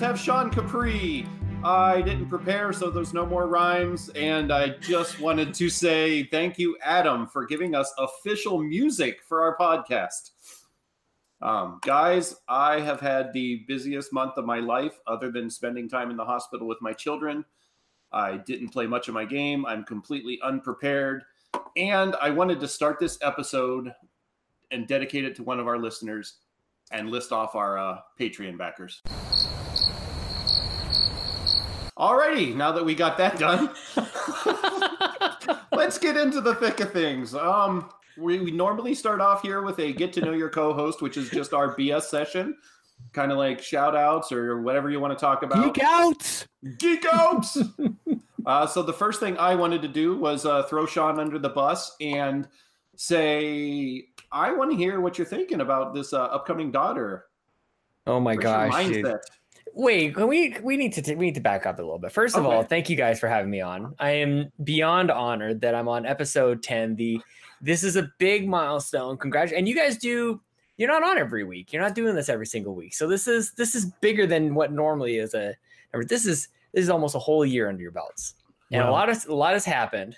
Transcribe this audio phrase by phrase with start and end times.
[0.00, 1.26] Have Sean Capri.
[1.62, 4.08] I didn't prepare, so there's no more rhymes.
[4.10, 9.42] And I just wanted to say thank you, Adam, for giving us official music for
[9.42, 10.30] our podcast.
[11.42, 16.10] Um, guys, I have had the busiest month of my life, other than spending time
[16.10, 17.44] in the hospital with my children.
[18.10, 19.66] I didn't play much of my game.
[19.66, 21.24] I'm completely unprepared.
[21.76, 23.92] And I wanted to start this episode
[24.70, 26.38] and dedicate it to one of our listeners
[26.90, 29.02] and list off our uh, Patreon backers.
[32.00, 33.68] Alrighty, now that we got that done,
[35.72, 37.34] let's get into the thick of things.
[37.34, 41.18] Um, we, we normally start off here with a get to know your co-host, which
[41.18, 42.56] is just our BS session,
[43.12, 45.74] kind of like shout outs or whatever you want to talk about.
[45.74, 46.46] Geek out.
[46.78, 47.58] Geek outs.
[48.46, 51.50] uh, so the first thing I wanted to do was uh, throw Sean under the
[51.50, 52.48] bus and
[52.96, 57.26] say, I want to hear what you're thinking about this uh, upcoming daughter.
[58.06, 59.18] Oh my What's gosh, dude.
[59.74, 62.12] Wait, can we we need to t- we need to back up a little bit.
[62.12, 63.94] First of all, thank you guys for having me on.
[63.98, 66.96] I am beyond honored that I'm on episode 10.
[66.96, 67.20] The
[67.60, 69.16] this is a big milestone.
[69.16, 69.52] Congrats.
[69.52, 70.40] And you guys do
[70.76, 71.72] you're not on every week.
[71.72, 72.94] You're not doing this every single week.
[72.94, 75.54] So this is this is bigger than what normally is a
[75.92, 78.34] this is this is almost a whole year under your belts.
[78.72, 80.16] And a lot of a lot has happened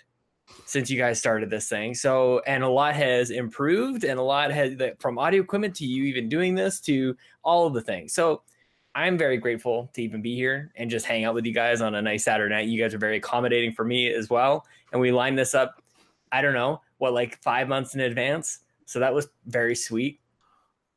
[0.67, 1.95] since you guys started this thing.
[1.95, 5.85] So and a lot has improved and a lot has that from audio equipment to
[5.85, 8.13] you even doing this to all of the things.
[8.13, 8.43] So
[8.95, 11.95] I'm very grateful to even be here and just hang out with you guys on
[11.95, 12.69] a nice Saturday night.
[12.69, 14.67] You guys are very accommodating for me as well.
[14.93, 15.83] And we lined this up,
[16.31, 18.61] I don't know, what, like five months in advance.
[18.85, 20.21] So that was very sweet.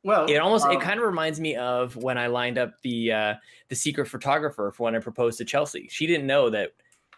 [0.04, 3.12] Well, It almost, um, it kind of reminds me of when I lined up the,
[3.12, 3.34] uh,
[3.68, 5.88] the secret photographer for when I proposed to Chelsea.
[5.90, 6.72] She didn't know that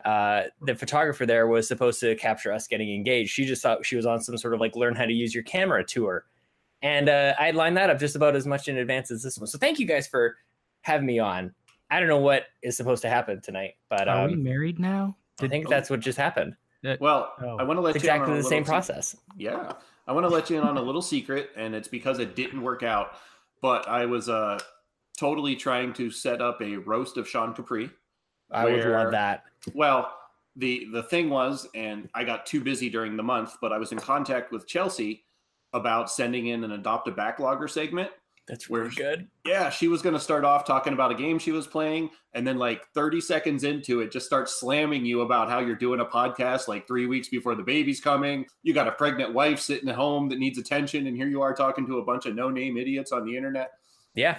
[0.05, 3.31] uh, the photographer there was supposed to capture us getting engaged.
[3.31, 5.43] She just thought she was on some sort of like learn how to use your
[5.43, 6.25] camera tour.
[6.83, 9.49] And uh, I lined that up just about as much in advance as this one.
[9.49, 10.37] So thank you guys for
[10.89, 11.55] having me on.
[11.91, 15.17] I don't know what is supposed to happen tonight, but Are we um, married now?
[15.41, 16.57] I think that's what just happened.
[17.01, 17.57] well, Oh.
[17.59, 19.17] I want to let It's you in on exactly the same se- process.
[19.37, 19.73] Yeah,
[20.07, 22.63] I want to let you in on a little secret, and it's because it didn't
[22.63, 23.13] work out.
[23.63, 24.59] But I was uh,
[25.17, 27.91] totally trying to set up a roast of Sean Capri.
[28.51, 29.45] I would love that.
[29.75, 30.13] Well,
[30.57, 33.93] the the thing was, and I got too busy during the month, but I was
[33.93, 35.25] in contact with Chelsea
[35.73, 38.11] about sending in an adopt a backlogger segment.
[38.49, 39.29] That's really Where's- good.
[39.45, 42.47] Yeah, she was going to start off talking about a game she was playing, and
[42.47, 46.05] then like 30 seconds into it, just start slamming you about how you're doing a
[46.05, 48.47] podcast like three weeks before the baby's coming.
[48.63, 51.55] You got a pregnant wife sitting at home that needs attention, and here you are
[51.55, 53.71] talking to a bunch of no name idiots on the internet.
[54.15, 54.39] Yeah.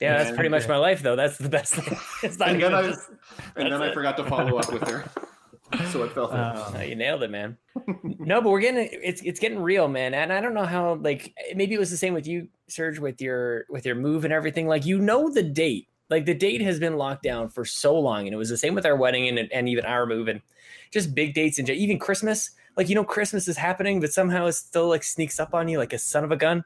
[0.00, 1.16] Yeah, that's And- pretty much my life, though.
[1.16, 1.98] That's the best thing.
[2.22, 3.08] It's not And then I- just-
[3.56, 5.04] And then I forgot to follow up with her,
[5.90, 6.38] so it fell through.
[6.38, 7.56] Uh, you nailed it, man.
[8.04, 10.14] no, but we're getting it's it's getting real, man.
[10.14, 13.20] And I don't know how like maybe it was the same with you, Serge, with
[13.20, 14.66] your with your move and everything.
[14.66, 15.88] Like you know the date.
[16.08, 18.74] Like the date has been locked down for so long, and it was the same
[18.74, 20.40] with our wedding and and even our move and
[20.92, 22.50] just big dates and even Christmas.
[22.76, 25.78] Like you know Christmas is happening, but somehow it still like sneaks up on you
[25.78, 26.64] like a son of a gun.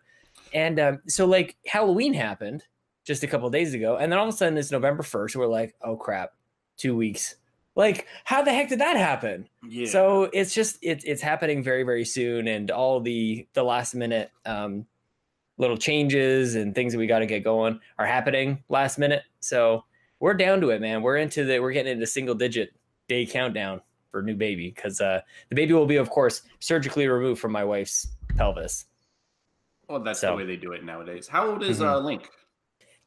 [0.53, 2.65] And um, so like Halloween happened
[3.05, 5.37] just a couple of days ago, and then all of a sudden it's November first.
[5.37, 6.33] We're like, oh crap,
[6.77, 7.37] two weeks.
[7.77, 9.49] Like how the heck did that happen?
[9.67, 9.87] yeah.
[9.87, 14.31] So it's just it's it's happening very very soon, and all the the last minute
[14.45, 14.87] um,
[15.61, 19.23] little changes and things that we got to get going are happening last minute.
[19.41, 19.85] So
[20.19, 21.03] we're down to it, man.
[21.03, 22.71] We're into the we're getting into single digit
[23.09, 25.21] day countdown for new baby because uh,
[25.51, 28.87] the baby will be of course surgically removed from my wife's pelvis.
[29.89, 31.29] well, that's so- the way they do it nowadays.
[31.29, 31.87] How old is Mhm.
[31.87, 32.31] uh, Link?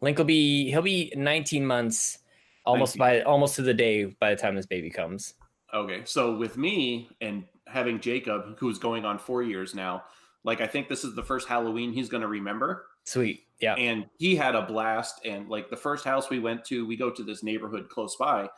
[0.02, 2.20] Link will be he'll be 19 months
[2.66, 3.24] almost 19.
[3.24, 5.34] by almost to the day by the time this baby comes.
[5.74, 10.04] Okay, so with me and having Jacob, who's going on four years now,
[10.44, 12.86] like I think this is the first Halloween he's going to remember.
[13.06, 13.76] Sweet, yeah.
[13.76, 17.10] and he had a blast and like the first house we went to we go
[17.10, 18.50] to this neighborhood close by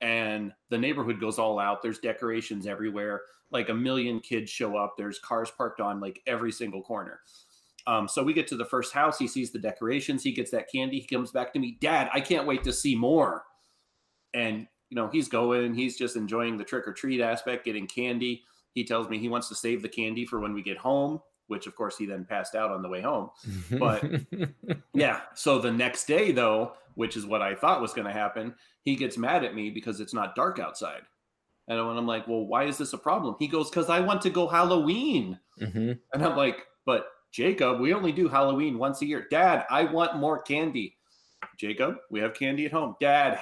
[0.00, 1.82] and the neighborhood goes all out.
[1.82, 3.22] There's decorations everywhere.
[3.50, 4.94] Like a million kids show up.
[4.98, 7.20] There's cars parked on like every single corner.
[7.86, 9.18] Um, so we get to the first house.
[9.18, 10.22] He sees the decorations.
[10.22, 11.00] He gets that candy.
[11.00, 13.44] He comes back to me dad i can't wait to see more.
[14.32, 15.74] And you know he's going.
[15.74, 18.42] He's just enjoying the trick or treat aspect getting candy.
[18.72, 21.66] He tells me he wants to save the candy for when we get home which
[21.66, 23.30] of course he then passed out on the way home
[23.78, 24.04] But-
[24.94, 25.20] yeah.
[25.34, 28.96] So the next day, though, which is what I thought was going to happen, he
[28.96, 31.02] gets mad at me because it's not dark outside.
[31.66, 33.36] And when I'm like, well, why is this a problem?
[33.38, 35.38] He goes, because I want to go Halloween.
[35.60, 35.98] Mhm.
[36.12, 39.26] And I'm like, but Jacob, we only do Halloween once a year.
[39.30, 40.96] Dad, I want more candy.
[41.58, 42.94] Jacob, we have candy at home.
[43.00, 43.34] Dad,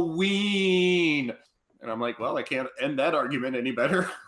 [0.00, 1.32] Halloween.
[1.82, 4.08] And I'm like, well, I can't end that argument any better.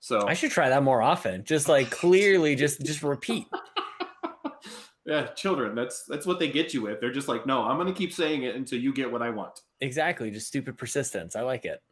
[0.00, 1.44] So I should try that more often.
[1.44, 3.46] Just like clearly, just just repeat.
[5.06, 7.00] yeah, children, that's that's what they get you with.
[7.00, 9.60] They're just like, no, I'm gonna keep saying it until you get what I want.
[9.80, 11.36] Exactly, just stupid persistence.
[11.36, 11.82] I like it.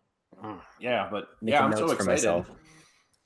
[0.79, 2.45] Yeah, but Making yeah, I'm so excited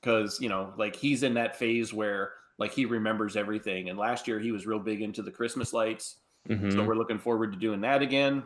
[0.01, 3.89] because you know, like he's in that phase where like he remembers everything.
[3.89, 6.17] And last year he was real big into the Christmas lights,
[6.49, 6.71] Mhm.
[6.73, 8.43] so we're looking forward to doing that again.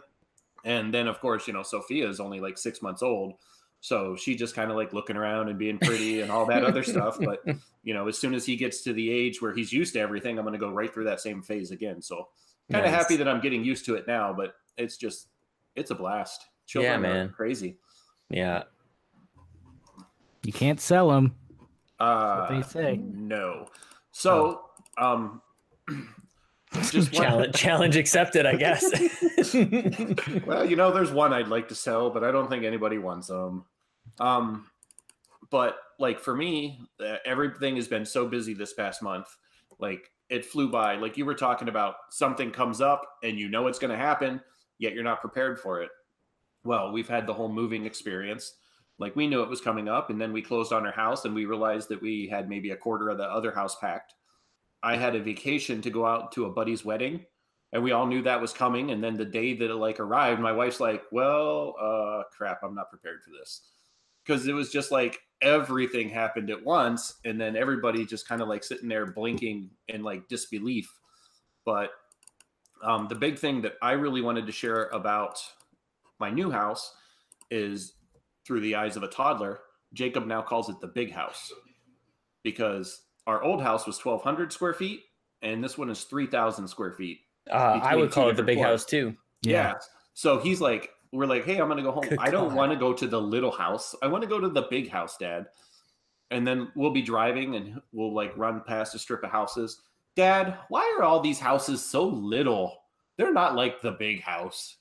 [0.65, 3.33] And then of course, you know, Sophia is only like six months old,
[3.79, 6.83] so she just kind of like looking around and being pretty and all that other
[6.83, 7.17] stuff.
[7.19, 7.43] But
[7.83, 10.37] you know, as soon as he gets to the age where he's used to everything,
[10.37, 12.01] I'm going to go right through that same phase again.
[12.01, 12.27] So
[12.71, 13.01] kind of Nice.
[13.01, 15.27] happy that I'm getting used to it now, but it's just
[15.75, 16.43] it's a blast.
[16.65, 17.29] Children Yeah, are man.
[17.29, 17.77] crazy.
[18.29, 18.63] Yeah.
[20.43, 21.35] You can't sell them.
[21.99, 22.97] Uh, what they say.
[22.97, 23.67] No.
[24.11, 24.61] So,
[24.97, 25.41] um,
[26.73, 28.83] just Challenge, challenge accepted, I guess.
[30.45, 33.27] well, you know, there's one I'd like to sell, but I don't think anybody wants
[33.27, 33.65] them.
[34.19, 34.67] Um,
[35.49, 39.27] but like for me, uh, everything has been so busy this past month.
[39.79, 40.95] Like it flew by.
[40.95, 44.41] Like you were talking about, something comes up and you know it's going to happen,
[44.79, 45.89] yet you're not prepared for it.
[46.63, 48.55] Well, we've had the whole moving experience.
[48.99, 51.35] Like we knew it was coming up, and then we closed on our house, and
[51.35, 54.15] we realized that we had maybe a quarter of the other house packed.
[54.83, 57.25] I had a vacation to go out to a buddy's wedding,
[57.73, 58.91] and we all knew that was coming.
[58.91, 62.75] And then the day that it like arrived, my wife's like, "Well, uh, crap, I'm
[62.75, 63.61] not prepared for this,"
[64.25, 68.47] because it was just like everything happened at once, and then everybody just kind of
[68.47, 70.91] like sitting there blinking in like disbelief.
[71.65, 71.91] But
[72.83, 75.39] um, the big thing that I really wanted to share about
[76.19, 76.93] my new house
[77.51, 77.93] is
[78.45, 79.59] through the eyes of a toddler.
[79.93, 81.51] Jacob now calls it the big house
[82.43, 85.03] because our old house was 1,200 square feet,
[85.41, 87.19] and this one is 3,000 square feet.
[87.51, 88.81] uh, I would call it the big floors.
[88.81, 89.15] house too.
[89.43, 89.75] Yeah.
[90.13, 92.05] So he's like, we're like, hey, I'm gonna go home.
[92.07, 93.93] Good I don't want to go to the little house.
[94.01, 95.45] I want to go to the big house, Dad.
[96.31, 99.81] And then we'll be driving and we'll like run past a strip of houses.
[100.15, 102.79] Dad, why are all these houses so little?
[103.17, 104.77] They're not like the big house.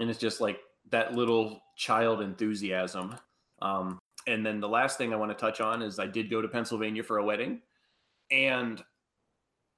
[0.00, 0.58] And it's just like
[0.90, 3.14] that little child enthusiasm.
[3.62, 6.42] Um, and then the last thing I want to touch on is I did go
[6.42, 7.60] to Pennsylvania for a wedding.
[8.30, 8.82] And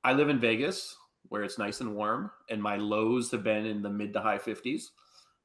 [0.04, 0.96] I live in Vegas
[1.28, 4.38] where it's nice and warm, and my lows have been in the mid to high
[4.38, 4.82] 50s.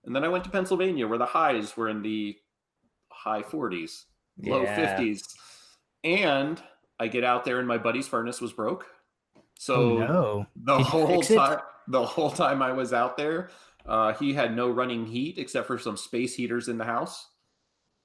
[0.04, 2.36] And then I went to Pennsylvania where the highs were in the
[3.12, 4.04] high 40s,
[4.44, 4.98] low Yeah.
[4.98, 5.22] 50s.
[6.04, 6.62] And
[7.00, 8.86] I get out there and my buddy's furnace was broke.
[9.60, 10.48] So oh no.
[10.56, 13.50] the Did whole time the whole time I was out there,
[13.86, 17.30] uh, he had no running heat except for some space heaters in the house.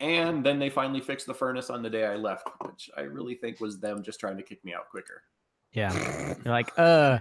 [0.02, 3.34] And then they finally fixed the furnace on the day I left, which I really
[3.36, 5.22] think was them just trying to kick me out quicker.
[5.72, 5.94] Yeah.
[6.44, 7.20] You're like, uh,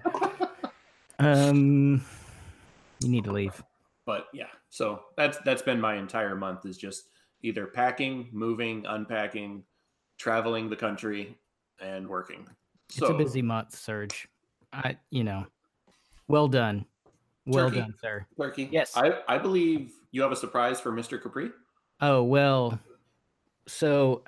[1.19, 2.03] um,
[3.01, 3.63] you need to leave.
[4.05, 7.09] but yeah so that's that's been my entire month is just
[7.43, 9.63] either packing moving unpacking
[10.17, 11.37] traveling the country
[11.79, 12.47] and working
[12.89, 14.27] so it's a busy month, Serge.
[14.73, 15.45] I, you know,
[16.27, 16.85] well done.
[17.45, 17.79] Well Turkey.
[17.81, 18.25] done, sir.
[18.37, 18.97] turkey Yes.
[18.97, 21.51] i i believe you have a surprise for mr capri
[22.01, 22.79] Oh well,
[23.67, 24.23] so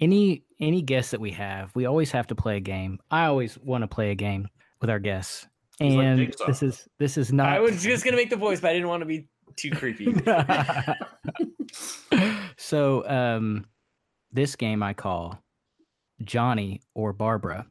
[0.00, 2.98] any any guest that we have, we always have to play a game.
[3.10, 4.48] I always want to play a game
[4.80, 5.46] with our guests,
[5.78, 6.46] He's like and Jigsaw.
[6.46, 7.48] this is this is not.
[7.48, 10.14] I was just gonna make the voice, but I didn't want to be too creepy.
[12.56, 13.66] so um,
[14.32, 15.38] this game I call
[16.22, 17.66] Johnny or Barbara.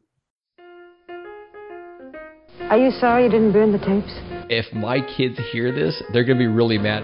[2.69, 4.13] Are you sorry you didn't burn the tapes?
[4.49, 7.03] If my kids hear this, they're going to be really mad.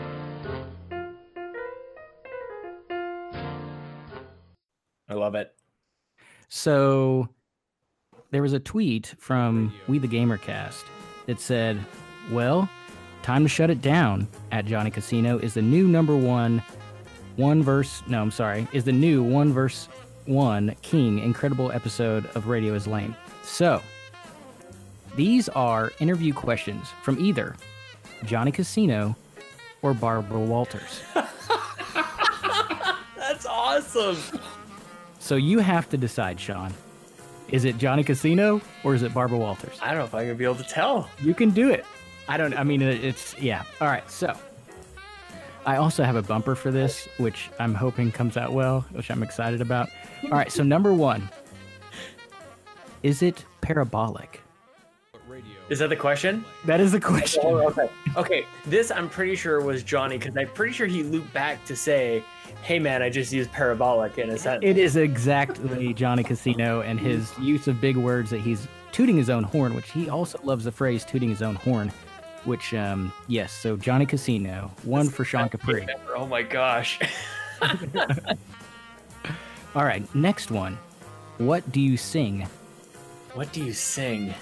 [5.28, 5.54] Love it.
[6.48, 7.28] So
[8.32, 10.86] there was a tweet from We the Gamercast
[11.26, 11.78] that said,
[12.32, 12.70] "Well,
[13.24, 16.64] time to shut it down." At Johnny Casino is the new number one,
[17.36, 18.02] one verse.
[18.08, 19.90] No, I'm sorry, is the new one verse
[20.28, 23.14] one King incredible episode of Radio is Lame.
[23.44, 23.82] So
[25.18, 27.58] these are interview questions from either
[28.24, 29.18] Johnny Casino
[29.82, 31.02] or Barbara Walters.
[33.18, 34.18] That's awesome.
[35.28, 36.74] So you have to decide, Sean.
[37.50, 39.78] Is it Johnny Casino or is it Barbara Walters?
[39.82, 41.10] I don't know if I'm gonna be able to tell.
[41.22, 41.86] You can do it.
[42.30, 42.54] I don't.
[42.54, 43.64] I mean, it's yeah.
[43.82, 44.10] All right.
[44.10, 44.34] So,
[45.66, 49.22] I also have a bumper for this, which I'm hoping comes out well, which I'm
[49.22, 49.90] excited about.
[50.24, 50.50] All right.
[50.50, 51.30] So number one,
[53.04, 54.40] is it parabolic?
[55.70, 56.46] Is that the question?
[56.64, 57.42] That is the question.
[57.44, 57.90] Oh, okay.
[58.16, 58.46] Okay.
[58.66, 62.24] This I'm pretty sure was Johnny because I'm pretty sure he looped back to say,
[62.68, 67.00] "Hey man, I just used parabolic in a sentence." It is exactly Johnny Casino and
[67.00, 70.66] his use of big words that he's tooting his own horn, which he also loves
[70.66, 71.94] the phrase tooting his own horn.
[72.44, 73.54] Which, um, yes.
[73.54, 75.88] So Johnny Casino, one for Sean Capri.
[76.14, 77.00] Oh my gosh.
[77.62, 77.72] All
[79.76, 80.78] All right, next one.
[81.38, 82.48] What do you sing?
[83.34, 84.34] What do you sing?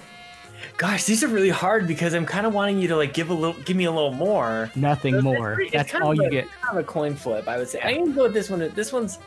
[0.78, 3.34] Gosh, these are really hard because I'm kind of wanting you to like give a
[3.34, 4.70] little, give me a little more.
[4.76, 5.56] Nothing It's more.
[5.56, 6.44] pretty- That's all you a- get.
[6.46, 7.80] it's Kind of a coin flip, I would say.
[7.82, 8.60] I'm gonna go with this one.
[8.76, 9.18] This one's.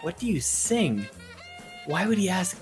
[0.00, 1.06] What do you sing?
[1.86, 2.58] Why would he ask?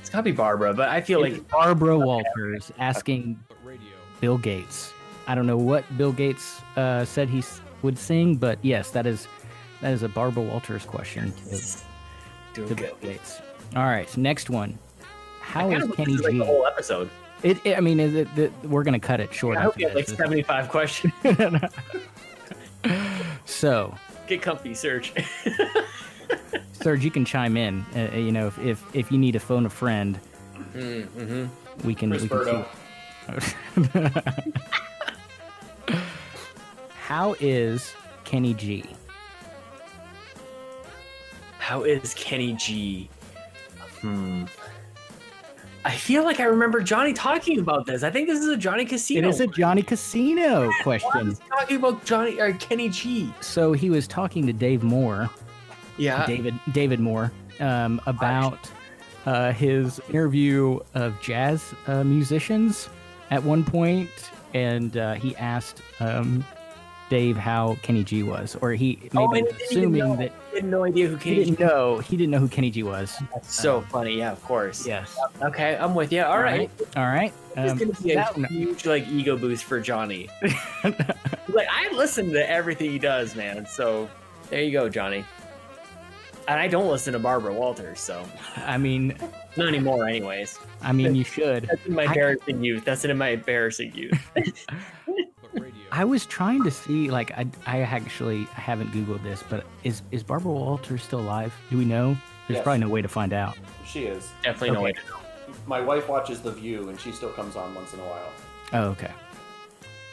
[0.00, 3.38] It's gotta be Barbara, but I feel like It's Barbara Walters asking
[4.20, 4.92] Bill Gates.
[5.26, 7.42] I don't know what Bill Gates uh, said he
[7.82, 9.28] would sing, but yes, that is
[9.82, 11.60] that is a Barbara Walters question to,
[12.54, 12.74] doing to.
[12.76, 13.40] Bill Gates.
[13.76, 14.78] All right, next one.
[15.40, 16.38] How I is Kenny this is like G?
[16.38, 17.10] the whole episode.
[17.44, 19.58] It, it- I mean, it, we're gonna cut it short.
[19.58, 21.12] I hope you have like 75 questions.
[23.44, 23.94] so,
[24.26, 25.12] Get comfy, Serge.
[26.72, 27.84] Serge, you can chime in.
[27.94, 30.18] Uh, you know, if, if if you need to phone a friend,
[30.74, 31.86] mm-hmm.
[31.86, 32.08] we can.
[32.10, 32.64] Chris we can.
[36.88, 37.92] How is
[38.24, 38.84] Kenny G?
[41.58, 43.10] How is Kenny G?
[44.00, 44.44] Hmm.
[45.86, 48.02] I feel like I remember Johnny talking about this.
[48.02, 49.28] I think this is a Johnny Casino.
[49.28, 51.28] is a Johnny Casino Why question.
[51.28, 53.32] is he talking about Johnny or Kenny G?
[53.42, 55.28] So he was talking to Dave Moore,
[55.98, 56.24] Yeah.
[56.26, 58.70] David David Moore, um, about
[59.26, 62.88] uh, his interview of jazz uh, musicians
[63.30, 64.10] at one point,
[64.54, 66.44] and uh, he asked um,
[67.14, 70.16] Dave how Kenny G was, or he maybe Oh, was he assuming know.
[70.16, 72.48] that I had no idea who he Kenny G didn't know he didn't know who
[72.48, 73.16] Kenny G was.
[73.32, 73.46] was.
[73.46, 74.18] So funny.
[74.18, 74.84] Yeah, of course.
[74.84, 75.16] Yes.
[75.40, 76.22] Okay, I'm with you.
[76.24, 76.68] All right.
[76.96, 77.32] All right.
[77.54, 80.28] This Um, is gonna be a huge like ego boost for Johnny.
[80.82, 83.64] like I listen to everything he does, man.
[83.66, 84.10] So
[84.50, 85.24] there you go, Johnny.
[86.48, 88.22] And I don't listen to Barbara Walters, so
[88.56, 89.16] I mean,
[89.56, 90.58] not anymore, anyways.
[90.82, 91.64] I mean, you should.
[91.70, 92.84] That's in my I- embarrassing youth.
[92.84, 94.18] That's in my embarrassing youth.
[95.96, 100.02] I was trying to see, like, I, I actually I haven't googled this, but is
[100.10, 101.54] is Barbara Walters still alive?
[101.70, 102.16] Do we know?
[102.48, 102.64] There's Yes.
[102.64, 103.56] probably no way to find out.
[103.86, 104.28] She is.
[104.42, 105.16] Definitely no way to know.
[105.66, 108.32] My wife watches The View, and she still comes on once in a while.
[108.72, 109.12] Oh, okay.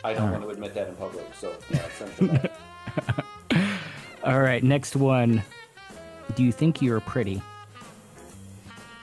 [0.03, 2.39] I don't All want to admit that in public, so yeah, essentially.
[4.23, 5.41] All right, next one.
[6.35, 7.41] Do you think you're pretty?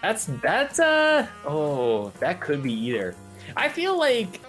[0.01, 3.17] That's that's uh oh that could be either.
[3.57, 4.41] I feel like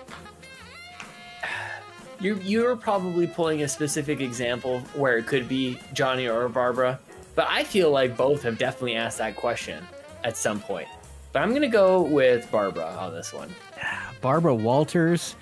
[2.19, 6.99] you you're probably pulling a specific example where it could be Johnny or Barbara,
[7.35, 9.83] but I feel like both have definitely asked that question
[10.23, 10.87] at some point.
[11.31, 13.49] But I'm gonna go with Barbara on this one.
[13.83, 15.35] Ah, Barbara Walters.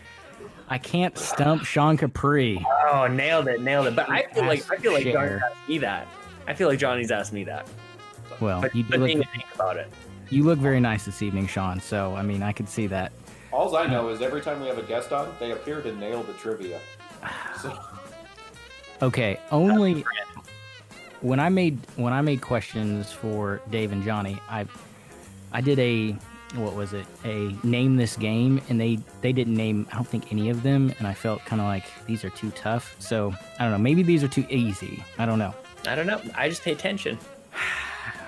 [0.69, 2.63] I can't stump Sean Capri.
[2.91, 3.96] Oh, nailed it, nailed it.
[3.96, 5.05] But I feel like I feel like.
[5.05, 6.07] Johnny's asked me that.
[6.46, 7.67] I feel like Johnny's asked me that.
[8.41, 9.89] Well, But, you do but look, about it.
[10.29, 11.79] you look very nice this evening, Sean.
[11.79, 13.12] So I mean, I could see that.
[13.58, 16.22] All I know is every time we have a guest on, they appear to nail
[16.22, 16.80] the trivia.
[17.60, 17.76] So,
[19.02, 20.06] Okay, only
[21.22, 24.68] when I made when I made questions for Dave and Johnny, I
[25.52, 26.12] I did a
[26.54, 27.08] what was it?
[27.26, 30.94] A name this game and they they didn't name I don't think any of them
[31.00, 32.96] and I felt kind of like these are too tough.
[33.00, 35.04] So, I don't know, maybe these are too easy.
[35.18, 35.56] I don't know.
[35.88, 36.22] I don't know.
[36.36, 37.18] I just pay attention.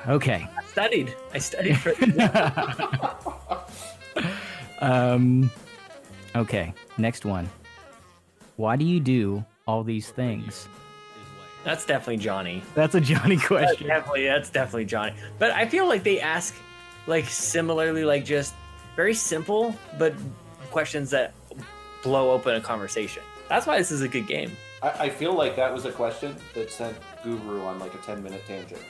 [0.08, 0.48] Okay.
[0.58, 1.14] I studied.
[1.34, 1.92] I studied for
[4.80, 5.50] um
[6.36, 7.50] okay, next one.
[8.58, 10.68] Why do you do all these things?
[11.64, 12.64] That's definitely Johnny.
[12.74, 13.88] That's a Johnny That's question.
[13.88, 15.14] definitely that's definitely Johnny.
[15.38, 16.56] But I feel like they ask
[17.08, 18.54] like similarly, like just
[18.96, 20.14] very simple, but
[20.72, 21.34] questions that
[22.04, 23.24] blow open a conversation.
[23.50, 24.52] That's why this is a good game.
[24.82, 28.24] I, I feel like that was a question that sent Guru on like a 10
[28.24, 28.82] minute tangent.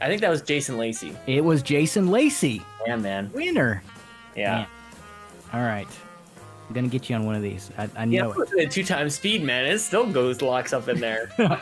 [0.00, 1.14] I think that was Jason Lacey.
[1.26, 3.30] It was Jason Lacey, Yeah, man.
[3.34, 3.82] winner.
[4.34, 4.64] Yeah.
[5.52, 5.88] All right.
[6.68, 7.70] I'm gonna get you on one of these.
[7.76, 8.50] I, I Yeah, know it.
[8.50, 9.66] the two times speed, man.
[9.66, 11.30] It still goes locks up in there.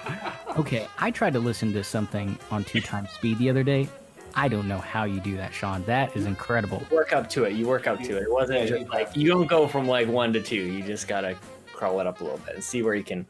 [0.58, 3.88] Okay, I tried to listen to something on two times speed the other day.
[4.34, 5.84] I don't know how you do that, Sean.
[5.84, 6.82] That is incredible.
[6.90, 7.52] work up to it.
[7.52, 8.24] You work up to it.
[8.24, 10.56] It wasn't Yeah, just you- like you don't go from like one to two.
[10.56, 11.36] You just gotta
[11.72, 13.24] crawl it up a little bit and see where you can.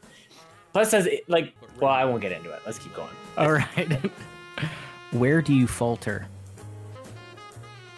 [0.73, 2.61] Plus, as it, like, well, I won't get into it.
[2.65, 3.09] Let's keep going.
[3.37, 4.11] All right.
[5.11, 6.27] Where do you falter?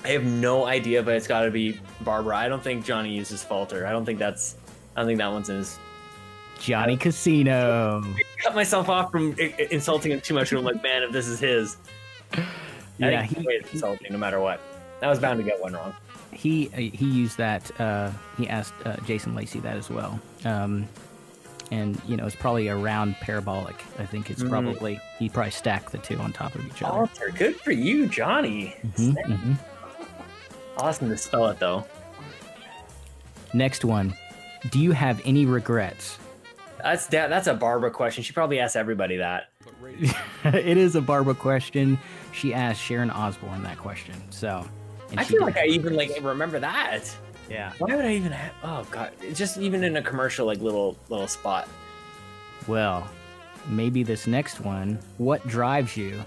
[0.04, 2.36] I have no idea, but it's got to be Barbara.
[2.38, 3.86] I don't think Johnny uses falter.
[3.86, 4.56] I don't think that's.
[4.96, 5.78] I don't think that one's in his.
[6.60, 8.04] Johnny Casino.
[8.44, 10.52] Cut myself off from i- i- insulting him too much.
[10.52, 11.78] And I'm like, man, if this is his,
[13.00, 14.60] Yeah, I he, insulting no matter what.
[15.02, 15.94] I was bound to get one wrong.
[16.32, 17.70] he he used that.
[17.80, 20.20] Uh, he asked uh, Jason Lacey that as well.
[20.46, 20.88] Um,
[21.72, 23.76] and you know, it's probably a round parabolic.
[23.98, 24.50] I think it's Mhm.
[24.50, 27.08] probably he probably stacked the two on top of each other.
[27.08, 28.76] Falter, good for you, Johnny.
[28.98, 29.58] Mhm, mhm.
[30.78, 31.86] I'll ask him to spell it though.
[33.54, 34.14] Next one.
[34.70, 36.18] Do you have any regrets?
[36.82, 38.24] That's that, that's a Barbara question.
[38.24, 39.50] She probably asks everybody that.
[40.44, 42.00] it is a Barbara question.
[42.32, 44.16] She asked Sharon Osbourne that question.
[44.30, 44.66] So
[45.18, 47.04] I feel like I even like remember that.
[47.50, 47.74] yeah.
[47.80, 48.54] Why would I even have?
[48.64, 51.68] Oh god, it's just even in a commercial like little little spot.
[52.68, 53.08] Well,
[53.68, 55.00] maybe this next one.
[55.18, 56.22] What drives you?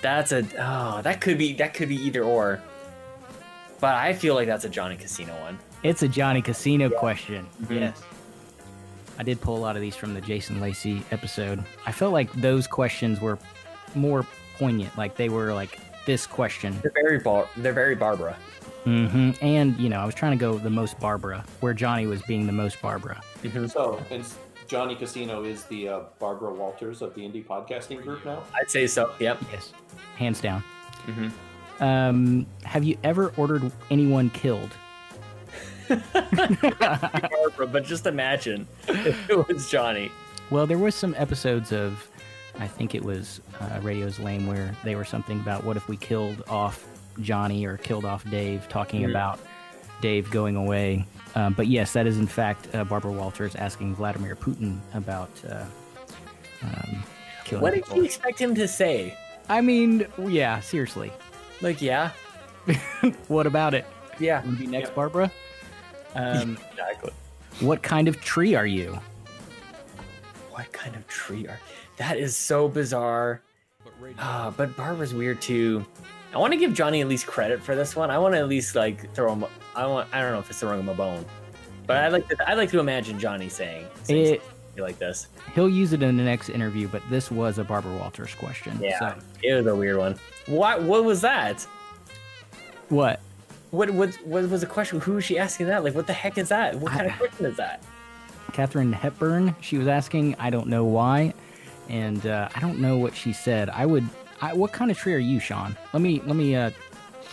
[0.00, 2.62] That's a oh that could be that could be either or.
[3.80, 5.58] But I feel like that's a Johnny Casino one.
[5.82, 7.46] It's a Johnny Casino question.
[7.62, 7.80] Mhm.
[7.80, 8.02] Yes.
[9.18, 11.62] I did pull a lot of these from the Jason Lacey episode.
[11.86, 13.38] I felt like those questions were
[13.94, 14.26] more
[14.58, 14.96] poignant.
[14.96, 16.78] Like they were like this question.
[16.82, 18.36] They're very bar- they're very Barbara.
[18.86, 19.44] Mm-hmm.
[19.44, 22.46] And, you know, I was trying to go the most Barbara, where Johnny was being
[22.46, 23.20] the most Barbara.
[23.68, 24.24] So, and
[24.68, 28.42] Johnny Casino is the uh, Barbara Walters of the indie podcasting group now.
[28.58, 29.12] I'd say so.
[29.18, 29.42] Yep.
[29.52, 29.72] Yes.
[30.16, 30.64] Hands down.
[31.06, 31.30] Mhm.
[31.80, 34.70] Um, have you ever ordered anyone killed?
[35.88, 40.10] Barbara, but just imagine if it was Johnny.
[40.50, 42.08] Well, there was some episodes of,
[42.58, 45.96] I think it was uh, Radio's Lame, where they were something about what if we
[45.96, 46.86] killed off
[47.20, 49.10] Johnny or killed off Dave, talking Mhm.
[49.10, 49.40] about
[50.00, 51.04] Dave going away.
[51.34, 55.64] Um, but yes, that is in fact uh, Barbara Walters asking Vladimir Putin about uh,
[56.62, 57.02] um,
[57.44, 57.62] killing.
[57.62, 57.98] What did people.
[57.98, 59.16] you expect him to say?
[59.48, 61.12] I mean, yeah, seriously.
[61.60, 62.10] Like, yeah,
[63.28, 63.84] What about it?
[64.18, 65.30] yeah, Would be next, Barbara.
[66.16, 67.12] Um, exactly.
[67.60, 68.98] what kind of tree are you?
[70.50, 71.60] What kind of tree are?
[71.98, 73.42] That is so bizarre.
[74.18, 75.86] Ah, but Barbara's weird too.
[76.34, 78.10] I want to give Johnny at least credit for this one.
[78.10, 79.44] I want to at least like throw him.
[79.76, 80.08] I want.
[80.12, 81.24] I don't know if it's throwing him a bone,
[81.86, 82.28] but I like.
[82.28, 85.26] To, I like to imagine Johnny saying, saying It, something like this.
[85.54, 88.78] he'll use it in the next interview, but this was a Barbara Walters question.
[88.80, 90.16] Yeah, So, it was a weird one.
[90.46, 90.82] What?
[90.82, 91.66] What was that?
[92.88, 93.20] what?
[93.70, 93.90] What?
[93.90, 94.14] What?
[94.24, 95.00] What was the question?
[95.00, 95.84] Who was she asking that?
[95.84, 96.74] Like, what the heck is that?
[96.76, 97.82] What kind of question is that?
[98.52, 99.54] Katharine Hepburn.
[99.60, 101.34] She was asking, I don't know why,
[101.88, 103.70] and uh, I don't know what she said.
[103.70, 104.08] I would.
[104.40, 105.76] I, what kind of tree are you, Sean?
[105.92, 106.70] Let me let me uh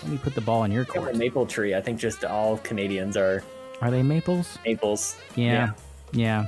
[0.03, 1.15] let me put the ball in your I court.
[1.15, 1.73] maple tree.
[1.73, 3.43] I think just all Canadians are
[3.81, 4.59] Are they maples?
[4.65, 5.15] maples.
[5.35, 5.71] Yeah,
[6.11, 6.47] yeah.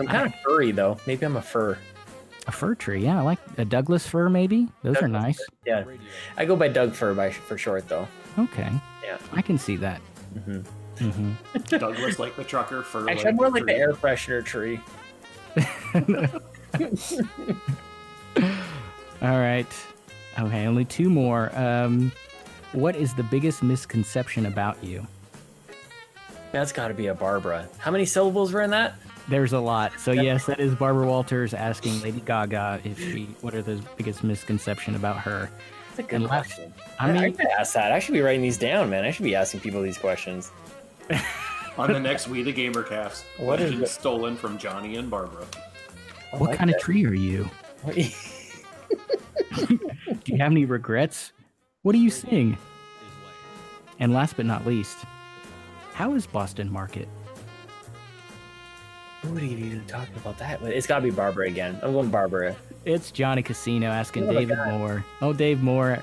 [0.00, 0.98] I'm kind of furry though.
[1.06, 1.78] Maybe I'm a fur.
[2.46, 3.02] A fir tree.
[3.04, 4.28] Yeah, I like a Douglas fir.
[4.28, 5.40] Maybe those are Douglas nice.
[5.64, 5.84] Yeah,
[6.36, 8.06] I go by Doug fir by for short though.
[8.38, 8.70] Okay.
[9.04, 9.18] Yeah.
[9.32, 10.00] I can see that.
[10.34, 10.66] Mhm.
[10.98, 11.32] hmm
[11.78, 14.80] Douglas like the trucker for Actually, I'm more like the air freshener tree.
[19.22, 19.66] All right.
[20.38, 21.56] Okay, only two more.
[21.58, 22.12] Um,
[22.72, 25.06] what is the biggest misconception about you?
[26.52, 27.66] That's got to be a Barbara.
[27.78, 28.94] How many syllables were in that?
[29.28, 29.92] There's a lot.
[29.98, 34.22] So yes, that is Barbara Walters asking Lady Gaga if she what are the biggest
[34.22, 35.50] misconception about her.
[35.88, 36.72] That's a good And question.
[37.00, 37.90] I I, mean, I could ask that.
[37.90, 39.04] I should be writing these down, man.
[39.04, 40.52] I should be asking people these questions.
[41.78, 43.24] on the next We the Gamer cast.
[43.38, 43.88] What is it?
[43.88, 45.46] stolen from Johnny and Barbara.
[46.32, 47.48] I what like kind of tree are you?
[49.56, 49.78] Do
[50.26, 51.32] you have any regrets?
[51.82, 52.58] What do you sing?
[53.98, 54.98] And last but not least,
[55.94, 57.08] how is Boston Market?
[59.22, 60.62] What are you talking about that?
[60.62, 61.78] It's got to be Barbara again.
[61.82, 62.54] I'm going Barbara.
[62.84, 64.74] It's Johnny Casino asking Oh David God.
[64.74, 65.04] Moore.
[65.20, 65.98] Oh, Dave Moore,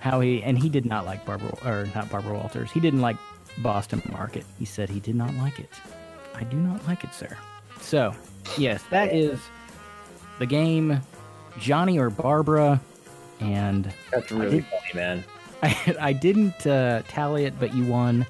[0.00, 2.70] how he and he did not like Barbara or not Barbara Walters.
[2.72, 3.16] He didn't like
[3.58, 4.44] Boston Market.
[4.58, 5.70] He said he did not like it.
[6.34, 7.36] I do not like it, sir.
[7.80, 8.12] So,
[8.56, 9.38] yes, that is
[10.38, 11.00] the game.
[11.58, 12.80] Johnny or Barbara,
[13.40, 15.24] and That's really funny, man.
[15.62, 18.26] I, I didn't uh, tally it, but you won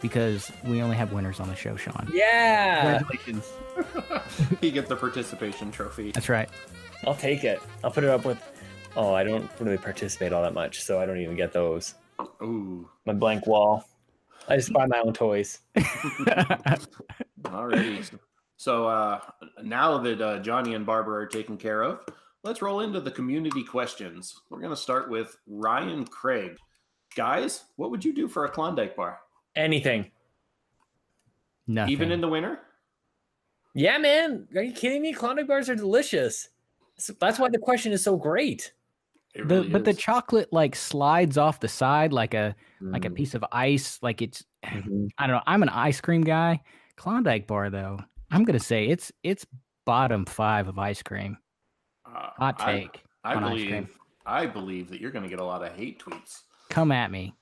[0.00, 2.10] because we only have winners on the show, Sean.
[2.12, 3.52] Yeah, Congratulations.
[4.60, 6.12] he gets the participation trophy.
[6.12, 6.48] That's right.
[7.06, 7.60] I'll take it.
[7.84, 8.42] I'll put it up with.
[8.96, 11.94] Oh, I don't really participate all that much, so I don't even get those.
[12.42, 13.84] Ooh, My blank wall.
[14.48, 15.60] I just buy my own toys.
[17.44, 18.18] alrighty.
[18.56, 19.20] So uh,
[19.62, 22.00] now that uh, Johnny and Barbara are taken care of,
[22.42, 24.40] let's roll into the community questions.
[24.50, 26.56] We're going to start with Ryan Craig.
[27.14, 29.20] Guys, what would you do for a Klondike bar?
[29.56, 30.10] Anything.
[31.66, 31.92] Nothing.
[31.92, 32.58] Even in the winter?
[33.74, 34.48] Yeah, man.
[34.56, 35.12] Are you kidding me?
[35.12, 36.48] Klondike bars are delicious.
[36.98, 38.72] So That's why the question is so great.
[39.34, 43.06] It the, really but the chocolate like slides off the side like a like Mm.
[43.06, 43.98] a piece of ice.
[44.02, 45.08] Like it's Mhm.
[45.18, 45.42] I don't know.
[45.46, 46.60] I'm an ice cream guy.
[46.96, 47.98] Klondike bar though,
[48.32, 49.46] I'm gonna say it's it's
[49.84, 51.38] bottom five of ice cream.
[52.04, 53.02] Uh, Hot take.
[53.22, 53.68] I, on ice believe.
[53.68, 53.88] cream.
[54.26, 56.42] I believe that you're going to get a lot of hate tweets.
[56.68, 57.34] Come at me.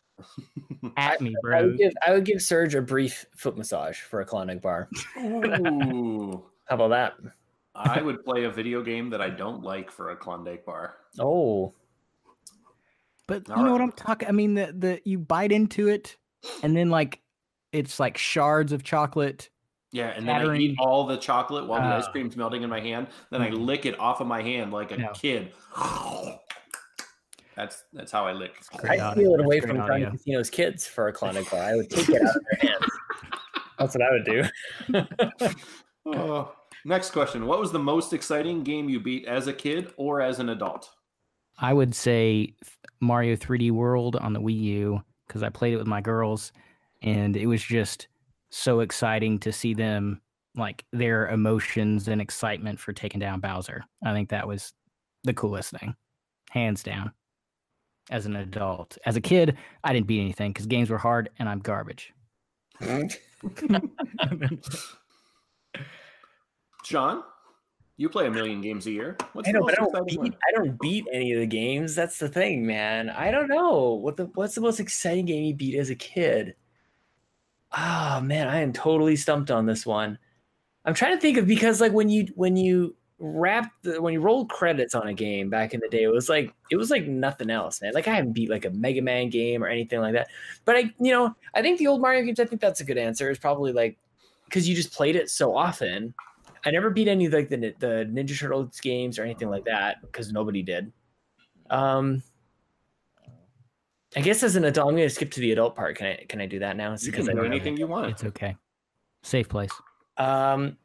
[0.97, 1.67] At me, I bro.
[1.67, 4.89] would, give, I would give Serge a brief foot massage for a Klondike bar.
[5.17, 7.15] Ooh, How about that?
[7.75, 10.97] I would play a video game that I don't like for a Klondike bar.
[11.21, 11.73] Oh,
[13.29, 13.81] But you All know what.
[13.81, 14.27] I'm talking?
[14.29, 16.17] I mean, the the you bite into it,
[16.63, 17.21] and then like
[17.73, 19.51] it's like shards of chocolate
[19.93, 22.11] Yeah, and then I eat all the chocolate while the ice Ah.
[22.13, 23.07] cream's melting in my hand.
[23.31, 23.65] Then I Mm.
[23.67, 25.13] lick it off of my hand like a No.
[25.13, 25.53] kid.
[27.59, 28.55] That's that's how I lick.
[28.85, 30.11] I'd steal it away from Johnny audio.
[30.13, 31.61] Casino's kids for a Klondike bar.
[31.61, 32.85] I would take it out of their hands.
[33.81, 34.25] That's what I would
[35.45, 35.55] do.
[36.07, 36.53] Oh.
[36.87, 40.39] Next question: What was the most exciting game you beat as a kid or as
[40.39, 40.89] an adult?
[41.59, 42.55] I would say
[43.01, 46.53] Mario 3D World on the Wii U because I played it with my girls,
[47.03, 48.09] and it was just
[48.49, 50.23] so exciting to see them
[50.55, 53.85] like their emotions and excitement for taking down Bowser.
[54.03, 54.73] I think that was
[55.25, 55.95] the coolest thing,
[56.53, 57.13] hands down.
[58.11, 61.49] As an adult, as a kid, I didn't beat anything because games were hard and
[61.49, 62.15] I'm garbage.
[66.85, 67.23] Sean,
[67.99, 69.17] you play a million games a year.
[69.33, 70.19] What's I the know, but I don't beat.
[70.19, 70.37] one?
[70.49, 71.95] I don't beat any of the games.
[71.95, 73.11] That's the thing, man.
[73.11, 76.55] I don't know what the what's the most exciting game you beat as a kid.
[77.77, 80.19] Oh man, I am totally stumped on this one.
[80.85, 84.21] I'm trying to think of because like when you when you wrapped the, when you
[84.21, 87.07] rolled credits on a game back in the day, it was like it was like
[87.07, 87.93] nothing else, man.
[87.95, 90.29] Like I haven't beat like a Mega Man game or anything like that.
[90.65, 92.41] But I, you know, I think the old Mario games.
[92.41, 93.31] I think that's a good answer.
[93.31, 93.99] Is probably like
[94.45, 96.15] because you just played it so often.
[96.65, 100.01] I never beat any of like the the Ninja Turtles games or anything like that
[100.03, 100.93] because nobody did.
[101.71, 102.23] Um,
[104.17, 105.97] I guess as an adult, I'm going to skip to the adult part.
[105.97, 106.93] Can I can I do that now?
[106.93, 108.11] It's You because can do don't have anything you want.
[108.11, 108.57] It's okay.
[109.23, 109.71] Safe place.
[110.17, 110.77] Um,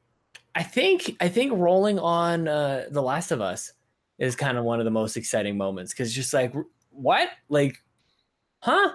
[0.55, 3.73] I think I think rolling on uh, The Last of Us
[4.19, 6.53] is kind of one of the most exciting moments because just like
[6.91, 7.77] what like,
[8.59, 8.91] huh?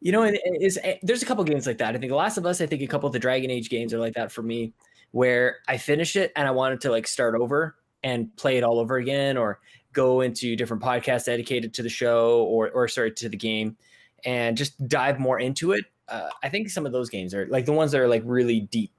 [0.00, 1.94] You know, and is there's a couple games like that.
[1.94, 2.60] I think The Last of Us.
[2.60, 4.72] I think a couple of the Dragon Age games are like that for me,
[5.12, 8.78] where I finish it and I wanted to like start over and play it all
[8.78, 9.60] over again, or
[9.92, 13.76] go into different podcasts dedicated to the show, or or sorry to the game,
[14.24, 15.84] and just dive more into it.
[16.08, 18.60] Uh, I think some of those games are like the ones that are like really
[18.60, 18.92] deep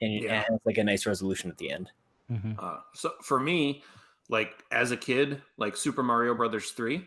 [0.00, 0.44] and, Yeah.
[0.46, 1.90] and it's like a nice resolution at the end.
[2.28, 3.82] hmm Uh, so for me,
[4.28, 7.06] like as a kid, like Super Mario Brothers three,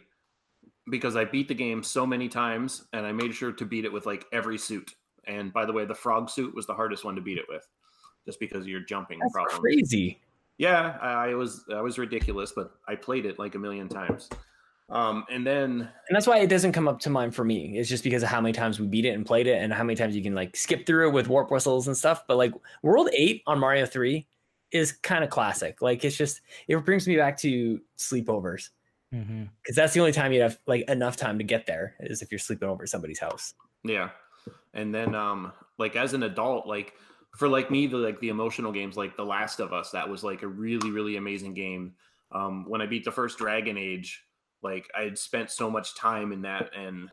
[0.89, 3.91] because I beat the game so many times, and I made sure to beat it
[3.91, 4.95] with like every suit.
[5.25, 7.67] And by the way, the frog suit was the hardest one to beat it with,
[8.25, 9.59] just because you're jumping That's problems.
[9.59, 10.21] crazy.
[10.57, 14.29] Yeah, I, I was I was ridiculous, but I played it like a million times.
[14.89, 17.77] Um, and then And that's why it doesn't come up to mind for me.
[17.77, 19.83] It's just because of how many times we beat it and played it and how
[19.83, 22.23] many times you can like skip through it with warp whistles and stuff.
[22.27, 24.25] But like World 8 on Mario 3
[24.71, 25.81] is kind of classic.
[25.81, 28.69] Like it's just it brings me back to sleepovers.
[29.11, 32.31] Because that's the only time you have like enough time to get there is if
[32.31, 33.53] you're sleeping over at somebody's house.
[33.83, 34.09] Yeah.
[34.73, 36.93] And then um like as an adult, like
[37.35, 40.23] for like me, the like the emotional games like The Last of Us, that was
[40.23, 41.93] like a really, really amazing game.
[42.31, 44.23] Um when I beat the first Dragon Age,
[44.71, 47.09] like I had spent so much time in that and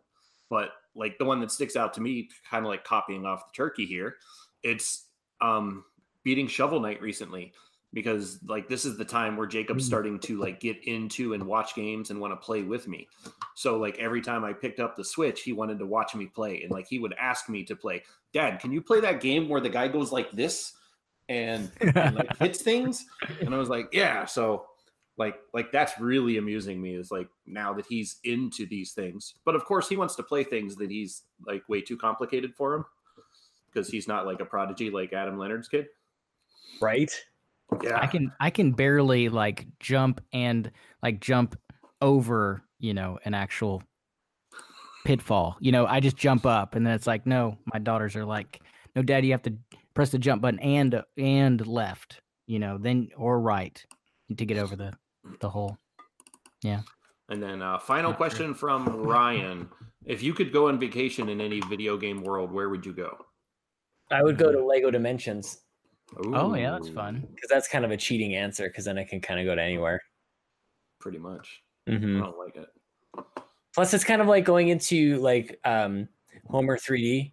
[0.51, 3.57] but like the one that sticks out to me, kind of like copying off the
[3.57, 4.17] turkey here,
[4.63, 5.07] it's
[5.41, 5.85] um
[6.23, 7.53] beating Shovel Knight recently
[7.93, 9.87] because like this is the time where Jacob's Mm.
[9.87, 13.07] starting to like get into and watch games and want to play with me.
[13.55, 16.63] So like every time I picked up the Switch, he wanted to watch me play,
[16.63, 18.03] and like he would ask me to play.
[18.33, 20.73] Dad, can you play that game where the guy goes like this
[21.29, 23.05] and, and like hits things?
[23.41, 24.25] And I was like, yeah.
[24.25, 24.67] So
[25.17, 29.35] like like that's really amusing me is like now that he's into these things.
[29.45, 32.75] But of course, he wants to play things that he's like way too complicated for
[32.75, 32.85] him
[33.73, 35.87] because he's not like a prodigy like Adam Leonhardt's kid.
[36.81, 37.13] Right?
[37.83, 40.71] Yeah, I can I can barely like jump and
[41.03, 41.57] like jump
[42.03, 43.83] over, you know, an actual
[45.05, 45.57] pitfall.
[45.61, 48.61] You know, I just jump up and then it's like, no, my daughters are like,
[48.97, 49.55] no, dad, you have to
[49.95, 53.85] press the jump button and and left, you know, then or right
[54.37, 54.93] to get over the
[55.41, 55.77] the whole.
[56.63, 56.83] Yeah.
[57.29, 58.27] And then uh, final Not sure.
[58.29, 59.69] question from Ryan:
[60.05, 63.17] If you could go on vacation in any video game world, where would you go?
[64.11, 65.59] I would go to Lego Dimensions
[66.33, 67.27] Oh yeah, that's fun.
[67.35, 69.63] because that's kind of a cheating answer because then I can kind of go to
[69.63, 70.01] anywhere.
[71.01, 71.63] Pretty much.
[71.89, 72.19] Mhm.
[72.19, 72.69] I don't like it.
[73.75, 76.09] Plus, it's kind of like going into like um,
[76.47, 77.33] Homer 3D,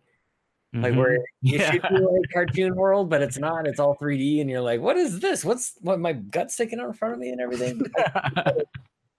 [0.74, 0.98] like Mhm.
[0.98, 1.72] where you Yeah.
[1.72, 3.68] should be like cartoon world, but it's not.
[3.68, 5.44] It's all 3D, and you're like, "What is this?
[5.44, 6.00] What's what?
[6.00, 7.82] My gut sticking out in front of me and everything."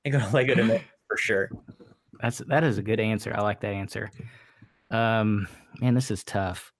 [0.04, 1.50] I go to Lego Dimensions for sure.
[2.20, 3.32] That's that is a good answer.
[3.36, 4.10] I like that answer.
[4.90, 5.46] Um,
[5.80, 6.72] man, this is tough.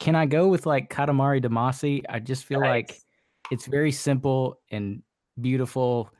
[0.00, 2.02] Can I go with like Katamari Damacy?
[2.08, 2.98] I just feel like
[3.50, 5.02] it's very simple and
[5.40, 6.10] beautiful,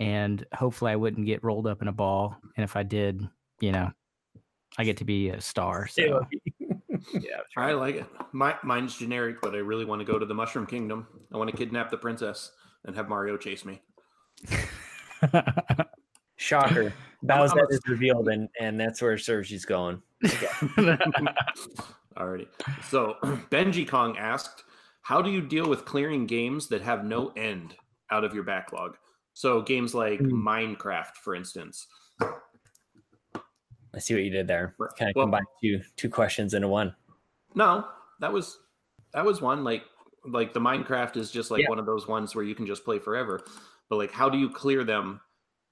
[0.00, 2.36] and hopefully I wouldn't get rolled up in a ball.
[2.56, 3.26] And if I did,
[3.60, 3.90] you know,
[4.76, 5.86] I get to be a star.
[5.86, 6.26] So
[7.12, 8.06] yeah, I like it.
[8.32, 11.06] My, mine's generic, but I really want to go to the Mushroom Kingdom.
[11.32, 12.52] I want to kidnap the princess
[12.84, 13.82] and have Mario chase me.
[16.36, 16.92] shocker.
[17.22, 20.02] I'm Bowser is revealed, and and that's where Sergi's going.
[22.16, 22.46] Alrighty.
[22.90, 23.16] So
[23.50, 24.64] Benjicong asked,
[25.02, 27.76] how do you deal with clearing games that have no end
[28.10, 28.96] out of your backlog?
[29.32, 30.76] So games like Mm.
[30.76, 31.86] Minecraft, for instance.
[33.94, 34.74] I see what you did there.
[34.78, 34.90] Right.
[34.98, 36.94] Kind of Well- combine two two questions into one.
[37.54, 37.86] No,
[38.20, 38.58] that was
[39.12, 39.84] that was one like
[40.26, 41.68] like the Minecraft is just like Yeah.
[41.68, 43.40] one of those ones where you can just play forever.
[43.88, 45.20] But like how do you clear them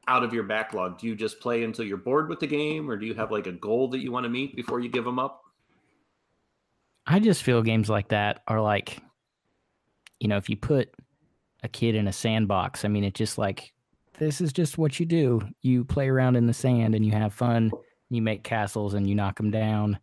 [0.09, 0.99] out of your backlog?
[0.99, 3.47] Do you just play until you're bored with the game or do you have like
[3.47, 5.43] a goal that you want to meet before you give them up?
[7.07, 8.99] I just feel games like that are like,
[10.21, 10.91] you know, if you put
[11.65, 13.73] a kid in a sandbox, I mean, it just like,
[14.19, 15.41] this is just what you do.
[15.63, 17.73] You play around in the sand and you have fun.
[18.13, 19.99] You make castles and you knock them down,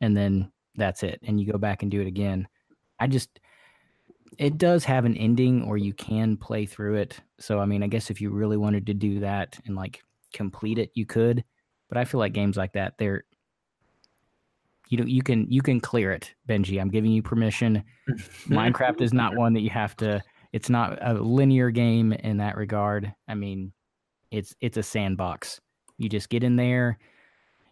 [0.00, 1.18] and then that's it.
[1.22, 2.46] And you go back and do it again.
[3.00, 3.40] I just,
[4.38, 7.20] it does have an ending or you can play through it.
[7.38, 10.02] So, I mean, I guess if you really wanted to do that and like
[10.34, 11.42] complete it, you could.
[11.88, 13.24] But I feel like games like that, they're,
[14.90, 16.78] you know, you can you can clear it, Benji.
[16.78, 17.82] I'm giving you permission.
[18.46, 20.22] Minecraft is not one that you have to.
[20.52, 23.12] It's not a linear game in that regard.
[23.26, 23.72] I mean,
[24.30, 25.60] it's it's a sandbox.
[25.96, 26.98] You just get in there,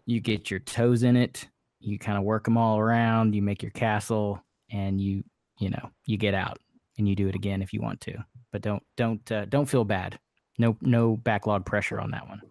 [0.07, 1.49] you get your toes in it,
[1.81, 5.25] you kind of work them all around, you make your castle, and you
[5.59, 6.59] you know you get out
[6.99, 8.15] and you do it again if you want to.
[8.53, 10.19] But don't don't uh, don't feel bad.
[10.59, 12.43] No no backlog pressure on that one.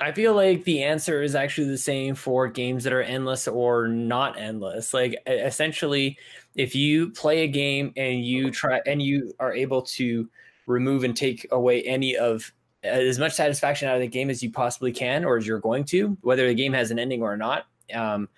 [0.00, 3.86] I feel like the answer is actually the same for games that are endless or
[3.86, 4.94] not endless.
[4.94, 6.16] Like essentially,
[6.54, 10.28] if you play a game and you try and you are able to
[10.66, 12.50] remove and take away any of
[12.82, 15.84] as much satisfaction out of the game as you possibly can, or as you're going
[15.84, 18.28] to, whether the game has an ending or not, um,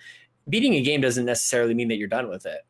[0.48, 2.60] beating a game doesn't necessarily mean that you're done with it.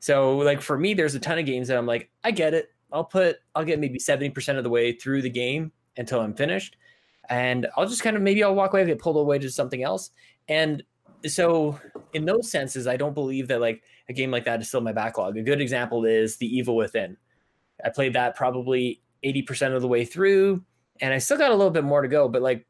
[0.00, 2.70] So, like for me, there's a ton of games that I'm like, I get it.
[2.92, 6.76] I'll put, I'll get maybe 70% of the way through the game until I'm finished
[7.28, 10.10] and I'll just kind of maybe I'll walk away, get pulled away to something else.
[10.48, 10.82] And
[11.26, 11.78] so,
[12.14, 14.92] in those senses, I don't believe that like a game like that is still my
[14.92, 15.36] backlog.
[15.36, 17.16] A good example is The Evil Within.
[17.84, 20.64] I played that probably 80% of the way through,
[21.00, 22.66] and I still got a little bit more to go, but like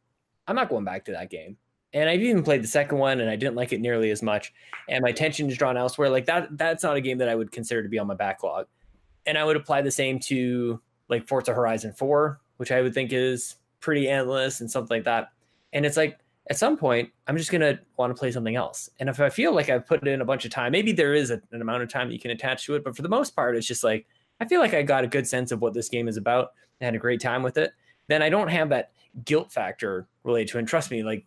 [0.46, 1.56] I'm not going back to that game.
[1.94, 4.52] And I've even played the second one and I didn't like it nearly as much.
[4.88, 6.10] And my attention is drawn elsewhere.
[6.10, 8.66] Like that, that's not a game that I would consider to be on my backlog.
[9.26, 13.12] And I would apply the same to like Forza Horizon 4, which I would think
[13.12, 15.28] is pretty endless and something like that.
[15.72, 16.18] And it's like
[16.50, 18.88] at some point, I'm just gonna want to play something else.
[19.00, 21.30] And if I feel like I've put in a bunch of time, maybe there is
[21.30, 23.36] a, an amount of time that you can attach to it, but for the most
[23.36, 24.06] part, it's just like
[24.40, 26.52] I feel like I got a good sense of what this game is about.
[26.80, 27.72] I had a great time with it.
[28.08, 28.92] Then I don't have that
[29.24, 30.60] guilt factor related to it.
[30.60, 31.24] And trust me, like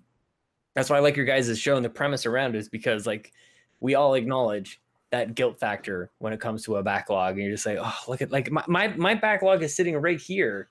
[0.76, 3.32] that's why I like your guys' show and the premise around it is because like
[3.80, 7.36] we all acknowledge that guilt factor when it comes to a backlog.
[7.36, 10.20] And you're just like, oh, look at like my my, my backlog is sitting right
[10.20, 10.70] here.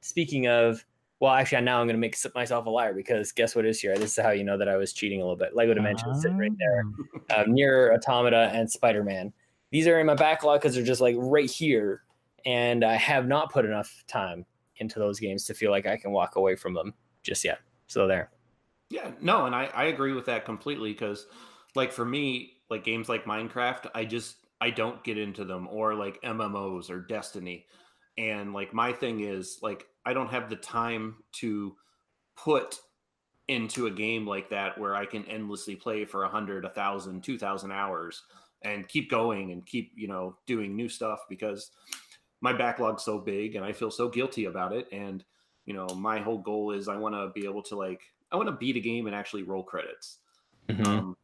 [0.00, 0.84] Speaking of
[1.22, 3.96] well, actually, now I'm going to make myself a liar because guess what is here?
[3.96, 5.54] This is how you know that I was cheating a little bit.
[5.54, 6.84] Lego Dimension is sitting right there.
[7.38, 9.32] Um, Nier Automata and Spider Man.
[9.70, 12.02] These are in my backlog because they're just like right here,
[12.44, 14.44] and I have not put enough time
[14.78, 17.58] into those games to feel like I can walk away from them just yet.
[17.86, 18.30] So there.
[18.90, 21.26] Yeah, no, and I, I agree with that completely because,
[21.74, 25.94] like, for me, like games like Minecraft, I just I don't get into them or
[25.94, 27.66] like MMOs or Destiny,
[28.18, 31.74] and like my thing is like I don't have the time to
[32.36, 32.80] put
[33.48, 37.24] into a game like that where I can endlessly play for a hundred, a thousand,
[37.24, 38.22] two thousand hours
[38.64, 41.70] and keep going and keep you know doing new stuff because
[42.42, 45.24] my backlog's so big and I feel so guilty about it and
[45.64, 48.48] you know my whole goal is I want to be able to like I want
[48.48, 50.18] to beat a game and actually roll credits.
[50.68, 50.86] Mm-hmm.
[50.86, 51.16] Um,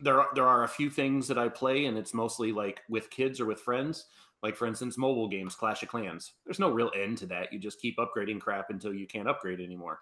[0.00, 3.10] there are, there are a few things that I play, and it's mostly like with
[3.10, 4.06] kids or with friends.
[4.42, 6.32] Like for instance, mobile games, Clash of Clans.
[6.44, 7.52] There's no real end to that.
[7.52, 10.00] You just keep upgrading crap until you can't upgrade anymore.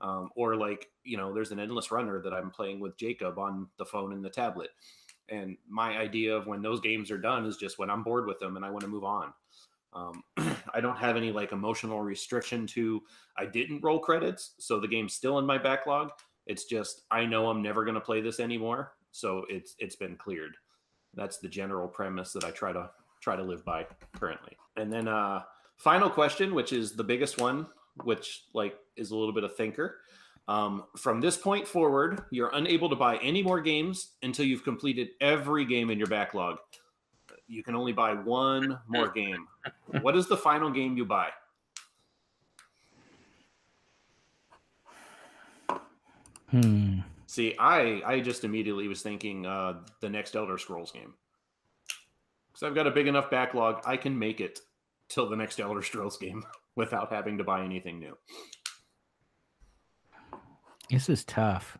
[0.00, 3.68] Um, or like you know, there's an endless runner that I'm playing with Jacob on
[3.78, 4.70] the phone and the tablet.
[5.28, 8.40] And my idea of when those games are done is just when I'm bored with
[8.40, 9.32] them and I want to move on.
[9.92, 10.22] Um,
[10.74, 13.02] I don't have any like emotional restriction to
[13.36, 16.10] I didn't roll credits, so the game's still in my backlog.
[16.46, 20.16] It's just I know I'm never going to play this anymore, so it's it's been
[20.16, 20.56] cleared.
[21.14, 23.86] That's the general premise that I try to try to live by
[24.18, 24.56] currently.
[24.76, 25.42] And then uh
[25.76, 27.66] final question, which is the biggest one,
[28.04, 29.98] which like is a little bit of thinker.
[30.48, 35.10] Um, from this point forward, you're unable to buy any more games until you've completed
[35.20, 36.58] every game in your backlog.
[37.50, 39.48] You can only buy one more game.
[40.02, 41.30] What is the final game you buy?
[46.50, 47.00] Hmm.
[47.26, 51.14] See, I I just immediately was thinking uh, the next Elder Scrolls game
[52.48, 53.82] because I've got a big enough backlog.
[53.84, 54.60] I can make it
[55.08, 56.44] till the next Elder Scrolls game
[56.76, 58.16] without having to buy anything new.
[60.88, 61.78] This is tough.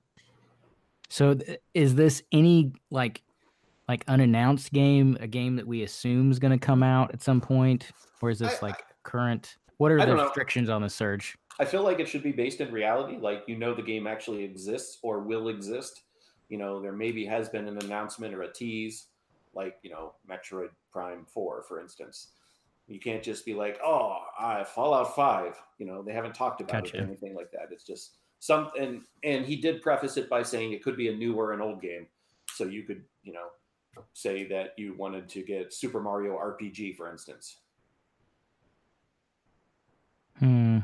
[1.09, 3.23] So, th- is this any like
[3.91, 7.41] like unannounced game, a game that we assume is going to come out at some
[7.41, 7.91] point,
[8.23, 9.57] or is this I- like current?
[9.79, 10.25] What are I the know.
[10.25, 11.37] restrictions on the Serge?
[11.59, 13.17] I feel like it should be based in reality.
[13.19, 16.03] Like you know, the game actually exists or will exist.
[16.49, 19.07] You know, there maybe has been an announcement or a tease,
[19.55, 22.29] like you know, Metroid Prime Four, for instance.
[22.87, 25.57] You can't just be like, "Oh, I Fallout 5.
[25.79, 27.69] You know, they haven't talked about it or anything like that.
[27.73, 29.03] It's just something.
[29.25, 31.81] And he did preface it by saying it could be a new or an old
[31.83, 32.07] game,
[32.53, 33.49] so you could, you know,
[34.13, 37.59] say that you wanted to get Super Mario RPG, for instance.
[40.39, 40.79] Hmm.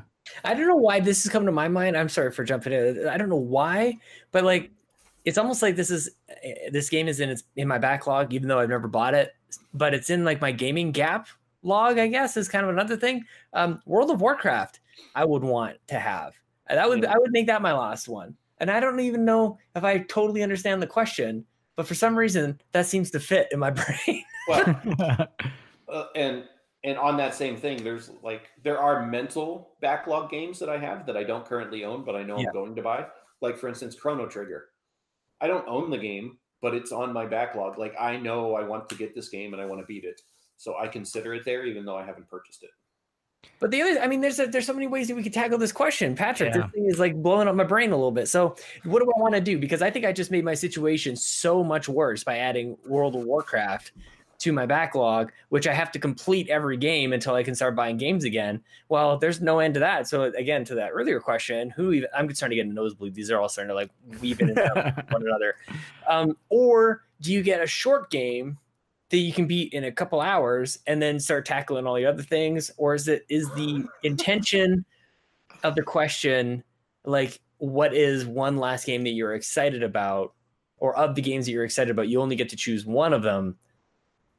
[0.44, 1.96] I don't know why this has come to my mind.
[1.96, 3.08] I'm sorry for jumping in.
[3.08, 3.98] I don't know why,
[4.32, 4.70] but like
[5.24, 6.10] it's almost like this is
[6.42, 9.34] eh, this game is in its in my backlog, even though I've never bought it.
[9.72, 11.28] But it's in like my gaming gap
[11.62, 13.24] log, I guess, is kind of another thing.
[13.52, 14.80] Um, World of Warcraft,
[15.14, 16.34] I would want to have.
[16.68, 18.36] That would I would make that my last one.
[18.58, 21.44] And I don't even know if I totally understand the question,
[21.76, 24.24] but for some reason that seems to fit in my brain.
[24.48, 25.28] Well,
[25.88, 26.42] Uh, and
[26.82, 31.06] and on that same thing, there's like there are mental backlog games that I have
[31.06, 32.48] that I don't currently own, but I know Yeah.
[32.48, 33.06] I'm going to buy.
[33.40, 34.66] Like for instance, Chrono Trigger.
[35.40, 37.78] I don't own the game, but it's on my backlog.
[37.78, 40.20] Like I know I want to get this game and I want to beat it,
[40.56, 42.70] so I consider it there, even though I haven't purchased it.
[43.58, 45.58] But the other, I mean, there's a, there's so many ways that we could tackle
[45.58, 46.54] this question, Patrick.
[46.54, 46.62] Yeah.
[46.62, 48.28] This thing is like blowing up my brain a little bit.
[48.28, 49.58] So, what do I want to do?
[49.58, 53.22] Because I think I just made my situation so much worse by adding World of
[53.22, 53.92] Warcraft
[54.38, 57.96] to my backlog, which I have to complete every game until I can start buying
[57.96, 58.62] games again.
[58.90, 60.06] Well, there's no end to that.
[60.06, 63.14] So, again, to that earlier question, who even I'm starting to get a nosebleed.
[63.14, 65.56] These are all starting to like weave in and out one another.
[66.08, 68.58] Um, or do you get a short game
[69.10, 72.22] that you can beat in a couple hours and then start tackling all the other
[72.22, 72.70] things?
[72.76, 74.84] Or is it is the intention
[75.62, 76.62] of the question
[77.04, 80.34] like what is one last game that you're excited about?
[80.78, 83.22] Or of the games that you're excited about you only get to choose one of
[83.22, 83.56] them.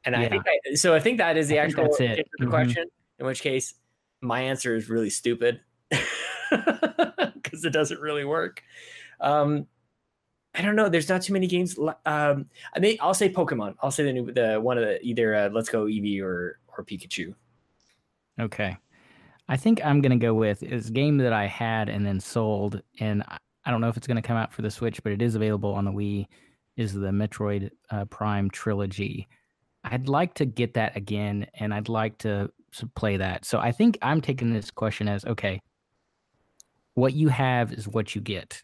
[0.04, 2.46] And i think I, so i think that is the I actual answer to the
[2.46, 2.50] Mhm.
[2.50, 2.84] question
[3.18, 3.74] in which case
[4.20, 5.60] my answer is really stupid.
[6.50, 8.62] Because it doesn't really work.
[9.20, 9.66] Um
[10.54, 10.88] I don't know.
[10.88, 11.78] There's not too many games.
[12.06, 13.74] Um, I mean, I'll say Pokemon.
[13.82, 16.84] I'll say the new, the one of the either uh, Let's Go Eevee or or
[16.84, 17.34] Pikachu.
[18.40, 18.76] Okay.
[19.48, 22.82] I think I'm to go with is game that I had and then sold.
[23.00, 23.38] And I-
[23.70, 25.84] don't know if it's to come out for the Switch, but it is available on
[25.84, 26.26] the Wii.
[26.76, 29.26] Is the Metroid uh, Prime trilogy.
[29.84, 32.52] I'd like to get that again and I'd like to
[32.94, 33.44] play that.
[33.44, 35.60] So I think I'm taking this question as okay,
[36.94, 38.62] what you have is what you get.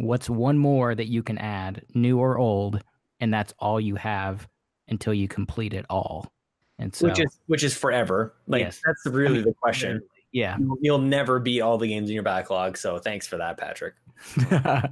[0.00, 2.82] What's one more that you can add, new or old,
[3.20, 4.48] and that's all you have
[4.88, 6.32] until you complete it all.
[6.78, 8.34] And so, which is which is forever.
[8.46, 8.80] Like Yes.
[8.84, 9.88] that's really the question.
[9.88, 10.56] literally, yeah.
[10.58, 12.78] You'll, you'll never beat all the games in your backlog.
[12.78, 13.94] So thanks for that, Patrick.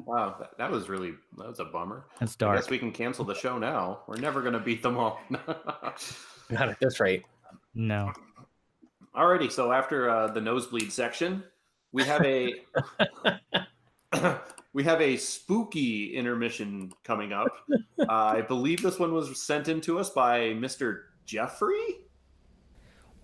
[0.04, 2.04] Wow, that, that was really that was a bummer.
[2.20, 2.56] That's I dark.
[2.60, 4.00] guess we can cancel the show now.
[4.06, 5.20] We're never going to beat them all.
[6.50, 6.76] Got it.
[6.80, 7.22] That's right.
[7.74, 8.12] No.
[9.16, 11.42] Alrighty, so after uh, the nosebleed section,
[11.92, 12.54] we have a
[14.72, 17.48] we have a spooky intermission coming up.
[18.00, 21.00] Uh, I believe this one was sent in to us by Mr.
[21.26, 21.98] Geoffrey.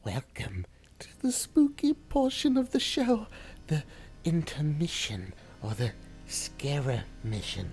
[0.04, 0.66] Welcome
[0.98, 3.28] to the spooky portion of the show,
[3.68, 3.84] the
[4.24, 5.32] intermission
[5.62, 5.92] or the
[6.26, 7.70] scare mission.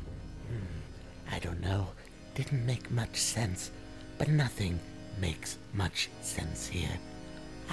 [0.48, 1.88] Hmm, I don't know.
[2.36, 3.72] Didn't make much sense,
[4.20, 4.80] but nothing
[5.20, 7.00] makes much sense here.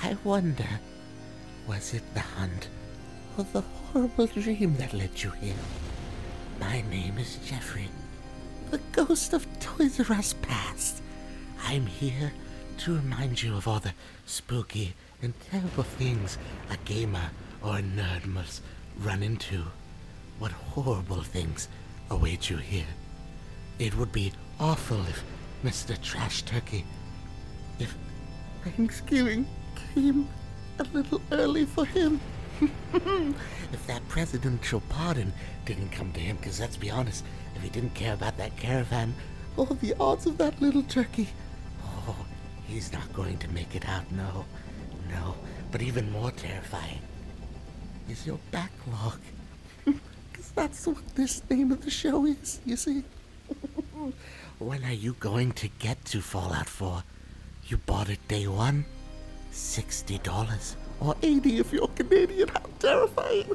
[0.02, 0.68] I wonder,
[1.66, 2.68] was it the hunt
[3.36, 3.62] or the
[3.92, 5.54] horrible dream that led you here?
[6.60, 7.88] My name is Geoffrey,
[8.70, 11.02] the ghost of Toys R Us past.
[11.64, 12.32] I'm here
[12.78, 13.94] to remind you of all the
[14.26, 16.36] spooky and terrible things
[16.70, 17.30] a gamer
[17.62, 18.62] or a nerd must
[19.00, 19.64] run into.
[20.38, 21.68] What horrible things
[22.10, 22.92] await you here.
[23.78, 25.24] It would be awful if
[25.64, 26.00] Mr.
[26.00, 26.84] Trash Turkey,
[27.78, 27.94] if
[28.64, 29.46] Thanksgiving
[29.94, 30.28] came
[30.78, 32.20] a little early for him.
[33.72, 35.32] if that presidential pardon
[35.64, 39.14] didn't come to him, because let's be honest, if he didn't care about that caravan,
[39.56, 41.28] oh, the odds of that little turkey.
[41.84, 42.16] Oh,
[42.66, 44.44] he's not going to make it out, no.
[45.10, 45.34] No.
[45.70, 47.00] But even more terrifying
[48.08, 49.18] is your backlog.
[50.30, 53.02] Because that's what this name of the show is, you see.
[54.60, 57.02] when are you going to get to Fallout 4?
[57.66, 58.84] You bought it day one?
[59.52, 60.76] $60.
[61.00, 62.48] Or 80 if you're Canadian.
[62.48, 63.46] How terrifying.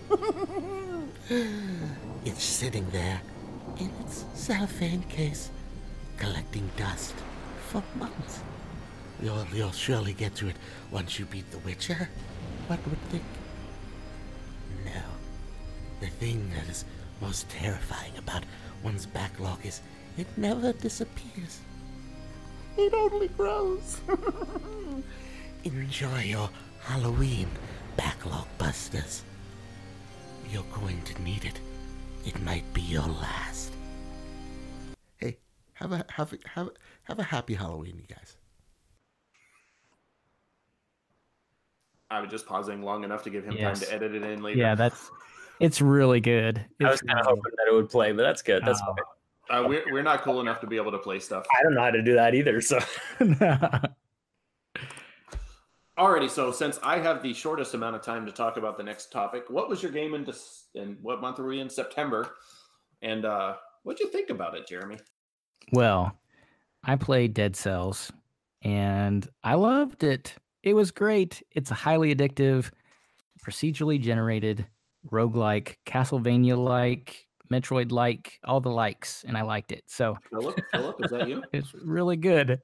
[2.26, 3.22] it's sitting there
[3.80, 5.50] in its cellophane case,
[6.18, 7.16] collecting dust
[7.70, 8.39] for months.
[9.22, 10.56] You'll, you'll surely get to it
[10.91, 11.98] once you beat The Witcher.
[12.00, 12.06] Eh?
[12.68, 13.24] What would think.
[14.86, 15.02] No.
[16.00, 16.86] The thing that is
[17.22, 18.44] most terrifying about
[18.84, 19.82] one's backlog is
[20.18, 21.60] it never disappears.
[22.78, 24.02] It only grows.
[25.64, 26.50] Enjoy your
[26.86, 27.48] Halloween
[27.96, 29.24] backlog busters.
[30.50, 31.60] You're going to need it.
[32.26, 33.74] It might be your last.
[35.18, 35.38] Hey,
[35.74, 36.72] have a have a, have a,
[37.04, 38.38] have a happy Halloween, you guys.
[42.12, 43.80] I was just pausing long enough to give him Yes.
[43.80, 44.60] time to edit it in later.
[44.60, 45.10] Yeah, that's
[45.60, 46.64] it's really good.
[46.84, 48.64] I was kind of hoping that it would play, but that's good.
[48.64, 48.96] That's fine.
[49.50, 51.46] Uh, we're, we're not cool enough to be able to play stuff.
[51.60, 52.62] I don't know how to do that either.
[52.62, 52.80] So
[55.98, 59.12] Alrighty, so since I have the shortest amount of time to talk about the next
[59.12, 60.66] topic, what was your game in this?
[60.74, 61.70] And what month are we in?
[61.70, 62.34] September.
[63.04, 64.98] And uh, what'd you think about it, Jeremy?
[65.72, 66.18] Well,
[66.84, 68.12] I played Dead Cells
[68.64, 70.36] and I loved it.
[70.64, 71.44] It was great.
[71.52, 72.72] It's a highly addictive,
[73.46, 74.66] procedurally generated,
[75.12, 79.84] roguelike, Castlevania like, Metroid like, all the likes, and I liked it.
[79.86, 81.44] So Philip, Philip, is that you?
[81.54, 82.60] it's really good.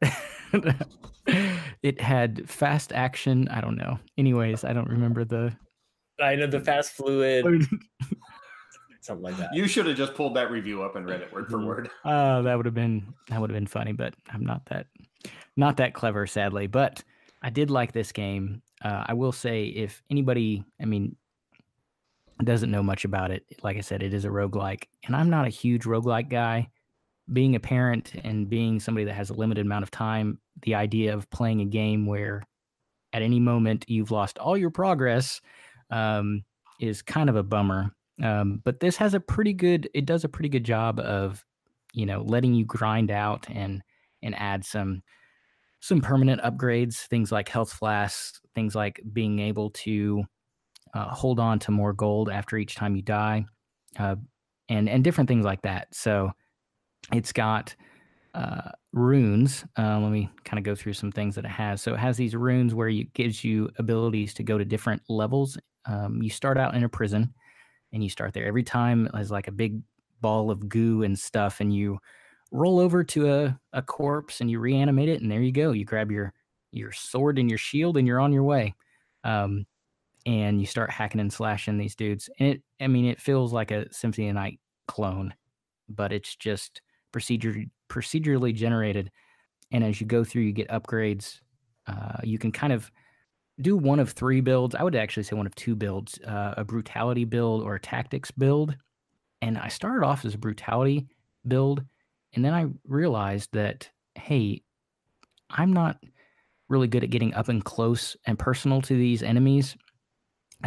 [1.84, 3.48] it had fast action.
[3.50, 4.00] I don't know.
[4.18, 5.56] Anyways, I don't remember the.
[6.22, 7.46] I know the fast fluid,
[9.02, 9.54] something like that.
[9.54, 11.66] You should have just pulled that review up and read it word for Mhm.
[11.66, 11.90] word.
[12.04, 14.88] Uh, that would have been that would have been funny, but I'm not that
[15.56, 16.68] not that clever, sadly.
[16.68, 17.04] But
[17.42, 18.62] I did like this game.
[18.84, 21.16] Uh, I will say, if anybody, I mean,
[22.44, 25.46] doesn't know much about it, like I said, it is a roguelike, and I'm not
[25.48, 26.70] a huge roguelike guy.
[27.32, 31.14] Being a parent and being somebody that has a limited amount of time, the idea
[31.14, 32.44] of playing a game where
[33.14, 35.42] at any moment you've lost all your progress
[35.90, 36.44] um,
[36.80, 37.92] is kind of a bummer.
[38.22, 39.90] Um, but this has a pretty good.
[39.94, 41.44] It does a pretty good job of,
[41.94, 43.82] you know, letting you grind out and
[44.22, 45.02] and add some
[45.80, 47.08] some permanent upgrades.
[47.08, 48.42] Things like health flasks.
[48.56, 50.24] Things like being able to
[50.94, 53.46] uh, hold on to more gold after each time you die,
[53.98, 54.16] uh,
[54.68, 55.88] and and different things like that.
[55.96, 56.32] So
[57.14, 57.76] it's got
[58.34, 59.66] uh, runes.
[59.78, 61.82] Uh, let me kind of go through some things that it has.
[61.82, 65.58] So it has these runes where it gives you abilities to go to different levels.
[65.86, 67.34] Um, you start out in a prison,
[67.92, 69.82] and you start there every time as like a big
[70.22, 72.00] ball of goo and stuff, and you
[72.52, 75.72] roll over to a, a corpse and you reanimate it, and there you go.
[75.72, 76.34] You grab your
[76.72, 78.76] your sword and your shield, and you're on your way.
[79.24, 79.66] Um,
[80.26, 83.72] and you start hacking and slashing these dudes, and it I mean it feels like
[83.72, 85.34] a Symphony of Night clone,
[85.88, 87.56] but it's just procedure
[87.90, 89.12] procedurally generated.
[89.72, 91.40] And as you go through, you get upgrades.
[91.88, 92.92] Uh, you can kind of
[93.62, 94.76] do one of three builds.
[94.76, 98.32] I would actually say one of two builds: uh, a brutality build or a tactics
[98.32, 98.76] build.
[99.42, 101.08] And I started off as a brutality
[101.48, 101.84] build,
[102.34, 104.62] and then I realized that hey,
[105.50, 105.98] I'm not
[106.68, 109.76] really good at getting up and close and personal to these enemies.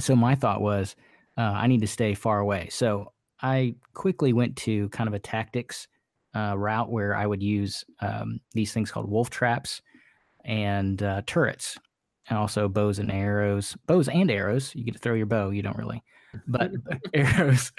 [0.00, 0.96] So my thought was,
[1.36, 2.68] uh, I need to stay far away.
[2.70, 5.86] So I quickly went to kind of a tactics
[6.34, 9.82] uh, route where I would use um, these things called wolf traps
[10.44, 11.78] and uh, turrets,
[12.28, 13.76] and also bows and arrows.
[13.86, 14.74] Bows and arrows.
[14.74, 15.50] You get to throw your bow.
[15.50, 16.02] You don't really,
[16.46, 16.70] but
[17.14, 17.72] arrows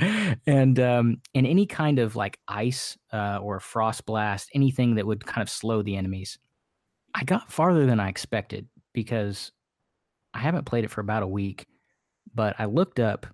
[0.46, 5.26] and um, and any kind of like ice uh, or frost blast, anything that would
[5.26, 6.38] kind of slow the enemies.
[7.16, 9.52] I got farther than I expected because
[10.34, 11.68] I haven't played it for about a week,
[12.34, 13.28] but I looked up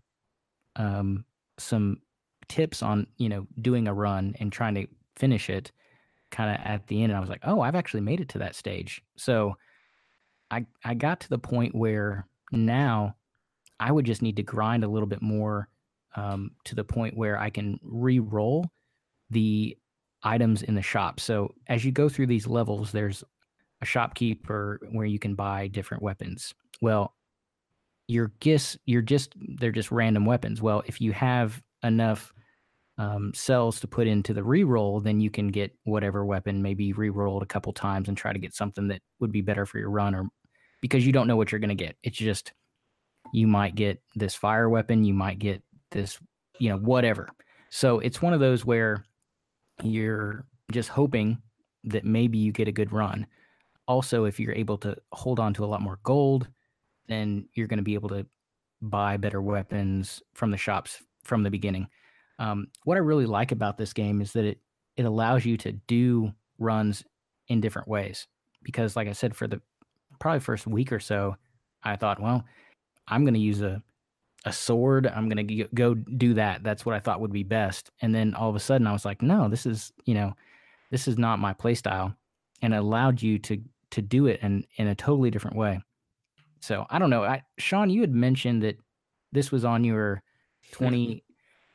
[0.76, 1.26] um,
[1.57, 1.97] some
[2.47, 4.88] tips on you know doing a run and trying to
[5.20, 5.72] finish it
[6.32, 8.39] kind of at the end and I was like, "Oh, I've actually made it to
[8.39, 9.55] that stage." So
[10.51, 13.15] I I got to the point where now
[13.80, 15.70] I would just need to grind a little bit more
[16.15, 18.65] um, to the point where I can re-roll
[19.30, 19.78] the
[20.24, 21.20] items in the shop.
[21.20, 23.24] So as you go through these levels, there's
[23.82, 26.53] a shopkeeper where you can buy different weapons.
[26.82, 27.13] Well,
[28.07, 30.61] your gifts, you're just they're just random weapons.
[30.61, 32.34] Well, if you have enough
[33.00, 37.41] um, cells to put into the reroll, then you can get whatever weapon, maybe re-rolled
[37.41, 40.14] a couple times and try to get something that would be better for your run,
[40.14, 40.28] or
[40.82, 41.95] because you don't know what you're going to get.
[42.04, 42.52] It's just
[43.34, 46.20] you might get this fire weapon, you might get this,
[46.60, 47.30] you know, whatever.
[47.70, 49.06] So it's one of those where
[49.82, 51.41] you're just hoping
[51.86, 53.26] that maybe you get a good run.
[53.88, 56.50] Also, if you're able to hold on to a lot more gold,
[57.08, 58.26] then you're going to be able to
[58.82, 61.88] buy better weapons from the shops from the beginning.
[62.40, 64.60] Um, what I really like about this game is that it
[64.96, 67.04] it allows you to do runs
[67.48, 68.28] in different ways.
[68.64, 69.62] Because, like I said, for the
[70.20, 71.36] probably first week or so,
[71.84, 72.44] I thought, well,
[73.08, 73.82] I'm going to use a
[74.46, 75.06] a sword.
[75.06, 76.64] I'm going to go do that.
[76.64, 77.92] That's what I thought would be best.
[78.02, 80.34] And then all of a sudden, I was like, no, this is you know,
[80.92, 82.16] this is not my play style,
[82.62, 83.62] and it allowed you to
[83.92, 85.82] to do it in in a totally different way.
[86.62, 87.24] So I don't know.
[87.24, 88.78] I, Sean, you had mentioned that
[89.32, 90.22] this was on your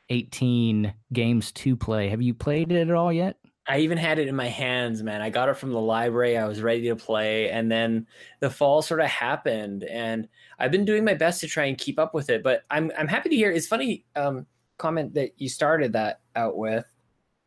[0.09, 2.09] 2018 games to play.
[2.09, 3.37] Have you played it at all yet?
[3.67, 5.21] I even had it in my hands, man.
[5.21, 6.37] I got it from the library.
[6.37, 8.05] I was ready to play, and then
[8.39, 10.27] the fall sort of happened, and
[10.59, 12.43] I've been doing my best to try and keep up with it.
[12.43, 13.51] But I'm I'm happy to hear.
[13.51, 14.45] It's funny um,
[14.77, 16.85] comment that you started that out with.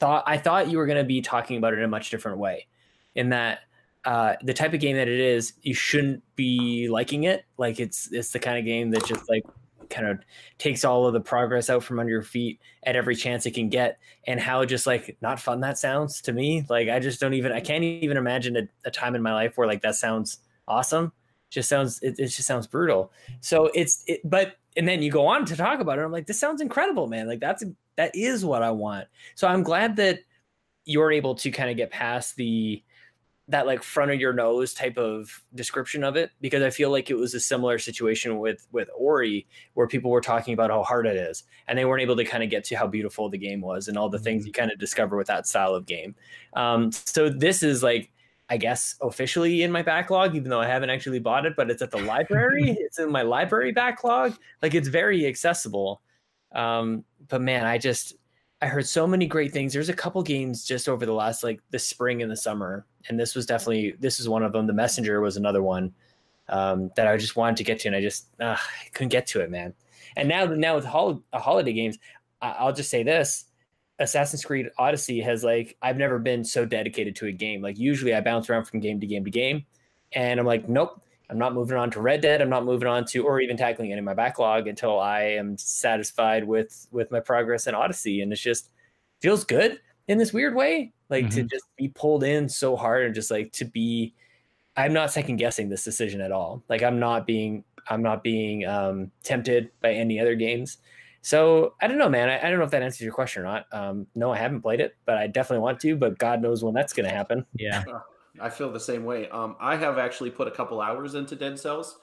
[0.01, 2.39] Thought I thought you were going to be talking about it in a much different
[2.39, 2.67] way,
[3.15, 3.61] in that
[4.05, 7.45] uh, the type of game that it is, you shouldn't be liking it.
[7.59, 9.45] Like it's it's the kind of game that just like
[9.91, 10.21] kind of
[10.59, 13.69] takes all of the progress out from under your feet at every chance it can
[13.69, 13.99] get.
[14.27, 16.65] And how just like not fun that sounds to me.
[16.69, 19.57] Like i just don't even i can't even imagine a, a time in my life
[19.57, 21.13] where like that sounds awesome.
[21.51, 23.13] Just sounds it, it just sounds brutal.
[23.41, 26.27] So it's it but and then you go on to talk about it i'm like
[26.27, 27.27] this sounds incredible man.
[27.27, 27.65] Like that's
[27.97, 29.07] that is what i want.
[29.35, 30.21] So i'm glad that
[30.85, 32.83] you're able to kind of get past the
[33.49, 37.11] that like front of your nose type of description of it because I feel like
[37.11, 41.07] it was a similar situation with with Ori where people were talking about how hard
[41.07, 43.63] it is and they weren't able to kind of get to how beautiful the game
[43.63, 46.15] was and all the things you kind of discover with that style of game.
[46.55, 48.13] Um, so this is like
[48.51, 51.83] I guess officially in my backlog, even though I haven't actually bought it, but it's
[51.83, 52.71] at the library.
[52.81, 54.37] it's in my library backlog.
[54.63, 56.03] Like it's very accessible.
[56.53, 58.15] Um, but man, I just
[58.61, 59.73] I heard so many great things.
[59.73, 63.19] There's a couple games just over the last like the spring and the summer, and
[63.19, 64.67] this was definitely this is one of them.
[64.67, 65.93] The Messenger was another one
[66.49, 68.57] um, that I just wanted to get to, and I just uh,
[68.93, 69.75] couldn't get to it, man.
[70.17, 71.99] And now now with hol- uh, holiday games,
[72.41, 73.47] I- I'll just say this:
[73.99, 77.63] Assassin's Creed Odyssey has like I've never been so dedicated to a game.
[77.63, 79.65] Like usually I bounce around from game to game to game,
[80.13, 82.41] and I'm like, nope, I'm not moving on to Red Dead.
[82.41, 85.59] I'm not moving on to or even tackling any of my backlog until I am
[85.59, 88.23] satisfied with with my progress in Odyssey.
[88.23, 88.71] And it's just
[89.21, 90.93] feels good in this weird way.
[91.09, 91.37] Like mm-hmm.
[91.37, 94.15] to just be pulled in so hard and just like to be
[94.77, 96.63] I'm not second guessing this decision at all.
[96.69, 100.79] Like I'm not being I'm not being um, tempted by any other games.
[101.23, 102.29] So I don't know, man.
[102.29, 103.67] I, I, don't know if that answers your question or not.
[103.73, 105.97] Um, no, I haven't played it, but I definitely want to.
[105.97, 107.45] But God knows when that's going to happen.
[107.55, 107.83] Yeah.
[108.41, 109.29] I feel the same way.
[109.29, 111.99] Um, I have actually put a couple hours into Dead Cells,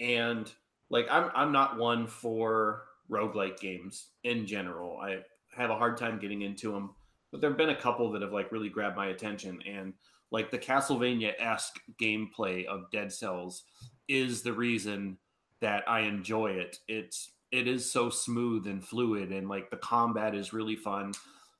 [0.00, 0.50] and
[0.88, 4.98] like I'm I'm not one for roguelike games in general.
[4.98, 5.18] I
[5.54, 6.94] have a hard time getting into them,
[7.30, 9.94] but there've been a couple that have like really grabbed my attention, and
[10.30, 13.64] like the Castlevania esque gameplay of Dead Cells
[14.08, 15.18] is the reason
[15.60, 16.78] that I enjoy it.
[16.88, 21.12] It's it is so smooth and fluid, and like the combat is really fun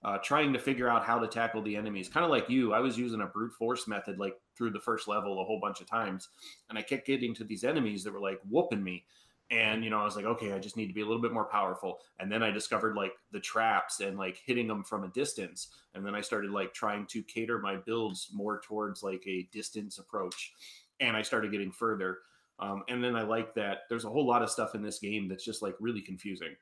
[0.04, 2.08] uh, trying to figure out how to tackle the enemies.
[2.08, 5.08] Kind of like you, I was using a brute force method like through the first
[5.08, 6.28] level a whole bunch of times,
[6.68, 9.04] and I kept getting to these enemies that were like whooping me.
[9.50, 11.32] And you know, I was like, okay, I just need to be a little bit
[11.32, 11.98] more powerful.
[12.18, 15.68] And then I discovered like the traps and like hitting them from a distance.
[15.94, 19.98] And then I started like trying to cater my builds more towards like a distance
[19.98, 20.52] approach.
[21.00, 22.18] And I started getting further.
[22.60, 25.28] Um, and then I like that there's a whole lot of stuff in this game
[25.28, 26.54] that's just like really confusing.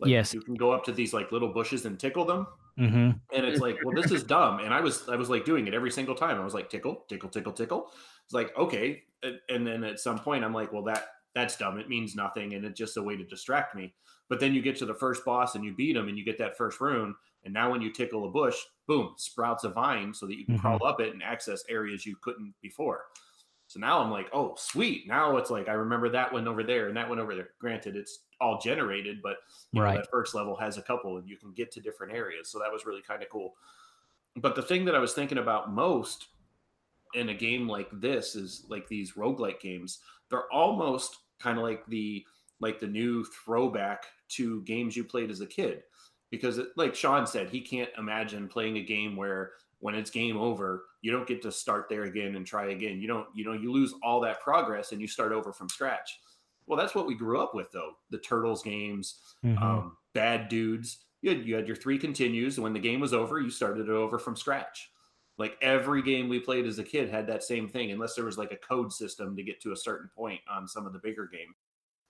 [0.00, 3.10] Like, yes, you can go up to these like little bushes and tickle them, mm-hmm.
[3.32, 4.58] and it's like, well, this is dumb.
[4.58, 6.40] And I was I was like doing it every single time.
[6.40, 7.92] I was like tickle, tickle, tickle, tickle.
[8.24, 9.02] It's like okay,
[9.48, 11.78] and then at some point I'm like, well, that that's dumb.
[11.78, 13.94] It means nothing, and it's just a way to distract me.
[14.28, 16.38] But then you get to the first boss and you beat him, and you get
[16.38, 17.14] that first rune.
[17.44, 18.56] And now when you tickle a bush,
[18.86, 20.66] boom, sprouts a vine so that you can mm-hmm.
[20.66, 23.02] crawl up it and access areas you couldn't before.
[23.66, 25.08] So now I'm like, oh, sweet.
[25.08, 27.50] Now it's like I remember that one over there and that one over there.
[27.58, 29.38] Granted, it's all generated, but
[29.74, 29.94] right.
[29.94, 32.50] know, that first level has a couple and you can get to different areas.
[32.50, 33.54] So that was really kind of cool.
[34.36, 36.26] But the thing that I was thinking about most
[37.14, 40.00] in a game like this is like these roguelike games.
[40.30, 42.24] They're almost kind of like the
[42.60, 45.82] like the new throwback to games you played as a kid.
[46.30, 50.36] Because it, like Sean said, he can't imagine playing a game where when it's game
[50.36, 53.00] over, you don't get to start there again and try again.
[53.00, 56.18] You don't, you know, you lose all that progress and you start over from scratch.
[56.66, 57.92] Well, that's what we grew up with, though.
[58.10, 59.62] The Turtles games, mm-hmm.
[59.62, 61.04] um, Bad Dudes.
[61.20, 62.56] You had, you had your three continues.
[62.56, 64.90] And when the game was over, you started it over from scratch.
[65.36, 68.38] Like every game we played as a kid had that same thing, unless there was
[68.38, 71.26] like a code system to get to a certain point on some of the bigger
[71.26, 71.54] games.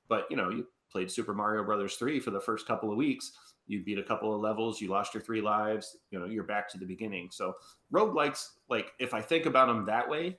[0.09, 3.33] But you know, you played Super Mario Brothers 3 for the first couple of weeks.
[3.67, 6.69] You beat a couple of levels, you lost your three lives, you know, you're back
[6.71, 7.31] to the beginning.
[7.33, 7.55] So
[7.93, 10.39] roguelikes, like if I think about them that way,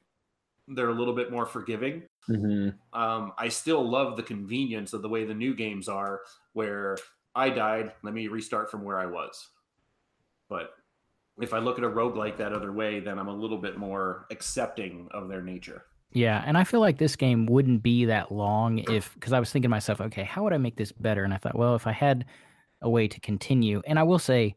[0.68, 2.04] they're a little bit more forgiving.
[2.30, 3.00] Mm-hmm.
[3.00, 6.22] Um, I still love the convenience of the way the new games are,
[6.54, 6.98] where
[7.36, 9.50] I died, let me restart from where I was.
[10.50, 10.72] But
[11.42, 14.26] if I look at a roguelike that other way, then I'm a little bit more
[14.32, 15.84] accepting of their nature.
[16.12, 19.52] Yeah, and I feel like this game wouldn't be that long if because I was
[19.52, 21.24] thinking to myself, okay, how would I make this better?
[21.24, 22.26] And I thought, well, if I had
[22.82, 24.56] a way to continue, and I will say,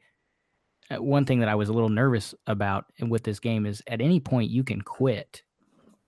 [0.91, 4.01] uh, one thing that I was a little nervous about with this game is at
[4.01, 5.43] any point you can quit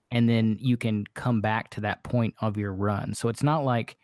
[0.09, 3.13] and then you can come back to that point of your run.
[3.13, 3.97] So it's not like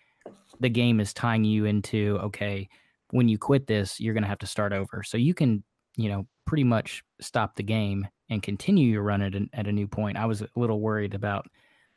[0.59, 2.68] the game is tying you into okay,
[3.11, 5.01] when you quit this, you're going to have to start over.
[5.05, 5.63] So you can
[5.97, 9.71] you know, pretty much stop the game and continue your run at a, at a
[9.71, 10.17] new point.
[10.17, 11.45] I was a little worried about,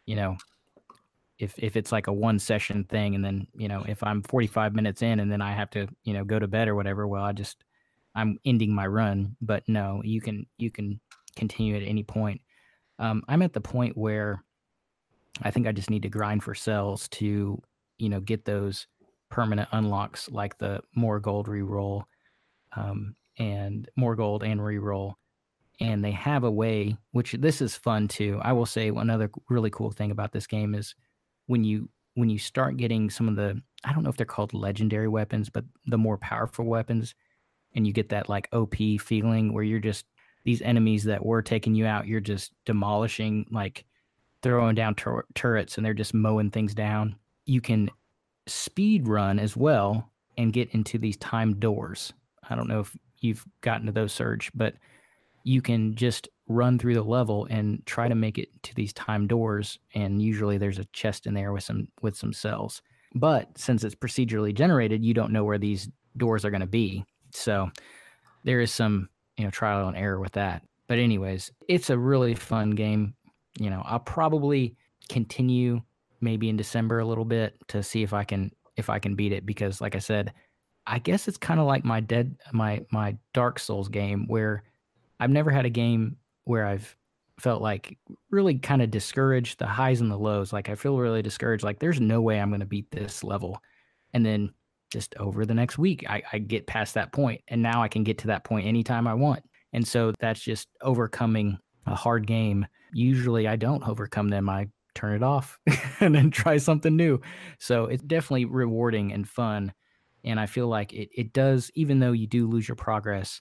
[0.05, 0.37] you know,
[1.39, 4.75] if if it's like a one session thing and then, you know, if I'm 45
[4.75, 7.25] minutes in and then I have to, you know, go to bed or whatever, well,
[7.25, 7.65] I just
[8.15, 11.01] I'm ending my run, but no, you can you can
[11.37, 12.43] continue at any point.
[12.99, 14.45] Um, I'm at the point where
[15.43, 17.63] I think I just need to grind for cells to,
[17.99, 18.87] you know, get those
[19.31, 22.03] permanent unlocks like the more gold reroll
[22.77, 25.15] um, and more gold and reroll.
[25.81, 28.39] And they have a way, which this is fun too.
[28.43, 30.95] I will say another really cool thing about this game is
[31.47, 34.53] when you when you start getting some of the I don't know if they're called
[34.53, 37.15] legendary weapons, but the more powerful weapons,
[37.75, 40.05] and you get that like OP feeling where you're just
[40.45, 43.85] these enemies that were taking you out, you're just demolishing, like
[44.43, 47.17] throwing down tur- turrets, and they're just mowing things down.
[47.47, 47.91] You can
[48.47, 52.13] speed run as well and get into these timed doors.
[52.49, 54.75] I don't know if you've gotten to those Serge, but
[55.45, 59.27] you can just run through the level and try to make it to these time
[59.27, 62.83] doors and usually there's a chest in there with some with some cells.
[63.15, 67.05] But since it's procedurally generated you don't know where these doors are going to be.
[67.33, 67.71] So
[68.45, 70.63] there is some you know trial and error with that.
[70.89, 73.15] But anyways it's a really fun game.
[73.59, 74.77] You know i'll probably
[75.09, 75.83] continue
[76.21, 79.33] maybe in december a little bit to see if i can if i can beat
[79.33, 80.33] it because like i said
[80.87, 84.63] i guess it's kind of like my dead my my dark souls game where
[85.19, 86.97] i've never had a game where i've
[87.41, 87.97] felt like
[88.31, 91.79] really kind of discouraged the highs and the lows like i feel really discouraged like
[91.79, 93.61] there's no way i'm going to beat this level.
[94.13, 94.53] And then
[94.91, 98.05] just over the next week I, I get past that point and now i can
[98.05, 99.43] get to that point anytime i want.
[99.73, 102.67] And so that's just overcoming a hard game.
[102.93, 105.59] Usually i don't overcome them i turn it off
[106.01, 107.21] and then try something new.
[107.59, 109.73] So it's definitely rewarding and fun
[110.25, 113.41] and i feel like it, it does even though you do lose your progress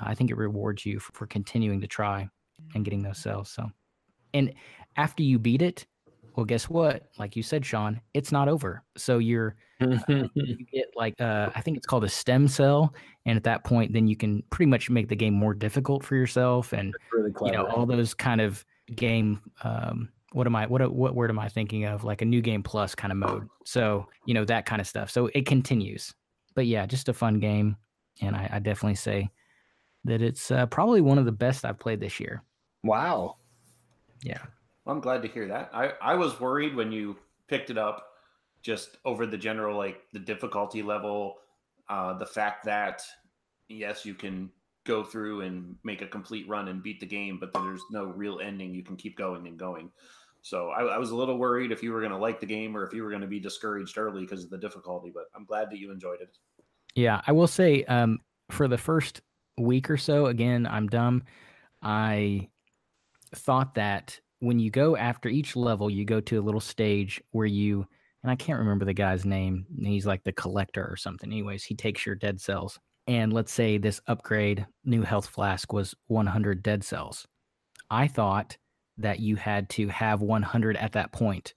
[0.00, 2.28] i think it rewards you for, for continuing to try
[2.74, 3.70] and getting those cells so
[4.34, 4.52] and
[4.96, 5.86] after you beat it
[6.36, 10.86] well guess what like you said sean it's not over so you're uh, you get
[10.96, 12.94] like uh, I think it's called a stem cell,
[13.26, 16.16] and at that point, then you can pretty much make the game more difficult for
[16.16, 18.64] yourself, and really you know all those kind of
[18.94, 19.40] game.
[19.62, 20.66] Um, what am I?
[20.66, 22.04] What what word am I thinking of?
[22.04, 23.48] Like a new game plus kind of mode.
[23.64, 25.10] So you know that kind of stuff.
[25.10, 26.12] So it continues,
[26.58, 27.76] but yeah, just a fun game,
[28.20, 29.30] and I, I definitely say
[30.02, 32.42] that it's uh, probably one of the best I've played this year.
[32.82, 33.36] Wow.
[34.24, 34.40] Yeah.
[34.84, 35.70] Well, I'm glad to hear that.
[35.72, 38.08] I, I was worried when you picked it up
[38.62, 41.36] just over the general like the difficulty level
[41.88, 43.02] uh the fact that
[43.68, 44.50] yes you can
[44.84, 48.40] go through and make a complete run and beat the game but there's no real
[48.40, 49.92] ending you can keep going and going
[50.42, 52.76] so I, I was a little worried if you were going to like the game
[52.76, 55.44] or if you were going to be discouraged early because of the difficulty but i'm
[55.44, 56.36] glad that you enjoyed it
[56.98, 58.18] Yeah, I will say um,
[58.50, 59.20] for the first
[59.56, 61.22] week or so, again, I'm dumb.
[61.80, 62.48] I
[63.36, 67.46] thought that when you go after each level, you go to a little stage where
[67.46, 67.86] you,
[68.24, 69.64] and I can't remember the guy's name.
[69.80, 71.30] He's like the collector or something.
[71.30, 72.80] Anyways, he takes your dead cells.
[73.06, 77.28] And let's say this upgrade, new health flask was 100 dead cells.
[77.92, 78.56] I thought
[78.96, 81.54] that you had to have 100 at that point.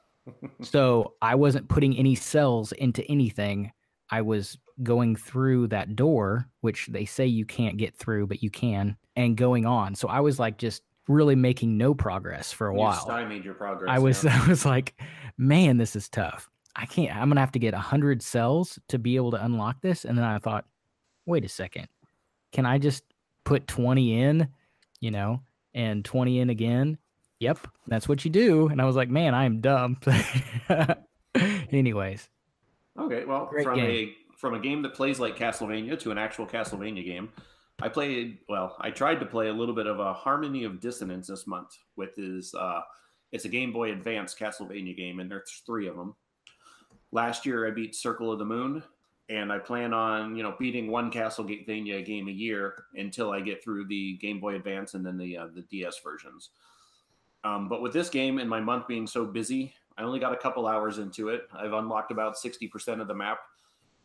[0.62, 3.70] so I wasn't putting any cells into anything.
[4.10, 8.50] I was going through that door, which they say you can't get through, but you
[8.50, 9.94] can, and going on.
[9.94, 13.00] So I was like just really making no progress for a you while.
[13.00, 14.40] stymied your progress I was yeah.
[14.42, 15.00] I was like,
[15.36, 16.48] man, this is tough.
[16.76, 17.16] I can't.
[17.16, 20.04] I'm gonna have to get hundred cells to be able to unlock this.
[20.04, 20.64] And then I thought,
[21.26, 21.88] wait a second,
[22.52, 23.04] can I just
[23.44, 24.48] put twenty in,
[25.00, 25.40] you know,
[25.72, 26.98] and twenty in again?
[27.40, 28.68] Yep, that's what you do.
[28.68, 29.98] And I was like, man, I am dumb.
[31.70, 32.28] Anyways,
[32.98, 34.14] Okay, well, Great from game.
[34.34, 37.30] a from a game that plays like Castlevania to an actual Castlevania game,
[37.80, 38.38] I played.
[38.48, 41.76] Well, I tried to play a little bit of a Harmony of Dissonance this month
[41.96, 42.54] with his.
[42.54, 42.80] Uh,
[43.32, 46.14] it's a Game Boy Advance Castlevania game, and there's three of them.
[47.10, 48.82] Last year, I beat Circle of the Moon,
[49.28, 53.62] and I plan on you know beating one Castlevania game a year until I get
[53.62, 56.50] through the Game Boy Advance and then the uh, the DS versions.
[57.42, 60.36] Um, but with this game and my month being so busy, I only got a
[60.36, 61.42] couple hours into it.
[61.52, 63.38] I've unlocked about 60% of the map.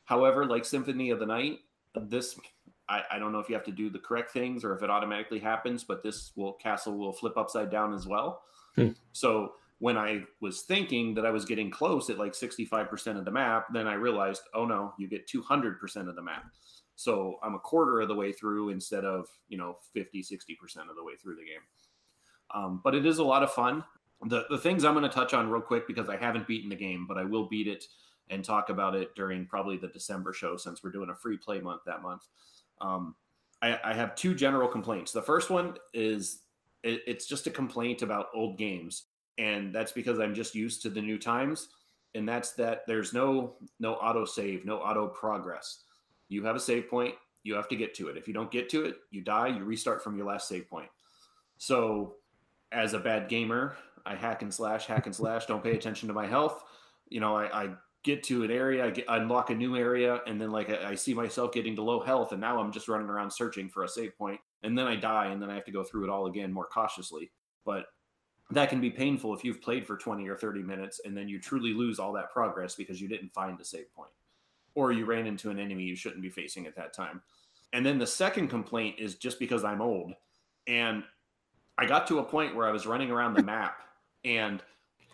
[0.05, 1.59] However, like Symphony of the Night,
[1.95, 2.39] this
[2.87, 4.89] I, I don't know if you have to do the correct things or if it
[4.89, 8.41] automatically happens, but this will castle will flip upside down as well.
[8.75, 8.89] Hmm.
[9.13, 13.31] So when I was thinking that I was getting close at like 65% of the
[13.31, 16.45] map, then I realized, oh no, you get 200% of the map.
[16.95, 20.95] So I'm a quarter of the way through instead of, you know, 50, 60% of
[20.97, 21.61] the way through the game.
[22.53, 23.83] Um, but it is a lot of fun.
[24.25, 26.75] The, the things I'm going to touch on real quick because I haven't beaten the
[26.75, 27.85] game, but I will beat it
[28.29, 31.59] and talk about it during probably the December show since we're doing a free play
[31.59, 32.23] month that month.
[32.81, 33.15] Um,
[33.61, 35.11] I, I have two general complaints.
[35.11, 36.41] The first one is
[36.83, 39.05] it, it's just a complaint about old games,
[39.37, 41.69] and that's because I'm just used to the new times,
[42.15, 45.83] and that's that there's no no auto save, no auto progress.
[46.29, 48.17] You have a save point, you have to get to it.
[48.17, 49.47] If you don't get to it, you die.
[49.47, 50.89] You restart from your last save point.
[51.57, 52.15] So,
[52.71, 53.75] as a bad gamer,
[54.09, 56.63] I hack and slash, hack and slash, don't pay attention to my health.
[57.07, 57.69] You know, I, I
[58.03, 60.95] get to an area, I get, unlock a new area, and then like I, I,
[60.95, 63.87] see myself getting to low health, and now I'm just running around searching for a
[63.87, 66.27] save point, and then I die, and then I have to go through it all
[66.27, 67.31] again more cautiously.
[67.65, 67.85] But
[68.51, 71.39] that can be painful if you've played for 20 or 30 minutes and then you
[71.39, 74.11] truly lose all that progress because you didn't find the save point
[74.75, 77.21] or you ran into an enemy you shouldn't be facing at that time.
[77.73, 80.13] And then the second complaint is just because I'm old
[80.67, 81.03] and
[81.77, 83.83] I got to a point where I was running around the map
[84.23, 84.61] and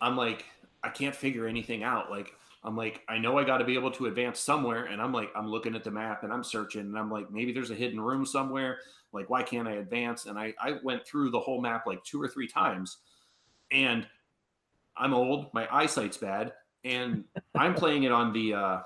[0.00, 0.44] I'm like,
[0.82, 2.10] I can't figure anything out.
[2.10, 2.32] Like,
[2.64, 4.84] I'm like, I know I got to be able to advance somewhere.
[4.84, 7.52] And I'm like, I'm looking at the map and I'm searching and I'm like, maybe
[7.52, 8.78] there's a hidden room somewhere.
[9.12, 10.26] Like, why can't I advance?
[10.26, 12.98] And I, I went through the whole map like two or three times.
[13.70, 14.06] And
[14.96, 16.52] I'm old, my eyesight's bad,
[16.84, 18.78] and I'm playing it on the uh,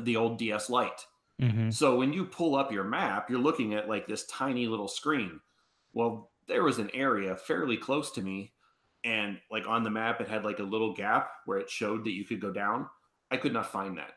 [0.00, 1.06] the old DS Lite.
[1.40, 1.70] Mm-hmm.
[1.70, 5.40] So when you pull up your map, you're looking at like this tiny little screen.
[5.92, 8.52] Well, there was an area fairly close to me
[9.04, 12.12] and like on the map it had like a little gap where it showed that
[12.12, 12.88] you could go down.
[13.30, 14.12] I could not find that.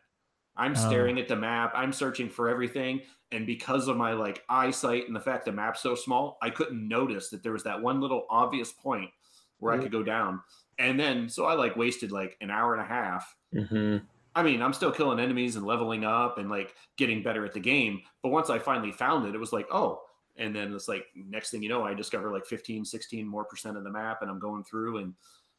[0.55, 0.75] I'm oh.
[0.75, 1.71] staring at the map.
[1.75, 3.01] I'm searching for everything.
[3.31, 6.87] And because of my like eyesight and the fact the map's so small i couldn't
[6.87, 9.09] notice that there was that one little obvious point
[9.57, 9.81] where mm-hmm.
[9.81, 10.41] i could go down.
[10.79, 13.35] And then so i like wasted like an hour and a half.
[13.55, 13.97] Mm-hmm.
[14.35, 17.59] i mean i'm still killing enemies and leveling up and like getting better at the
[17.59, 18.01] game.
[18.21, 20.01] But once i finally found it it was like oh
[20.37, 23.77] and then it's like next thing you know i discover like 15 16 more percent
[23.77, 25.13] of the map and i'm going through and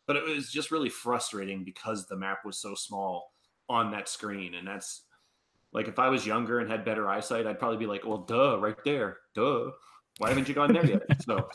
[0.06, 3.32] but it was just really frustrating because the map was so small
[3.68, 4.54] on that screen.
[4.54, 5.02] And that's
[5.72, 8.58] like if i was younger and had better eyesight i'd probably be like well duh
[8.60, 9.70] right there duh.
[10.18, 11.02] Why haven't you gone there yet?
[11.22, 11.48] So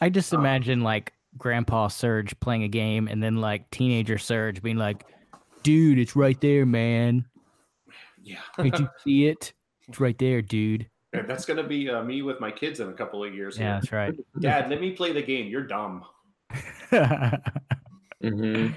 [0.00, 4.62] i just um, imagine like grandpa Serge playing a game and then like teenager Serge
[4.62, 5.04] being like
[5.62, 7.24] dude it's right there man.
[8.22, 8.38] Yeah.
[8.58, 9.52] Did you see it?
[9.88, 10.88] It's right there dude
[11.22, 13.58] that's gonna be uh, me with my kids in a couple of years.
[13.58, 14.14] Yeah, that's right.
[14.40, 15.46] Dad, let me play the game.
[15.48, 16.04] You're dumb.
[16.92, 18.68] mm-hmm.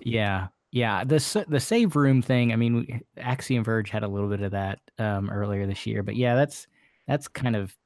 [0.00, 1.04] Yeah, yeah.
[1.04, 2.52] The the save room thing.
[2.52, 6.16] I mean, Axiom Verge had a little bit of that um, earlier this year, but
[6.16, 6.66] yeah, that's
[7.06, 7.76] that's kind of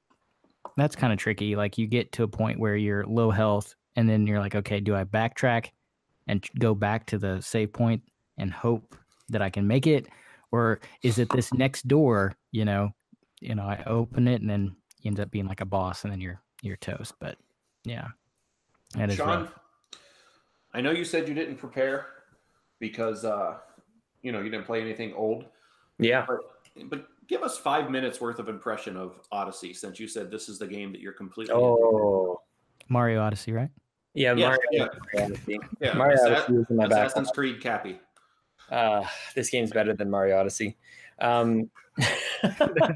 [0.76, 1.57] that's kind of tricky.
[1.57, 4.80] Like you get to a point where you're low health, and then you're like, okay,
[4.80, 5.70] do I backtrack
[6.26, 8.03] and go back to the save point
[8.36, 8.94] and hope
[9.28, 10.09] that I can make it,
[10.53, 12.34] or is it this next door?
[12.53, 12.92] You know,
[13.41, 16.12] you know, I open it and then you end up being like a boss and
[16.12, 17.14] then you're you're toast.
[17.20, 17.36] But
[17.84, 18.09] yeah.
[18.95, 19.59] That Sean, rough.
[20.74, 22.07] I know you said you didn't prepare
[22.78, 23.59] because uh
[24.22, 25.45] you know you didn't play anything old.
[25.99, 26.24] Yeah.
[26.26, 30.49] But, but give us five minutes worth of impression of Odyssey since you said this
[30.49, 32.41] is the game that you're completely Oh
[32.89, 33.70] Mario Odyssey, right?
[34.14, 34.86] Yeah, Mario, yeah.
[35.16, 35.61] Odyssey.
[35.80, 38.01] Yeah, Mario Odyssey is in my Assassin's Creed Cappy.
[38.70, 40.76] Uh, this game's better than Mario Odyssey.
[41.20, 41.70] Um,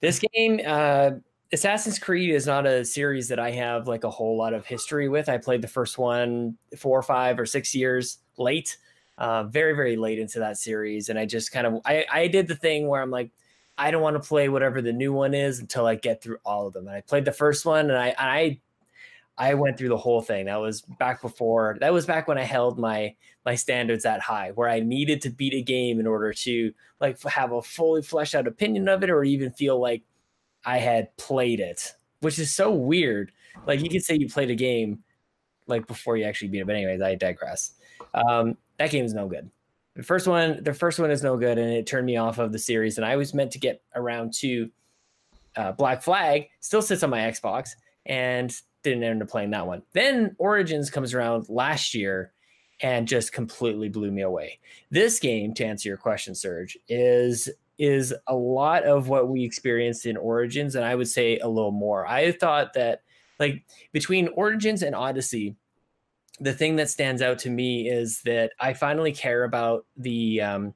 [0.00, 1.10] this game, uh,
[1.52, 5.08] Assassin's Creed is not a series that I have like a whole lot of history
[5.08, 5.28] with.
[5.28, 8.76] I played the first one four or five or six years late,
[9.18, 12.46] uh, very very late into that series, and I just kind of I, I did
[12.46, 13.32] the thing where I'm like,
[13.76, 16.66] I don't want to play whatever the new one is until I get through all
[16.66, 16.86] of them.
[16.86, 18.60] And I played the first one, and I I
[19.40, 20.44] I went through the whole thing.
[20.44, 21.78] That was back before.
[21.80, 23.14] That was back when I held my
[23.46, 27.20] my standards that high, where I needed to beat a game in order to like
[27.22, 30.02] have a fully fleshed out opinion of it, or even feel like
[30.66, 33.32] I had played it, which is so weird.
[33.66, 35.02] Like you could say you played a game
[35.66, 37.72] like before you actually beat it, but anyways, I digress.
[38.12, 39.50] Um, that game is no good.
[39.96, 42.52] The first one, the first one is no good, and it turned me off of
[42.52, 42.98] the series.
[42.98, 44.70] And I was meant to get around to
[45.56, 46.48] uh, Black Flag.
[46.60, 47.70] Still sits on my Xbox,
[48.04, 49.82] and didn't end up playing that one.
[49.92, 52.32] Then Origins comes around last year
[52.80, 54.58] and just completely blew me away.
[54.90, 60.04] This game, to answer your question, Serge, is is a lot of what we experienced
[60.04, 62.06] in Origins, and I would say a little more.
[62.06, 63.02] I thought that
[63.38, 65.56] like between Origins and Odyssey,
[66.40, 70.74] the thing that stands out to me is that I finally care about the um,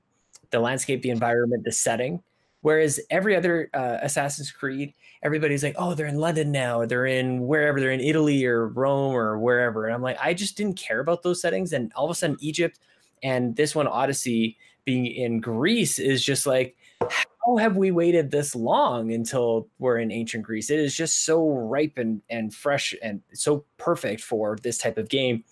[0.50, 2.22] the landscape, the environment, the setting.
[2.64, 7.04] Whereas every other uh, Assassin's Creed, everybody's like, oh, they're in London now, or they're
[7.04, 9.84] in wherever, they're in Italy or Rome or wherever.
[9.84, 11.74] And I'm like, I just didn't care about those settings.
[11.74, 12.78] And all of a sudden, Egypt
[13.22, 14.56] and this one, Odyssey,
[14.86, 20.10] being in Greece is just like, how have we waited this long until we're in
[20.10, 20.70] ancient Greece?
[20.70, 25.10] It is just so ripe and, and fresh and so perfect for this type of
[25.10, 25.44] game.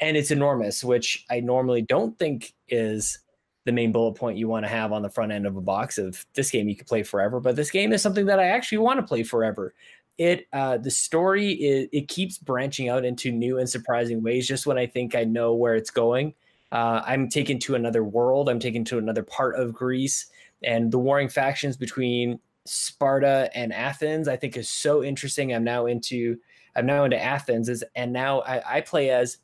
[0.00, 3.20] And it's enormous, which I normally don't think is
[3.68, 5.98] the main bullet point you want to have on the front end of a box
[5.98, 7.38] of this game you could play forever.
[7.38, 9.74] But this game is something that I actually want to play forever.
[10.16, 14.48] It uh, the story is it keeps branching out into new and surprising ways.
[14.48, 16.32] Just when I think I know where it's going,
[16.72, 18.48] uh, I'm taken to another world.
[18.48, 20.30] I'm taken to another part of Greece,
[20.64, 24.28] and the warring factions between Sparta and Athens.
[24.28, 25.52] I think is so interesting.
[25.52, 26.38] I'm now into
[26.74, 29.36] I'm now into Athens, is, and now I, I play as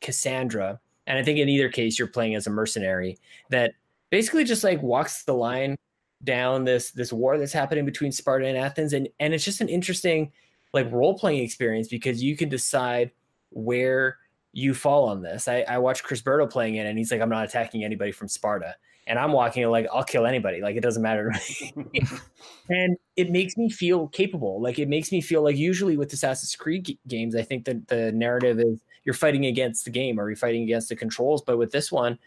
[0.00, 3.18] Cassandra, and I think in either case you're playing as a mercenary
[3.50, 3.74] that
[4.10, 5.76] basically just like walks the line
[6.22, 9.68] down this this war that's happening between Sparta and Athens and and it's just an
[9.68, 10.32] interesting
[10.72, 13.10] like role playing experience because you can decide
[13.50, 14.18] where
[14.52, 15.48] you fall on this.
[15.48, 18.28] I, I watched Chris Berto playing it and he's like, I'm not attacking anybody from
[18.28, 18.76] Sparta.
[19.06, 20.60] And I'm walking like I'll kill anybody.
[20.60, 21.32] Like it doesn't matter
[22.68, 24.60] and it makes me feel capable.
[24.60, 28.12] Like it makes me feel like usually with Assassin's Creed games, I think that the
[28.12, 31.42] narrative is you're fighting against the game or you're fighting against the controls.
[31.42, 32.18] But with this one,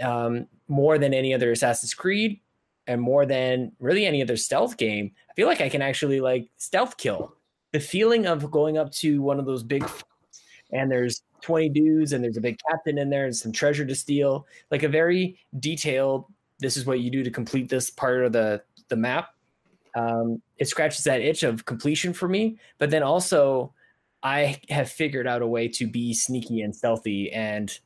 [0.00, 2.40] um, more than any other Assassin's Creed
[2.86, 6.48] and more than really any other stealth game, I feel like I can actually like
[6.56, 7.34] stealth kill.
[7.72, 9.84] The feeling of going up to one of those big
[10.72, 13.94] and there's 20 dudes and there's a big captain in there and some treasure to
[13.94, 16.24] steal, like a very detailed
[16.60, 19.30] this is what you do to complete this part of the the map.
[19.96, 23.72] Um, it scratches that itch of completion for me, but then also
[24.22, 27.76] I have figured out a way to be sneaky and stealthy and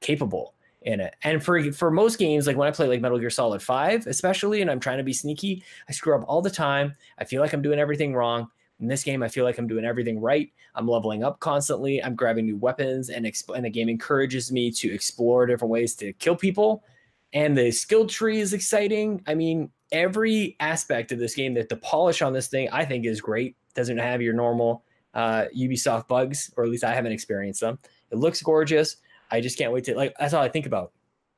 [0.00, 1.14] capable in it.
[1.22, 4.62] And for for most games, like when I play like Metal Gear Solid 5, especially,
[4.62, 6.94] and I'm trying to be sneaky, I screw up all the time.
[7.18, 8.48] I feel like I'm doing everything wrong.
[8.82, 10.52] In this game, I feel like I'm doing everything right.
[10.74, 12.02] I'm leveling up constantly.
[12.02, 15.94] I'm grabbing new weapons, and, exp- and the game encourages me to explore different ways
[15.96, 16.82] to kill people.
[17.32, 19.22] And the skill tree is exciting.
[19.28, 23.06] I mean, every aspect of this game, that the polish on this thing, I think
[23.06, 23.56] is great.
[23.74, 27.78] Doesn't have your normal uh, Ubisoft bugs, or at least I haven't experienced them.
[28.10, 28.96] It looks gorgeous.
[29.30, 30.12] I just can't wait to like.
[30.18, 30.92] That's all I think about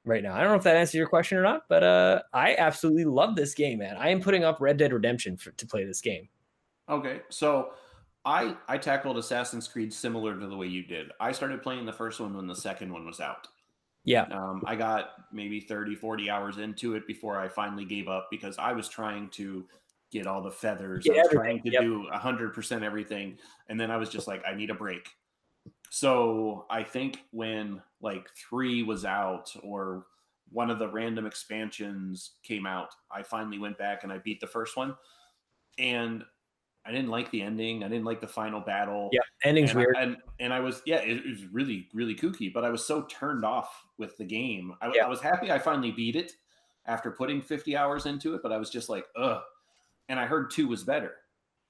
[0.07, 0.35] right now.
[0.35, 3.37] I don't know if that answers your question or not, but uh, I absolutely love
[3.37, 3.97] this game, man.
[3.99, 6.29] I am putting up Red Dead Redemption for, to play this game.
[6.89, 7.73] Okay, so
[8.25, 11.11] I I tackled Assassin's Creed similar to the way you did.
[11.21, 13.49] I started playing the first one when the second one was out.
[14.05, 14.25] Yeah.
[14.25, 18.59] Um, I got maybe 30, 40 hours into it before I finally gave up because
[18.59, 19.65] I was trying to
[20.13, 21.05] get all the feathers.
[21.05, 21.83] Get I was everything, trying to yep.
[21.83, 23.39] do 100% everything.
[23.69, 25.09] And then I was just like, I need a break.
[25.91, 30.07] So I think when like three was out or
[30.51, 34.47] one of the random expansions came out, I finally went back and I beat the
[34.47, 34.95] first one.
[35.79, 36.25] And
[36.87, 37.83] I didn't like the ending.
[37.83, 39.09] I didn't like the final battle.
[39.13, 39.21] Yeah.
[39.43, 39.97] Ending's and I- weird.
[39.99, 42.53] and and I was yeah, it, it was really really kooky.
[42.53, 44.75] But I was so turned off with the game.
[44.83, 45.07] I, Yeah.
[45.07, 46.33] I was happy I finally beat it
[46.87, 48.43] after putting 50 hours into it.
[48.43, 49.41] But I was just like, ugh.
[50.11, 51.13] And I heard two was better,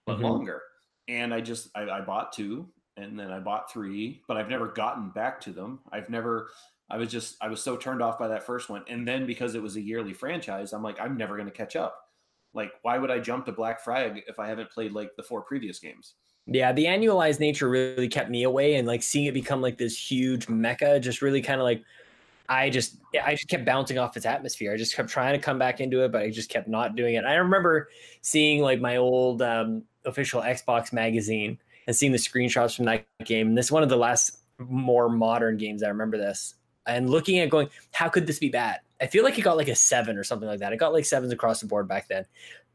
[0.06, 0.22] but Mhm.
[0.22, 0.62] longer.
[1.08, 4.68] And I just I, I bought two, and then I bought three, but I've never
[4.68, 5.80] gotten back to them.
[5.92, 6.48] I've never.
[6.90, 9.54] I was just I was so turned off by that first one, and then because
[9.54, 12.03] it was a yearly franchise, I'm like I'm never going to catch up.
[12.54, 15.42] Like, why would I jump to Black Flag if I haven't played like the four
[15.42, 16.14] previous games?
[16.46, 19.98] Yeah, the annualized nature really kept me away, and like seeing it become like this
[19.98, 21.82] huge mecca just really kind of like
[22.48, 24.72] I just I just kept bouncing off its atmosphere.
[24.72, 27.14] I just kept trying to come back into it, but I just kept not doing
[27.14, 27.24] it.
[27.24, 27.88] I remember
[28.20, 33.48] seeing like my old um, official Xbox magazine and seeing the screenshots from that game.
[33.48, 36.54] And this is one of the last more modern games I remember this.
[36.86, 38.80] And looking at going, how could this be bad?
[39.00, 40.72] I feel like it got like a seven or something like that.
[40.72, 42.24] It got like sevens across the board back then.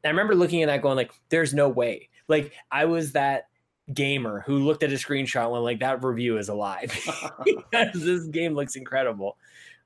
[0.03, 2.09] I remember looking at that going like, there's no way.
[2.27, 3.47] Like I was that
[3.93, 6.87] gamer who looked at a screenshot and went like that review is a lie
[7.45, 9.37] because this game looks incredible.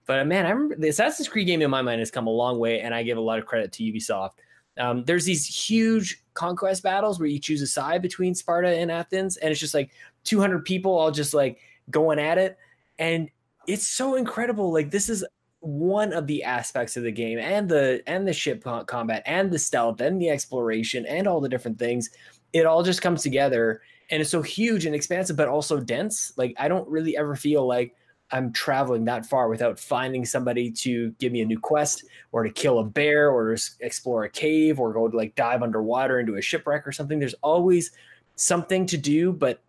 [0.05, 2.31] But uh, man, I remember the Assassin's Creed game in my mind has come a
[2.31, 4.31] long way, and I give a lot of credit to Ubisoft.
[4.77, 9.37] Um, there's these huge conquest battles where you choose a side between Sparta and Athens,
[9.37, 9.91] and it's just like
[10.25, 11.59] 200 people all just like
[11.89, 12.57] going at it,
[12.99, 13.29] and
[13.67, 14.73] it's so incredible.
[14.73, 15.23] Like this is
[15.63, 19.59] one of the aspects of the game, and the and the ship combat, and the
[19.59, 22.09] stealth, and the exploration, and all the different things.
[22.51, 26.33] It all just comes together, and it's so huge and expansive, but also dense.
[26.37, 27.95] Like I don't really ever feel like
[28.31, 32.49] I'm traveling that far without finding somebody to give me a new quest or to
[32.49, 36.41] kill a bear or explore a cave or go to like dive underwater into a
[36.41, 37.19] shipwreck or something.
[37.19, 37.91] There's always
[38.35, 39.61] something to do, but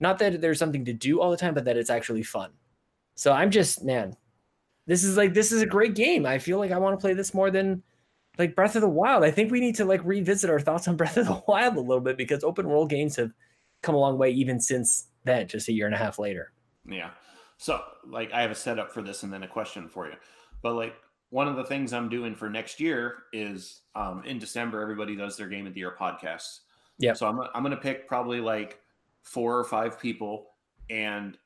[0.00, 2.50] not that there's something to do all the time, but that it's actually fun.
[3.16, 4.16] So I'm just, man,
[4.86, 6.26] this is like, this is a great game.
[6.26, 7.82] I feel like I want to play this more than
[8.38, 9.24] like Breath of the Wild.
[9.24, 11.80] I think we need to like revisit our thoughts on Breath of the Wild a
[11.80, 13.32] little bit because open world games have
[13.82, 16.52] come a long way even since then, just a year and a half later.
[16.88, 17.10] Yeah.
[17.58, 20.14] So, like, I have a setup for this and then a question for you.
[20.62, 20.94] But, like,
[21.30, 25.36] one of the things I'm doing for next year is um, in December, everybody does
[25.36, 26.60] their Game of the Year podcasts.
[26.98, 27.12] Yeah.
[27.12, 28.80] So, I'm, I'm going to pick probably like
[29.22, 30.48] four or five people
[30.90, 31.38] and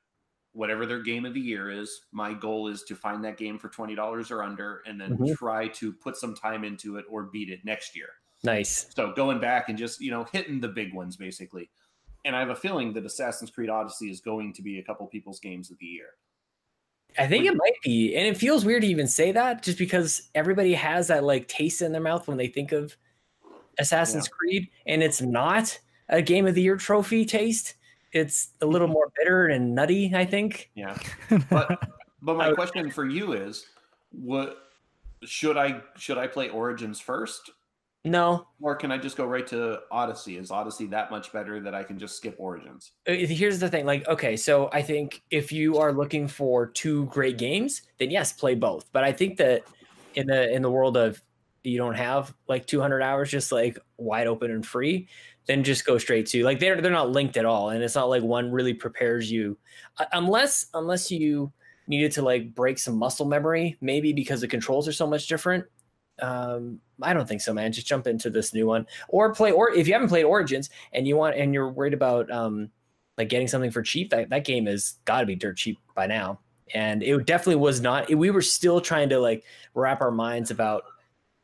[0.56, 2.00] whatever their game of the year is.
[2.12, 5.36] My goal is to find that game for twenty dollars or under, and then Mhm.
[5.36, 8.08] try to put some time into it or beat it next year.
[8.42, 8.86] Nice.
[8.94, 11.70] So going back and just you know hitting the big ones basically.
[12.24, 15.06] And I have a feeling that Assassin's Creed Odyssey is going to be a couple
[15.06, 16.08] people's games of the year.
[17.18, 20.28] I think it might be, and it feels weird to even say that, just because
[20.34, 22.96] everybody has that like taste in their mouth when they think of
[23.78, 25.78] Assassin's Creed, and it's not
[26.08, 27.74] a Game of the Year trophy taste.
[28.16, 30.12] It's a little more bitter and nutty.
[30.14, 30.70] I think.
[30.74, 30.96] Yeah.
[31.50, 31.78] But
[32.22, 33.66] but my question for you is
[34.10, 34.56] what
[35.24, 37.50] should I should I play Origins first
[38.04, 40.36] No, or can I just go right to Odyssey?
[40.36, 42.92] Is Odyssey that much better that I can just skip Origins?
[43.08, 47.06] Uh, here's the thing like okay so i think if you are looking for two
[47.06, 49.62] great games then yes play both but i think that
[50.14, 51.22] in the in the world of
[51.62, 55.08] you don't have like 200 hours just like wide open and free
[55.46, 58.08] then just go straight to like they're they're not linked at all and it's not
[58.08, 59.56] like one really prepares you
[59.98, 61.52] uh, unless unless you
[61.88, 65.64] needed to like break some muscle memory maybe because the controls are so much different.
[66.20, 67.72] Um i don't think so man.
[67.72, 71.06] Just jump into this new one or play or if you haven't played origins and
[71.06, 72.70] you want and you're worried about um
[73.18, 76.06] like getting something for cheap that, that game has got to be dirt cheap by
[76.06, 76.38] now.
[76.74, 79.44] And it definitely was not we were still trying to like
[79.74, 80.84] wrap our minds about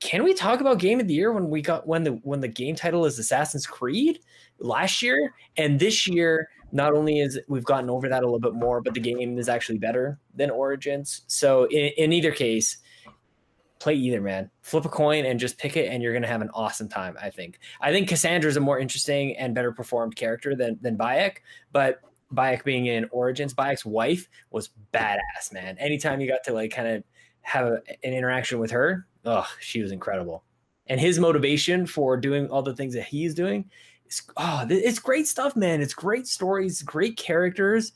[0.03, 2.48] can we talk about game of the year when we got when the when the
[2.48, 4.18] game title is assassin's creed
[4.59, 5.32] last year?
[5.57, 8.94] And this year not only is we've gotten over that a little bit more but
[8.94, 11.22] the game is actually better than origins.
[11.28, 12.78] So in, in either case
[13.78, 14.50] play either man.
[14.62, 17.16] Flip a coin and just pick it and you're going to have an awesome time
[17.22, 17.61] i think.
[17.80, 21.38] I think Kassandra is a more interesting and better performed character than than bayek
[21.70, 22.00] but
[22.34, 25.78] bayek being in origins bayek's wife was badass man.
[25.78, 27.05] Anytime you got to like kind of
[27.42, 30.44] have a, an interaction with her oh she was incredible
[30.86, 33.64] and his motivation for doing all the things that he's doing
[34.06, 37.92] is oh, it's great stuff man it's great stories great characters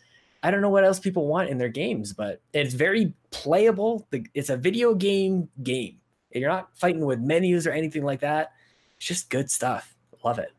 [0.47, 4.07] I don't know what else people want in their games, but it's very playable.
[4.33, 5.99] It's a video game game.
[6.33, 8.53] And you're not fighting with menus or anything like that.
[8.97, 9.97] It's just good stuff.
[10.25, 10.53] Love it.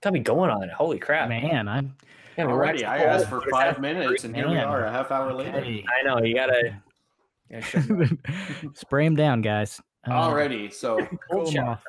[0.00, 0.70] Got me going on it.
[0.70, 1.28] Holy crap.
[1.28, 1.96] Man, I'm
[2.36, 5.34] Got me Alrighty, I asked for five minutes and here we are a half hour
[5.34, 5.58] later.
[5.58, 6.80] I know you gotta.
[7.50, 8.76] you gotta shut up.
[8.76, 9.80] Spray him down, guys.
[10.06, 11.68] Uh, Alrighty, so Cold cool 'em shower.
[11.68, 11.84] off.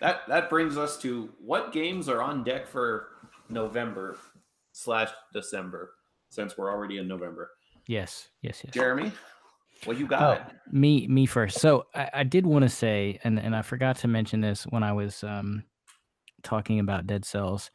[0.00, 3.08] that that brings us to what games are on deck for
[3.48, 4.18] November
[4.72, 5.92] slash December,
[6.28, 7.50] since we're already in November.
[7.86, 8.74] Yes, yes, yes.
[8.74, 9.12] Jeremy,
[9.84, 10.52] what you Oh, got?
[10.72, 11.60] me, me first.
[11.60, 14.82] So I, I did want to say, and and I forgot to mention this when
[14.82, 15.62] I was um,
[16.42, 17.70] talking about Dead Cells.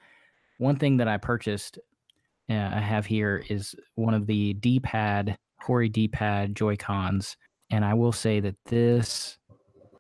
[0.58, 1.80] One thing that I purchased,
[2.50, 7.38] uh, I have here is one of the D-pad, Hori D-pad Joy Cons,
[7.72, 9.38] and I will say that this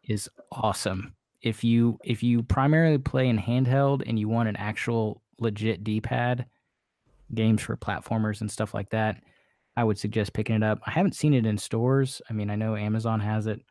[0.03, 1.13] is awesome.
[1.41, 6.45] If you if you primarily play in handheld and you want an actual legit D-pad,
[7.33, 9.23] games for platformers and stuff like that,
[9.75, 10.79] I would suggest picking it up.
[10.85, 12.21] I haven't seen it in stores.
[12.29, 13.61] I mean, I know Amazon has it.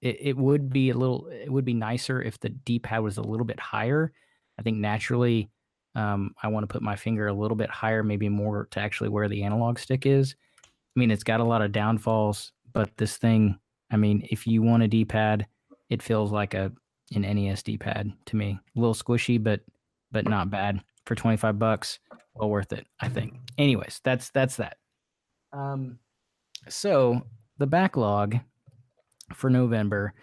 [0.00, 3.18] It, it would be a little, it would be nicer if the D pad was
[3.18, 4.12] a little bit higher.
[4.58, 5.50] I think naturally,
[5.94, 9.10] um, I want to put my finger a little bit higher, maybe more to actually
[9.10, 10.36] where the analog stick is.
[10.64, 13.58] I mean, it's got a lot of downfalls, but this thing,
[13.90, 15.46] I mean, if you want a D pad,
[15.90, 16.72] it feels like a
[17.14, 18.58] an NESD pad to me.
[18.76, 19.60] A little squishy, but
[20.12, 21.98] but not bad for twenty five bucks.
[22.34, 23.34] Well worth it, I think.
[23.56, 24.76] Anyways, that's that's that.
[25.52, 25.98] Um,
[26.68, 27.22] so
[27.58, 28.36] the backlog
[29.34, 30.14] for November,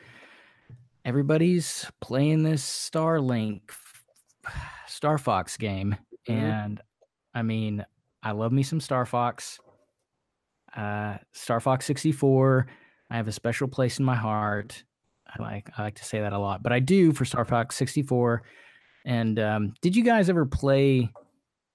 [1.04, 3.62] everybody's playing this Starlink,
[4.88, 5.96] Star Fox game,
[6.28, 6.82] and
[7.34, 7.86] I mean,
[8.24, 9.60] I love me some Star Fox.
[10.76, 12.68] Uh, Star Fox 64.
[13.10, 14.84] I have a special place in my heart.
[15.38, 17.76] I like I like to say that a lot, but I do for Star Fox
[17.76, 18.44] 64.
[19.06, 21.10] And um, did you guys ever play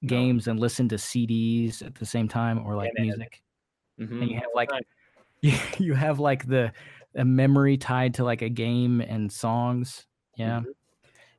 [0.06, 3.06] games and listen to CDs at the same time, or like man.
[3.08, 3.42] music?
[4.00, 4.22] Mhm.
[4.22, 4.70] and you have like
[5.42, 6.72] you, you have like the
[7.16, 10.06] a memory tied to like a game and songs
[10.36, 10.62] yeah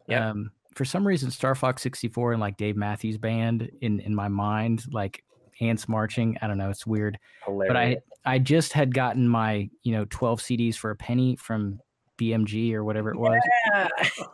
[0.08, 0.22] Yep.
[0.22, 4.28] um for some reason star fox 64 and like dave matthews band in in my
[4.28, 5.24] mind like
[5.62, 7.18] ants marching i don't know it's weird
[7.68, 11.80] but i i just had gotten my you know 12 cds for a penny from
[12.22, 13.42] bmg or whatever it was
[13.74, 13.88] Yeah.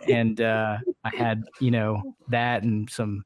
[0.09, 3.23] and uh i had you know that and some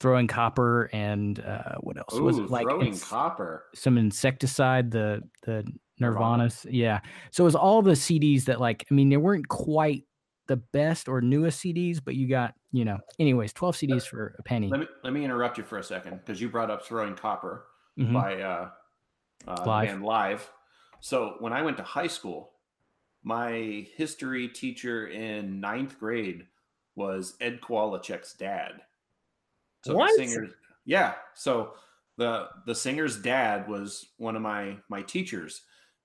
[0.00, 3.64] throwing copper and uh what else was it like throwing ins- copper.
[3.74, 5.64] some Incesticide, the the
[6.00, 6.44] Nirvana.
[6.44, 7.00] Nirvana's, yeah.
[7.32, 10.04] So it was all the CDs that like I mean they weren't quite
[10.46, 12.98] the best or newest CDs, but you got you know.
[13.18, 14.68] Anyways, twelve CDs for a penny.
[14.68, 17.64] Let me let me interrupt you for a second because you brought up throwing copper
[17.98, 18.12] Mhm.
[18.12, 18.68] by uh,
[19.48, 19.88] uh Live.
[19.88, 20.48] and live.
[21.00, 22.52] So when I went to high school,
[23.28, 26.46] my history teacher in ninth grade
[26.96, 28.82] was Ed Kowalczyk's dad.
[29.84, 30.10] So What?
[30.16, 30.48] the singer,
[30.84, 31.14] yeah.
[31.34, 31.74] So
[32.16, 35.62] the the singer's dad was one of my my teachers,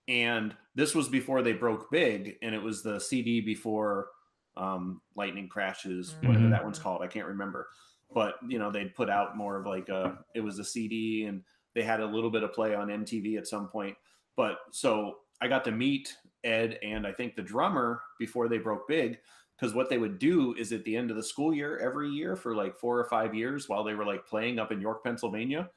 [0.08, 4.10] and this was before they broke big, and it was the CD before
[4.56, 6.52] um, Lightning Crashes, whatever Mhm.
[6.52, 7.02] that one's called.
[7.02, 7.70] I can't remember,
[8.14, 11.44] but you know they'd put out more of like a it was a CD, and
[11.74, 13.98] they had a little bit of play on MTV at some point.
[14.36, 18.88] But so I got to meet Ed and I think the drummer before they broke
[18.88, 19.20] big
[19.58, 22.36] because what they would do is at the end of the school year every year
[22.36, 25.70] for like four or five years while they were like playing up in York, Pennsylvania,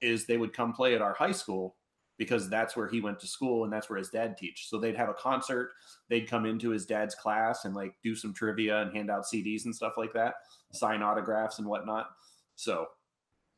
[0.00, 1.76] is they would come play at our high school
[2.18, 4.68] because that's where he went to school and that's where his dad teach.
[4.68, 5.70] So they'd have a concert,
[6.08, 9.64] they'd come into his dad's class and like do some trivia and hand out CDs
[9.64, 10.34] and stuff like that,
[10.72, 12.10] sign autographs and whatnot.
[12.54, 12.86] So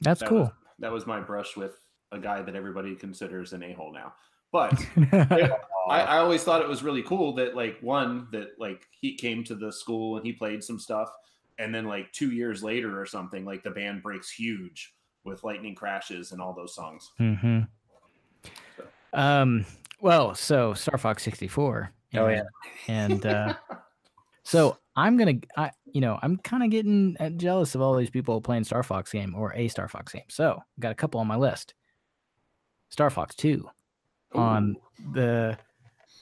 [0.01, 0.39] That's that cool.
[0.39, 1.79] was, that was my brush with
[2.13, 4.15] a guy that everybody considers an a-hole now.
[4.55, 4.81] But
[5.13, 5.51] I,
[5.89, 9.57] I always thought it was really cool that like one that like he came to
[9.57, 11.09] the school and he played some stuff,
[11.59, 14.95] and then like two years later or something, like the band breaks huge
[15.25, 17.11] with lightning crashes and all those songs.
[17.19, 17.63] hmm
[19.13, 19.67] Um.
[20.01, 21.91] Well, so Star Fox sixty four.
[22.15, 22.45] Oh, yeah.
[22.87, 23.55] And uh,
[24.45, 28.11] so I'm gonna, I you know, I'm kind of getting uh, jealous of all these
[28.11, 30.23] people playing Star Fox game or a Star Fox game.
[30.29, 31.75] So I've got a couple on my list.
[32.91, 33.69] Star Fox two
[34.35, 34.77] on
[35.13, 35.57] the,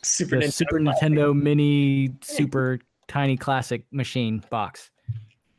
[0.03, 0.53] Super the Nintendo.
[0.53, 4.91] Super Nintendo Mini Super Tiny Classic Machine box.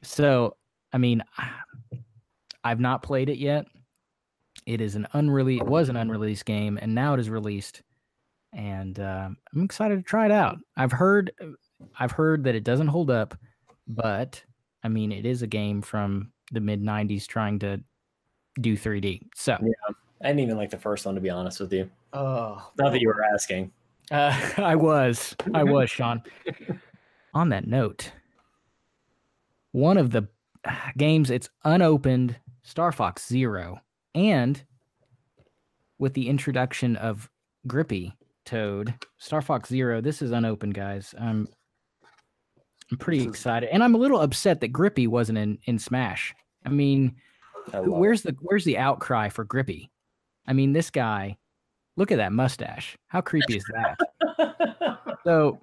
[0.01, 0.57] So
[0.91, 1.23] I mean,
[2.63, 3.65] I've not played it yet.
[4.65, 7.81] It is an unreleased, it was an unreleased game, and now it is released,
[8.53, 10.57] and uh, I'm excited to try it out.
[10.77, 11.31] I've heard,
[11.99, 13.37] I've heard that it doesn't hold up,
[13.87, 14.41] but
[14.83, 17.81] I mean, it is a game from the mid '90s trying to
[18.61, 19.27] do 3D.
[19.35, 19.57] So,
[20.23, 21.89] I didn't even like the first one to be honest with you.
[22.13, 23.71] oh, Not that you were asking.
[24.11, 26.21] uh, I was, I was, Sean.
[27.33, 28.11] On that note,
[29.71, 30.27] one of the
[30.97, 33.79] games it's unopened, Star Fox Zero,
[34.15, 34.63] and
[35.97, 37.29] with the introduction of
[37.67, 38.15] Grippy
[38.45, 39.99] Toad, Star Fox Zero.
[39.99, 41.15] This is unopened, guys.
[41.19, 41.47] I'm,
[42.91, 46.35] I'm pretty is- excited, and I'm a little upset that Grippy wasn't in in Smash.
[46.65, 47.15] I mean,
[47.73, 49.89] I who- where's the where's the outcry for Grippy?
[50.47, 51.37] I mean, this guy.
[51.95, 52.97] Look at that mustache.
[53.07, 54.99] How creepy is that?
[55.25, 55.61] So,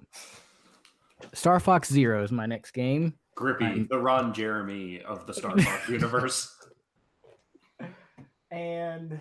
[1.33, 3.13] Star Fox Zero is my next game.
[3.35, 6.55] Grippy, Um, the Ron Jeremy of the Star Fox universe.
[8.49, 9.19] And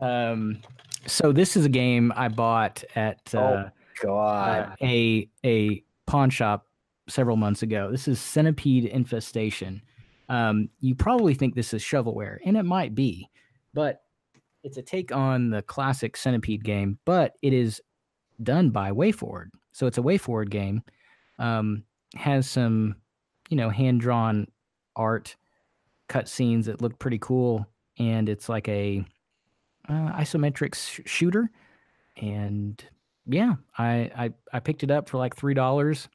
[0.00, 0.60] um,
[1.06, 3.64] so this is a game I bought at uh, Oh,
[4.02, 4.68] God.
[4.70, 6.66] uh, a a pawn shop
[7.08, 7.90] several months ago.
[7.90, 9.82] This is Centipede Infestation.
[10.28, 13.28] Um, you probably think this is shovelware, and it might be,
[13.74, 14.03] but
[14.64, 17.80] it's a take on the classic Centipede game, but it is
[18.42, 19.50] done by WayForward.
[19.72, 20.82] So it's a WayForward game.
[21.38, 21.84] Um,
[22.16, 22.96] has some,
[23.50, 24.46] you know, hand drawn
[24.96, 25.36] art,
[26.08, 27.66] cut scenes that look pretty cool,
[27.98, 29.04] and it's like a
[29.88, 31.50] uh, isometric sh- shooter.
[32.16, 32.82] And
[33.26, 36.08] yeah, I, I I picked it up for like three dollars,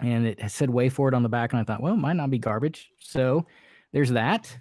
[0.00, 2.38] and it said WayForward on the back, and I thought, well, it might not be
[2.38, 2.90] garbage.
[2.98, 3.46] So
[3.92, 4.56] there's that.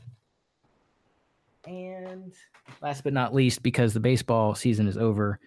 [1.66, 2.34] And
[2.82, 5.40] last but not least, because the baseball season is over,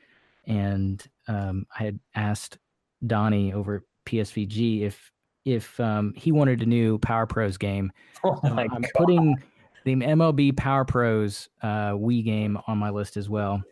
[0.47, 2.59] and um, I had asked
[3.07, 5.13] Donnie over at PSVG if
[5.45, 7.93] if um, he wanted a new Power Pros game.
[8.25, 8.91] Oh my I'm God.
[8.95, 9.37] putting
[9.85, 13.63] the MLB Power Pros uh, Wii game on my list as well,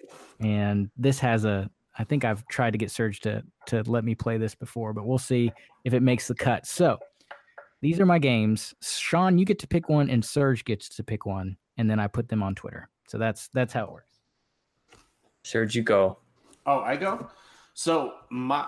[0.40, 1.68] and this has a.
[1.96, 5.06] I think I've tried to get Serge to to let me play this before, but
[5.06, 5.52] we'll see
[5.84, 6.66] if it makes the cut.
[6.66, 6.98] So
[7.80, 8.74] these are my games.
[8.80, 12.06] Sean, you get to pick one, and Serge gets to pick one, and then I
[12.06, 12.88] put them on Twitter.
[13.08, 14.18] So that's that's how it works.
[15.42, 16.18] Serge, you go.
[16.66, 17.28] Oh, I go.
[17.74, 18.66] So my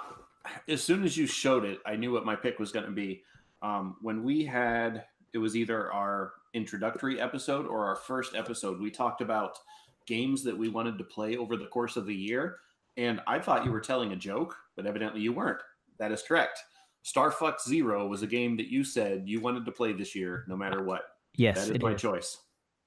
[0.68, 3.22] as soon as you showed it, I knew what my pick was going to be.
[3.62, 8.90] Um, when we had it was either our introductory episode or our first episode, we
[8.90, 9.58] talked about
[10.06, 12.58] games that we wanted to play over the course of the year,
[12.96, 15.60] and I thought you were telling a joke, but evidently you weren't.
[15.98, 16.60] That is correct.
[17.02, 20.44] Star Fox Zero was a game that you said you wanted to play this year,
[20.48, 21.02] no matter what.
[21.34, 22.00] Yes, that is my is.
[22.00, 22.38] choice.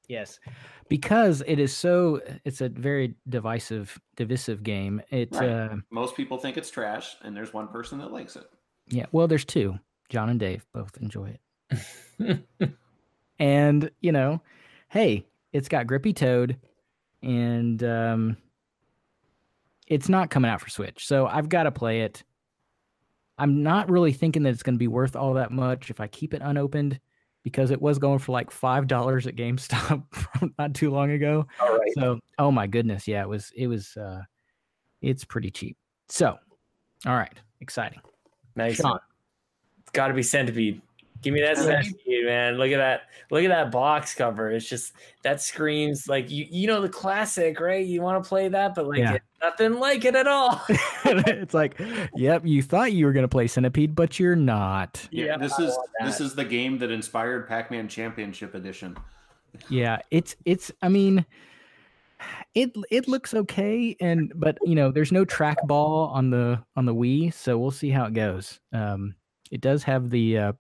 [0.10, 0.40] Yes,
[0.90, 2.20] because it is so.
[2.44, 5.02] It's a very divisive, divisive game.
[5.12, 5.30] It.
[5.32, 5.50] Right.
[5.50, 8.44] Uh, Most people think it's trash, and there's one person that likes it.
[8.90, 9.80] Yeah, well, there's two.
[10.10, 11.38] John and Dave both enjoy
[12.20, 12.40] it.
[13.40, 14.42] and, you know,
[14.90, 16.58] hey, it's got Grippy Toad
[17.22, 18.38] and um
[19.88, 21.06] it's not coming out for Switch.
[21.06, 22.24] So I've got to play it.
[23.40, 26.08] I'm not really thinking that it's going to be worth all that much if I
[26.08, 27.00] keep it unopened
[27.44, 30.04] because it was going for like $5 at GameStop
[30.60, 31.46] not too long ago.
[31.62, 31.92] All right.
[31.96, 34.22] So, oh my goodness, yeah, it was it was uh
[35.02, 35.78] it's pretty cheap.
[36.10, 36.38] So,
[37.06, 38.02] all right, exciting.
[38.56, 38.78] Nice.
[38.78, 39.00] Sean.
[39.82, 40.82] It's got to be Centipede.
[41.22, 42.58] Give me that centipede, man.
[42.58, 43.02] Look at that.
[43.30, 44.52] Look at that box cover.
[44.52, 44.94] It's just
[45.24, 47.86] that screams like you you know the classic, right?
[47.86, 49.16] You want to play that, but like Yeah.
[49.16, 50.62] it's nothing like it at all.
[51.06, 51.80] it's like,
[52.16, 55.08] yep, you thought you were going to play Centipede, but you're not.
[55.12, 56.24] Yeah, Yeah, this I is this that.
[56.24, 58.98] is the game that inspired Pac-Man Championship Edition.
[59.70, 60.72] Yeah, it's it's.
[60.82, 61.26] I mean,
[62.54, 66.94] it it looks okay, and but you know, there's no trackball on the on the
[66.94, 68.60] Wii, so we'll see how it goes.
[68.74, 69.16] Um,
[69.52, 70.54] it does have the uh,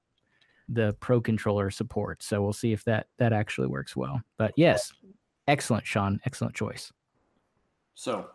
[0.69, 4.21] the Pro controller support, so we'll see if that that actually works well.
[4.37, 4.91] But yes,
[5.47, 6.91] excellent, Sean, excellent choice.
[7.93, 8.29] So,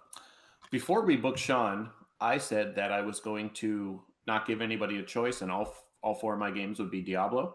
[0.74, 1.88] before we booked Sean,
[2.20, 5.72] I said that I was going to not give anybody a choice, and all
[6.02, 7.54] all four of my games would be Diablo.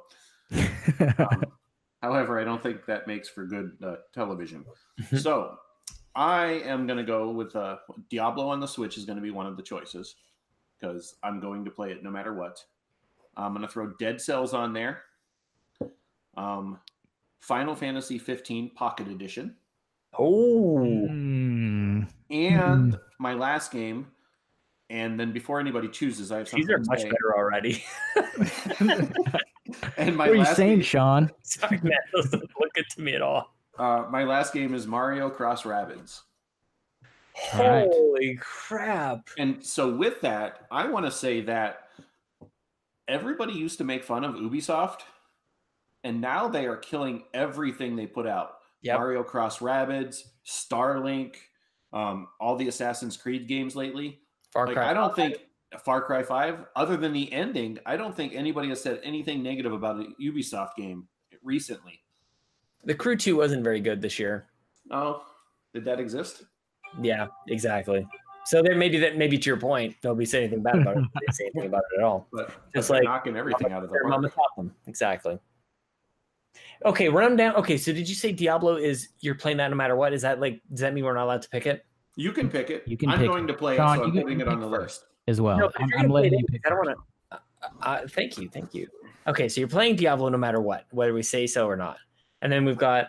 [1.17, 1.43] Um,
[2.01, 4.63] however, I don't think that makes for good uh, television.
[5.17, 5.57] so,
[6.15, 7.79] I am going to go with uh,
[8.09, 10.15] Diablo on the Switch is going to be one of the choices
[10.79, 12.63] because I'm going to play it no matter what.
[13.35, 15.01] I'm going to throw Dead Cells on there.
[16.37, 16.79] Um,
[17.41, 19.57] Final Fantasy 15 Pocket Edition.
[20.17, 21.39] oh, Hmm.
[22.30, 24.07] And my last game,
[24.89, 27.10] and then before anybody chooses, I have something these are to much say.
[27.10, 27.84] better already.
[29.97, 31.31] And my what are you last saying, game, Sean?
[31.43, 31.93] Sorry, man.
[32.14, 33.53] Those don't look good to me at all.
[33.77, 36.22] uh, my last game is Mario Cross Rabbids.
[37.53, 37.88] All right.
[37.88, 39.30] Holy crap.
[39.38, 41.88] And so with that, I want to say that
[43.07, 45.01] everybody used to make fun of Ubisoft,
[46.03, 48.56] and now they are killing everything they put out.
[48.81, 48.97] Yep.
[48.97, 51.35] Mario Cross Rabbids, Starlink,
[51.94, 54.20] um, all the Assassin's Creed games lately.
[54.52, 54.91] Far Like, Cry.
[54.91, 55.38] I don't think
[55.84, 59.72] Far Cry 5, other than the ending, I don't think anybody has said anything negative
[59.74, 61.07] about a Ubisoft game
[61.44, 61.99] recently.
[62.84, 64.48] the Crew 2 wasn't very good this year.
[64.91, 65.24] Oh,
[65.74, 66.44] did that exist?
[67.02, 68.07] Yeah, exactly.
[68.45, 71.03] So there maybe that maybe to your point, nobody say anything bad about it.
[71.14, 72.28] They didn't say anything about it at all.
[72.34, 74.72] But It's like- knocking everything out of the Mama park.
[74.88, 75.38] Exactly.
[76.86, 77.56] Okay, run them down.
[77.56, 80.14] Okay, so did you say Diablo is you're playing that no matter what?
[80.14, 81.86] Is that like does that mean we're not allowed to pick it?
[82.15, 82.84] You can pick it.
[82.88, 83.48] You can I'm pick going it.
[83.48, 85.02] to play Sean, it, so I'm putting it on the first.
[85.02, 85.06] list.
[85.27, 85.57] as well.
[85.57, 86.61] No, I'm, you're I'm letting it, you pick.
[86.65, 86.98] I don't want
[87.31, 87.40] to.
[87.81, 88.88] Uh, thank you, thank you.
[89.27, 91.98] Okay, so you're playing Diablo no matter what, whether we say so or not.
[92.41, 93.07] And then we've got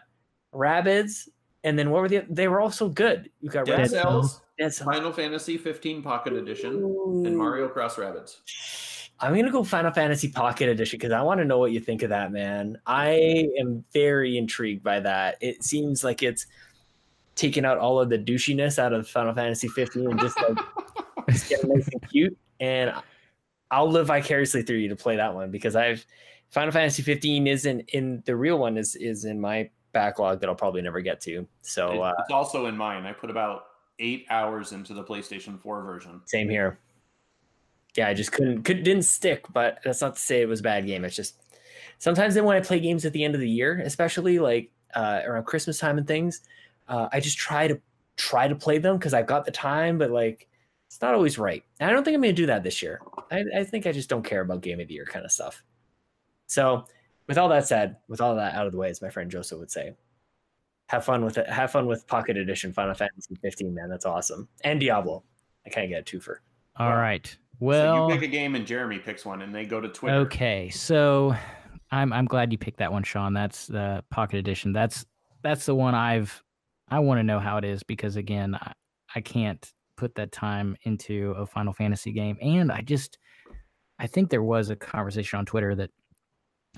[0.53, 1.29] Rabbids,
[1.65, 2.25] and then what were the?
[2.29, 3.31] They were also good.
[3.41, 4.91] We've got Dead Dead Rabbids, Cells, Dead Cells.
[4.95, 8.39] Final Fantasy 15 Pocket Edition, and Mario Cross Rabbids.
[9.23, 12.03] I'm gonna go Final Fantasy Pocket Edition because I want to know what you think
[12.03, 12.79] of that, man.
[12.87, 15.37] I am very intrigued by that.
[15.41, 16.47] It seems like it's
[17.35, 20.59] taking out all of the douchiness out of Final Fantasy 15 and just like
[21.31, 22.37] just get nice and cute.
[22.61, 22.93] And
[23.71, 26.05] I'll live vicariously through you to play that one because I've
[26.51, 30.55] Final Fantasy 15 isn't in the real one is is in my backlog that I'll
[30.55, 31.47] probably never get to.
[31.63, 33.05] So It- uh, it's also in mine.
[33.05, 33.65] I put about
[33.99, 36.23] eight hours into the PlayStation 4 version.
[36.25, 36.79] Same here.
[37.97, 40.63] Yeah, I just couldn't could didn't stick, but that's not to say it was a
[40.63, 41.05] bad game.
[41.05, 41.37] It's just
[41.99, 45.21] sometimes then when I play games at the end of the year, especially like uh,
[45.25, 46.43] around Christmas time and things,
[46.89, 47.81] uh, I just try to
[48.17, 50.47] try to play them because I've got the time, but like
[50.89, 51.65] it's not always right.
[51.81, 53.01] And I don't think I'm gonna do that this year.
[53.31, 55.63] I, I think I just don't care about game of the year kind of stuff.
[56.47, 56.85] So
[57.27, 59.59] with all that said, with all that out of the way, as my friend Joseph
[59.59, 59.95] would say,
[60.89, 61.49] have fun with it.
[61.49, 63.89] Have fun with Pocket Edition Final Fantasy 15, man.
[63.89, 64.49] That's awesome.
[64.65, 65.23] And Diablo.
[65.65, 66.37] I kind of get a twofer.
[66.77, 66.97] All Wow.
[66.97, 67.37] right.
[67.61, 70.17] Well, so you pick a game and Jeremy picks one, and they go to Twitter.
[70.19, 71.35] Okay, so
[71.91, 73.35] I'm I'm glad you picked that one, Sean.
[73.35, 74.73] That's the Pocket Edition.
[74.73, 75.05] That's
[75.43, 76.43] that's the one I've
[76.89, 78.73] I want to know how it is because again, I,
[79.15, 83.19] I can't put that time into a Final Fantasy game, and I just
[83.99, 85.91] I think there was a conversation on Twitter that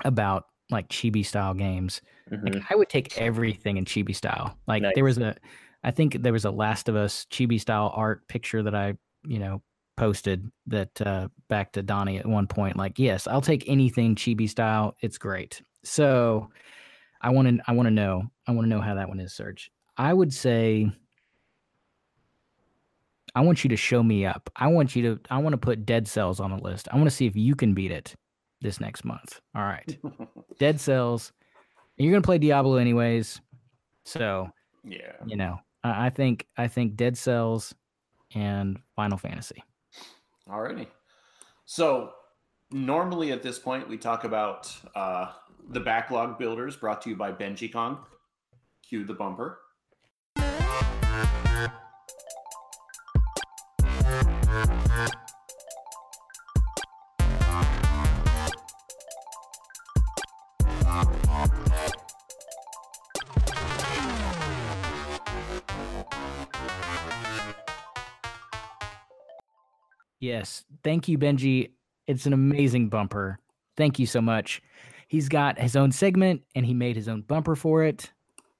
[0.05, 2.01] about like chibi style games.
[2.31, 2.61] Like mm-hmm.
[2.69, 4.57] I would take everything in chibi style.
[4.67, 5.37] Like there was a
[5.85, 8.95] I think there was a Last of Us chibi style art picture that I,
[9.25, 9.63] you know,
[9.97, 14.49] posted that uh back to Donnie at one point like, yes, I'll take anything chibi
[14.49, 14.97] style.
[15.01, 15.63] It's great.
[15.85, 16.51] So
[17.21, 18.25] I want to I want to know.
[18.47, 19.71] I want to know how that one is, Serge.
[19.97, 20.91] I would say
[23.35, 24.51] I want you to show me up.
[24.57, 26.89] I want you to I want to put Dead Cells on the list.
[26.93, 28.15] I want to see if you can beat it
[28.61, 29.41] this next month.
[29.55, 29.99] All right.
[30.59, 31.33] Dead Cells.
[31.99, 33.41] And you're gonna play Diablo anyways.
[34.05, 34.51] So,
[34.85, 35.13] yeah.
[35.27, 37.75] you know, I, I think I think Dead Cells
[38.35, 39.63] and Final Fantasy.
[40.49, 40.87] Alrighty.
[41.65, 42.13] So
[42.71, 45.33] normally at this point we talk about uh,
[45.71, 47.99] the backlog builders brought to you by Benjicong.
[48.83, 49.59] Cue the bumper.
[70.23, 70.65] Yes.
[70.85, 71.71] Thank you, Benji.
[72.07, 73.39] It's an amazing bumper.
[73.77, 74.63] thank you so much.
[75.09, 78.11] He's got his own segment and he made his own bumper for it.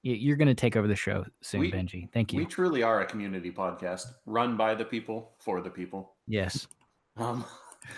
[0.01, 2.11] You're going to take over the show soon, We- Benji.
[2.11, 2.39] Thank you.
[2.39, 6.13] We truly are a community podcast run by the people for the people.
[6.27, 6.67] yes.
[7.15, 7.45] Um,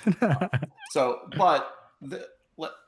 [0.92, 1.72] so, but
[2.02, 2.28] the,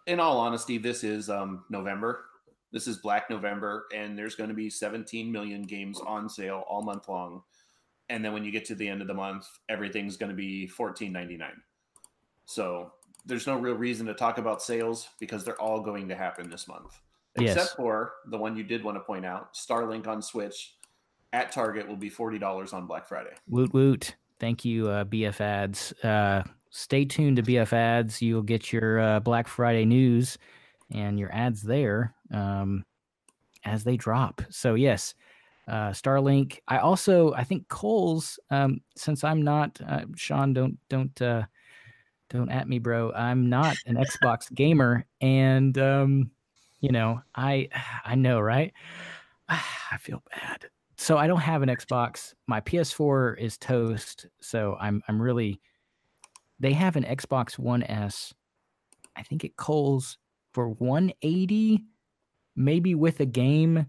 [0.05, 2.25] in all honesty, this is um, November.
[2.71, 6.81] This is Black November, and there's going to be 17 million games on sale all
[6.83, 7.41] month long.
[8.09, 10.69] And then when you get to the end of the month, everything's going to be
[10.77, 11.49] 14.99.
[12.45, 12.93] So
[13.25, 16.67] there's no real reason to talk about sales because they're all going to happen this
[16.67, 16.97] month,
[17.35, 20.75] except for the one you did want to point out: Starlink on Switch
[21.33, 23.31] at Target will be forty dollars on Black Friday.
[23.49, 24.15] Woot woot.
[24.39, 25.91] Thank you, uh, BF Ads.
[26.03, 28.21] Uh, stay tuned to BF Ads.
[28.21, 30.37] You'll get your uh, Black Friday news
[30.91, 32.85] and your ads there um,
[33.65, 34.41] as they drop.
[34.49, 35.13] So, yes,
[35.67, 36.59] uh, Starlink.
[36.67, 41.43] I also, I think Kohl's, um, since I'm not, uh, Sean, don't, don't, uh,
[42.29, 43.11] don't at me, bro.
[43.13, 45.05] I'm not an Xbox gamer.
[45.21, 46.31] And, um,
[46.79, 47.69] you know, I,
[48.05, 48.73] I know, right?
[49.49, 52.33] I feel bad so I don't have an Xbox.
[52.47, 55.61] My PS4 is toast, so I'm I'm really
[56.59, 58.33] they have an Xbox One S.
[59.15, 60.17] I think it Kohl's
[60.53, 61.83] for 180
[62.55, 63.85] maybe with a game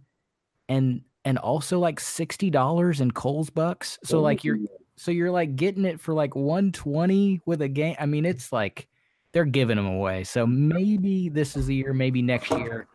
[0.68, 3.98] and and also like $60 in Kohl's bucks.
[4.04, 4.58] So like you're
[4.96, 7.96] so you're like getting it for like 120 with a game.
[8.00, 8.88] I mean, it's like
[9.32, 10.24] they're giving them away.
[10.24, 12.86] So maybe this is the year, maybe next year.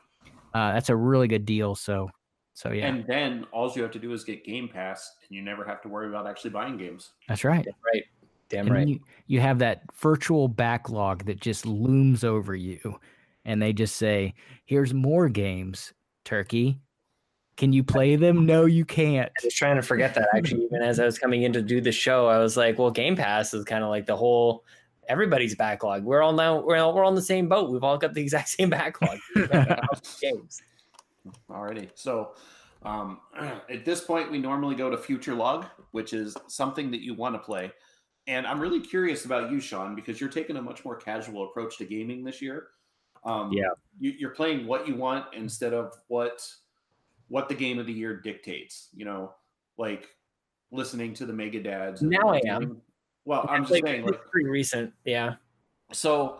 [0.54, 1.76] Uh, that's a really good deal.
[1.76, 2.10] So
[2.54, 2.88] so yeah.
[2.88, 5.82] And then all you have to do is get Game Pass, and you never have
[5.82, 7.12] to worry about actually buying games.
[7.28, 7.66] That's right.
[7.66, 8.04] Damn right.
[8.50, 8.88] Damn and right.
[8.88, 13.00] you, you have that virtual backlog that just looms over you.
[13.45, 14.36] And they just say,
[14.66, 15.94] here's more games,
[16.24, 16.80] Turkey.
[17.55, 18.45] Can you play them?
[18.45, 19.30] No, you can't.
[19.30, 20.65] I was trying to forget that actually.
[20.65, 23.15] Even as I was coming in to do the show, I was like, "Well, Game
[23.15, 24.65] Pass is kind of like the whole
[25.07, 26.03] everybody's backlog.
[26.03, 27.69] We're all now we're all, we're on the same boat.
[27.69, 29.19] We've all got the exact same backlog.
[30.21, 30.61] games.
[31.49, 31.89] Alrighty.
[31.95, 32.34] So
[32.84, 37.13] um, at this point, we normally go to future log, which is something that you
[37.13, 37.71] want to play.
[38.27, 41.77] And I'm really curious about you, Sean, because you're taking a much more casual approach
[41.80, 42.67] to gaming this year.
[43.25, 43.69] Um, Yeah.
[43.99, 46.47] you, you're playing what you want instead of what
[47.28, 48.90] what the game of the year dictates.
[48.94, 49.34] You know,
[49.78, 50.08] like
[50.72, 52.02] listening to the Mega Dads.
[52.02, 52.82] Now I am.
[53.26, 54.91] Well, I'm just Like, saying, like, pretty recent.
[55.06, 55.36] Yeah.
[55.94, 56.40] so,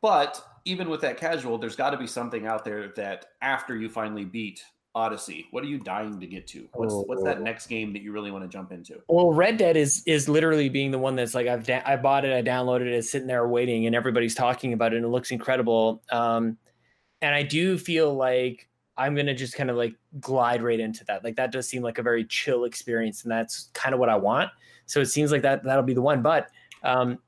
[0.00, 3.88] but even with that casual, there's got to be something out there that after you
[3.88, 4.62] finally beat
[4.94, 6.68] Odyssey, what are you dying to get to?
[6.74, 9.00] What's what's that next game that you really want to jump into?
[9.08, 12.24] Well, Red Dead is is literally being the one that's like I've da- I bought
[12.24, 15.08] it, I downloaded it, it's sitting there waiting, and everybody's talking about it, and it
[15.08, 16.02] looks incredible.
[16.12, 16.58] Um,
[17.22, 18.68] and I do feel like
[19.00, 21.24] I'm gonna just kind of like glide right into that.
[21.24, 24.16] Like that does seem like a very chill experience, and that's kind of what I
[24.16, 24.50] want.
[24.84, 26.20] So it seems like that that'll be the one.
[26.20, 26.48] But
[26.82, 27.18] um,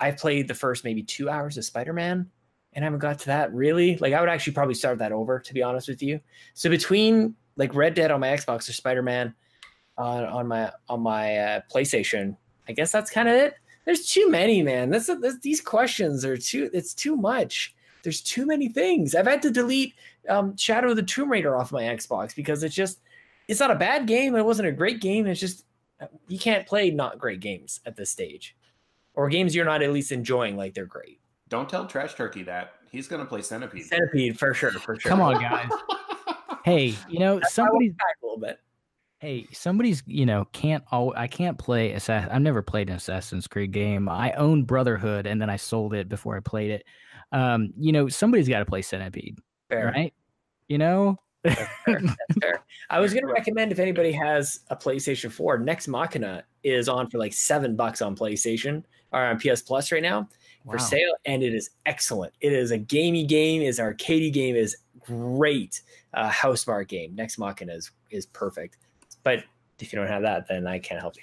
[0.00, 2.30] I played the first maybe two hours of Spider Man,
[2.72, 3.98] and I haven't got to that really.
[3.98, 6.18] Like I would actually probably start that over to be honest with you.
[6.54, 9.34] So between like Red Dead on my Xbox or Spider Man
[9.98, 12.38] on on my on my uh, PlayStation.
[12.68, 13.54] I guess that's kind of it.
[13.84, 14.90] There's too many, man.
[14.90, 16.70] That's, that's these questions are too.
[16.72, 17.74] It's too much.
[18.02, 19.14] There's too many things.
[19.14, 19.94] I've had to delete
[20.28, 23.00] um, Shadow of the Tomb Raider off my Xbox because it's just.
[23.48, 24.36] It's not a bad game.
[24.36, 25.26] It wasn't a great game.
[25.26, 25.64] It's just
[26.28, 28.54] you can't play not great games at this stage,
[29.14, 31.18] or games you're not at least enjoying like they're great.
[31.48, 33.86] Don't tell Trash Turkey that he's going to play Centipede.
[33.86, 35.08] Centipede for sure, for sure.
[35.08, 35.70] Come on, guys.
[36.64, 38.60] hey, you know, That's somebody's back a little bit.
[39.20, 42.30] hey, somebody's, you know, can't all I can't play Assassin.
[42.30, 44.08] I've never played an Assassin's Creed game.
[44.08, 46.84] I own Brotherhood and then I sold it before I played it.
[47.32, 49.38] Um, you know, somebody's got to play Centipede,
[49.68, 49.92] Fair.
[49.94, 50.14] right?
[50.68, 51.18] You know?
[51.44, 52.00] That's fair.
[52.02, 52.62] That's fair.
[52.90, 57.08] I was going to recommend if anybody has a PlayStation 4, Nex Machina is on
[57.08, 58.82] for like seven bucks on PlayStation
[59.12, 60.28] or on PS Plus right now
[60.70, 62.32] for sale, and it is excellent.
[62.40, 65.82] It is a gamey game, is an arcadey game, is great.
[66.14, 67.14] Uh, Housemarque game.
[67.14, 68.76] Nex Machina is is perfect.
[69.22, 69.44] But
[69.78, 71.22] if you don't have that, then I can't help you.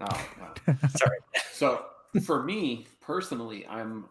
[0.00, 0.74] Oh, wow.
[0.96, 1.18] Sorry.
[1.52, 1.86] So
[2.24, 4.06] for me personally, I'm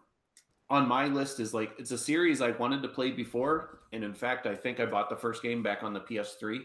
[0.70, 4.14] on my list is like it's a series I wanted to play before, and in
[4.14, 6.60] fact, I think I bought the first game back on the PS3,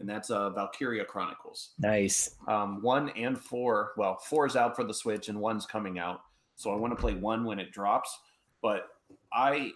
[0.00, 1.70] and that's uh, Valkyria Chronicles.
[1.78, 2.34] Nice.
[2.48, 3.92] Um, one and four.
[3.96, 6.20] Well, four is out for the Switch, and one's coming out.
[6.56, 8.16] So I want to play one when it drops.
[8.60, 8.88] But
[9.32, 9.70] I,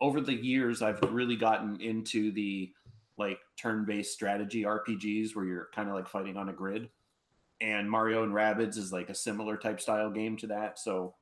[0.00, 2.72] over the years, I've really gotten into the
[3.16, 6.88] like turn-based strategy RPGs where you're kind of like fighting on a grid.
[7.60, 10.80] And Mario and Rabbids is like a similar type style game to that.
[10.80, 11.14] So,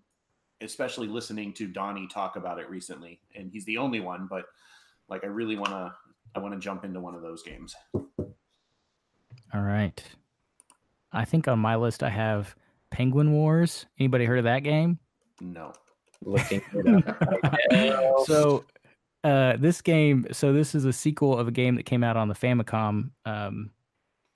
[0.62, 4.46] especially listening to Donnie talk about it recently, and he's the only one, but
[5.08, 5.92] like I really want to,
[6.34, 7.74] I want to jump into one of those games.
[7.94, 10.02] All right.
[11.12, 12.54] I think on my list I have
[12.90, 13.86] Penguin Wars.
[13.98, 14.98] Anybody heard of that game?
[15.40, 15.72] No.
[16.24, 18.14] looking it up right now.
[18.26, 18.64] so
[19.24, 22.28] uh this game so this is a sequel of a game that came out on
[22.28, 23.70] the famicom um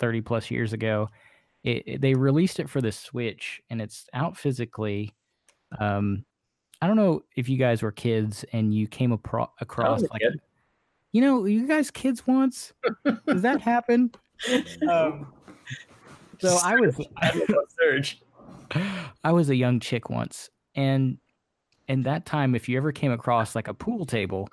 [0.01, 1.09] 30 plus years ago
[1.65, 5.15] it, it- they released it for the switch and it's out physically
[5.79, 6.25] um
[6.81, 10.41] i don't know if you guys were kids and you came apro- across like kid.
[11.13, 12.73] you know you guys kids once
[13.27, 14.11] does that happen
[14.91, 15.33] Um,
[16.39, 16.97] so i was
[17.79, 18.21] Serge.
[19.25, 21.19] I was a young chick once, and
[21.89, 24.49] and that time, if you ever came across like a pool table,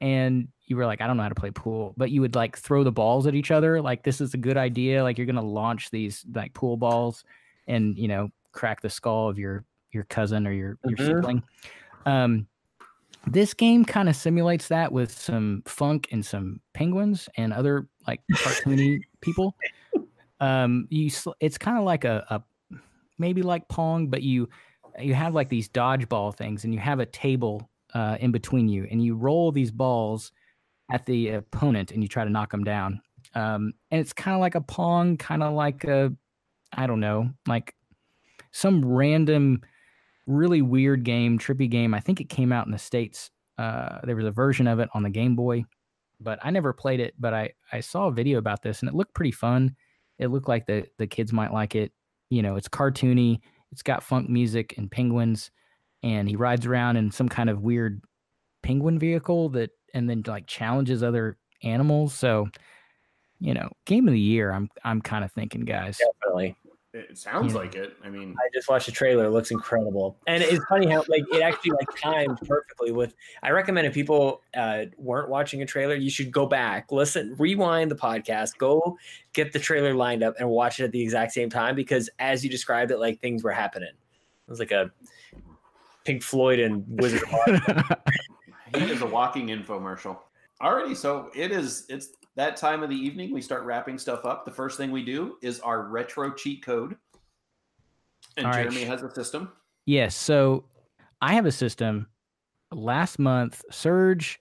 [0.00, 2.56] and you were like, I don't know how to play pool, but you would like
[2.56, 5.42] throw the balls at each other, like this is a good idea, like you're gonna
[5.42, 7.24] launch these like pool balls,
[7.66, 9.64] and you know crack the skull of your
[9.96, 11.06] your cousin or your your Mhm.
[11.06, 11.42] sibling.
[12.04, 12.46] Um,
[13.26, 18.20] this game kind of simulates that with some funk and some penguins and other like
[18.34, 19.56] cartoony people.
[20.38, 22.42] Um, you sl- it's kind of like a, a
[23.18, 24.48] maybe like pong, but you
[24.98, 28.86] you have like these dodgeball things, and you have a table uh, in between you,
[28.90, 30.30] and you roll these balls
[30.92, 33.00] at the opponent, and you try to knock them down.
[33.34, 36.14] Um, and it's kind of like a pong, kind of like a
[36.72, 37.74] I don't know, like
[38.52, 39.62] some random,
[40.26, 41.94] really weird game, trippy game.
[41.94, 43.30] I think it came out in the states.
[43.58, 45.64] Uh, there was a version of it on the Game Boy,
[46.20, 47.14] but I never played it.
[47.18, 49.74] But I I saw a video about this, and it looked pretty fun.
[50.18, 51.92] It looked like the the kids might like it
[52.30, 53.40] you know, it's cartoony,
[53.72, 55.50] it's got funk music and penguins,
[56.02, 58.02] and he rides around in some kind of weird
[58.62, 62.14] penguin vehicle that and then like challenges other animals.
[62.14, 62.48] So,
[63.40, 65.98] you know, game of the year, I'm I'm kind of thinking, guys.
[66.22, 66.56] Definitely.
[66.96, 67.58] It sounds Yeah.
[67.60, 67.94] like it.
[68.02, 69.26] I mean, I just watched the trailer.
[69.26, 73.14] It looks incredible, and it's funny how like it actually like timed perfectly with.
[73.42, 77.90] I recommend if people uh, weren't watching a trailer, you should go back, listen, rewind
[77.90, 78.96] the podcast, go
[79.34, 82.42] get the trailer lined up, and watch it at the exact same time because as
[82.42, 83.90] you described it, like things were happening.
[83.90, 84.90] It was like a
[86.04, 87.96] Pink Floyd and Wizard of Oz.
[88.74, 90.18] he is a walking infomercial.
[90.62, 91.84] Already, so it is.
[91.90, 93.32] It's that time of the evening.
[93.32, 94.44] We start wrapping stuff up.
[94.44, 96.96] The first thing we do is our retro cheat code,
[98.36, 98.62] and All right.
[98.62, 99.50] Jeremy has a system.
[99.86, 100.14] Yes.
[100.14, 100.64] So
[101.20, 102.06] I have a system.
[102.72, 104.40] Last month, Serge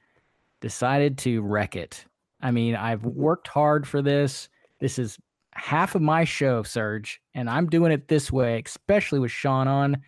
[0.61, 2.05] decided to wreck it.
[2.41, 4.49] I mean, I've worked hard for this.
[4.80, 5.17] This is
[5.53, 10.01] half of my show, Serge, and I'm doing it this way, especially with Sean on.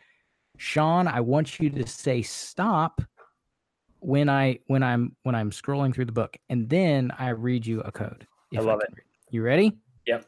[0.57, 3.01] Sean, I want you to say stop
[3.99, 7.82] when I when I'm when I'm scrolling through the book, and then I read you
[7.82, 8.28] a code.
[8.56, 9.03] I love can read.
[9.30, 9.74] You ready?
[10.06, 10.26] Yep.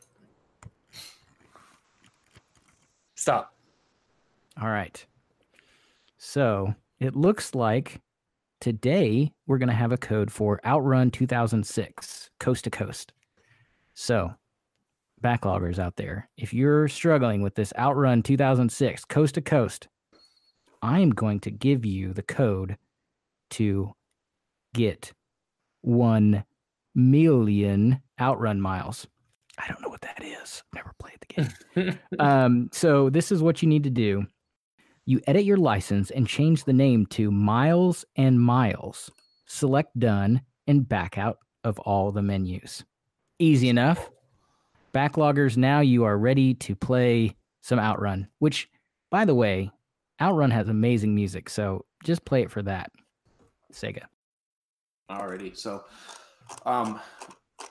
[3.16, 3.54] Stop.
[4.62, 5.06] All right.
[6.18, 8.02] So it looks like
[8.60, 13.14] today we're going to have a code for Outrun 2006, coast to coast.
[13.94, 14.34] So,
[15.24, 19.88] backloggers out there, if you're struggling with this Outrun 2006, coast to coast,
[20.82, 22.78] I am going to give you the code
[23.52, 23.94] to
[24.74, 25.14] get
[25.82, 26.44] 1
[26.96, 29.08] million Outrun miles.
[29.58, 30.64] I don't know what that is.
[30.74, 34.26] I've Never played the game um, so this is what you need to do.
[35.06, 39.10] You edit your license and change the name to Miles and Miles.
[39.48, 42.84] Select done and back out of all the menus.
[43.40, 44.10] Easy enough.
[44.94, 48.70] Backloggers, now you are ready to play some Outrun, which,
[49.10, 49.72] by the way,
[50.22, 52.92] Outrun has amazing music, so just play it for that.
[53.74, 54.04] Sega.
[55.10, 55.84] Alrighty, so
[56.66, 57.00] um,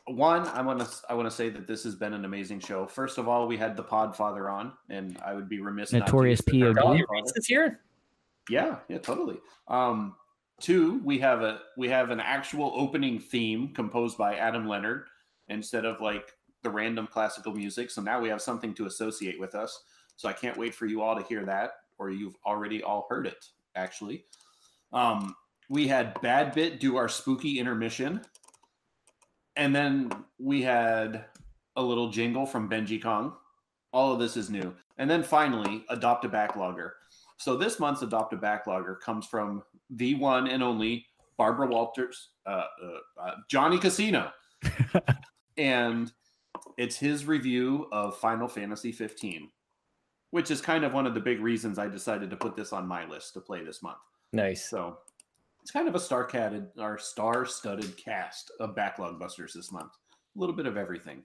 [0.07, 2.87] one, I want to I want to say that this has been an amazing show.
[2.87, 5.93] First of all, we had the Podfather on, and I would be remiss.
[5.93, 7.01] not to Notorious use the term POD.
[7.09, 7.47] Podfather.
[7.47, 7.81] here?
[8.51, 9.39] Yeah, yeah, totally.
[9.69, 10.15] Um,
[10.61, 15.07] two, we have a we have an actual opening theme composed by Adam Leonhardt
[15.49, 17.91] instead of like the random classical music.
[17.91, 19.85] So now we have something to associate with us.
[20.17, 23.27] So I can't wait for you all to hear that, or you've already all heard
[23.27, 23.45] it.
[23.77, 24.25] Actually,
[24.93, 25.37] um,
[25.69, 28.23] we had Bad Bit do our spooky intermission,
[29.57, 31.27] and then we had
[31.77, 33.33] a little jingle from Benjicong.
[33.93, 36.93] All of this is new, and then finally, adopt a backlogger.
[37.39, 42.65] So this month's Adopt a Backlogger comes from the one and only Barbara Walters, uh,
[42.83, 44.33] uh, uh, Jonny Casino,
[45.57, 46.13] and
[46.77, 49.49] it's his review of Final Fantasy 15,
[50.33, 52.89] which is kind of one of the big reasons I decided to put this on
[52.89, 53.99] my list to play this month.
[54.33, 54.69] Nice.
[54.69, 54.99] So
[55.69, 59.93] it's kind of a star-catted or star-studded cast of backlog busters this month.
[60.35, 61.23] A little bit of everything.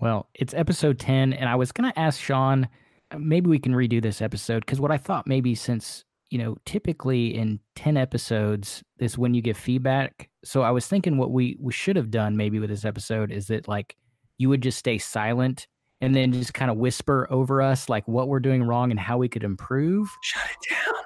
[0.00, 2.68] Well, it's episode 10, and I was going to ask Sean,
[3.10, 6.56] uh, maybe we can redo this episode because what I thought maybe since, you know,
[6.64, 10.30] typically in 10 episodes is when you give feedback.
[10.44, 13.48] So I was thinking what we, we should have done maybe with this episode is
[13.48, 13.96] that like
[14.38, 15.66] you would just stay silent
[16.00, 19.18] and then just kind of whisper over us like what we're doing wrong and how
[19.18, 20.08] we could improve.
[20.22, 20.99] Shut it down.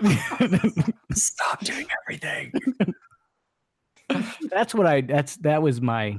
[1.12, 2.52] Stop doing everything.
[4.50, 6.18] that's what I that's that was my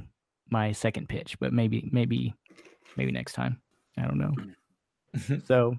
[0.50, 2.34] my second pitch, but maybe maybe
[2.96, 3.60] maybe next time.
[3.96, 4.34] I don't know.
[5.46, 5.76] so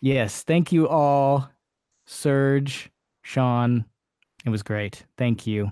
[0.00, 1.48] yes, thank you all.
[2.06, 2.90] Serge,
[3.22, 3.84] Sean.
[4.44, 5.04] It was great.
[5.16, 5.70] Thank you.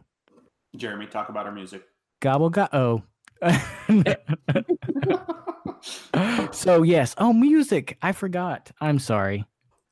[0.77, 1.83] Jeremy, talk about our music.
[2.21, 3.03] Gobble go oh.
[6.53, 7.15] so yes.
[7.19, 7.97] Oh, music.
[8.03, 8.71] I forgot.
[8.81, 9.45] I'm sorry.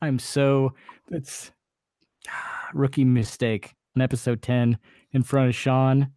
[0.03, 0.75] I'm so
[1.09, 1.53] that's
[2.75, 4.79] rookie mistake on episode 10
[5.13, 6.09] in front of Sean.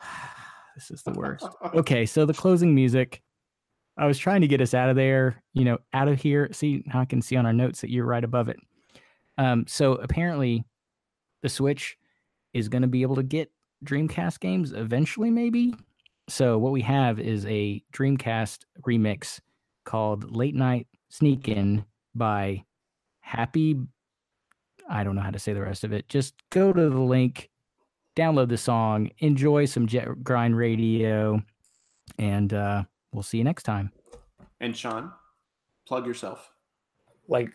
[0.74, 1.46] this is the worst.
[1.74, 3.22] Okay, so the closing music.
[3.98, 6.50] I was trying to get us out of there, you know, out of here.
[6.52, 8.58] See, I can see on our notes that you're right above it.
[9.38, 10.64] Um, so apparently
[11.42, 11.96] the Switch
[12.52, 13.50] is going to be able to get
[13.84, 15.74] Dreamcast games eventually, maybe.
[16.28, 19.40] So what we have is a Dreamcast remix
[19.84, 21.84] called Late Night Sneakin
[22.14, 22.64] by
[23.20, 23.76] Happy.
[24.88, 26.08] I don't know how to say the rest of it.
[26.08, 27.50] Just go to the link,
[28.16, 31.42] download the song, enjoy some Jet Grind Radio,
[32.18, 33.90] and uh, we'll see you next time.
[34.60, 35.12] And Sean,
[35.86, 36.50] plug yourself.
[37.28, 37.50] Like,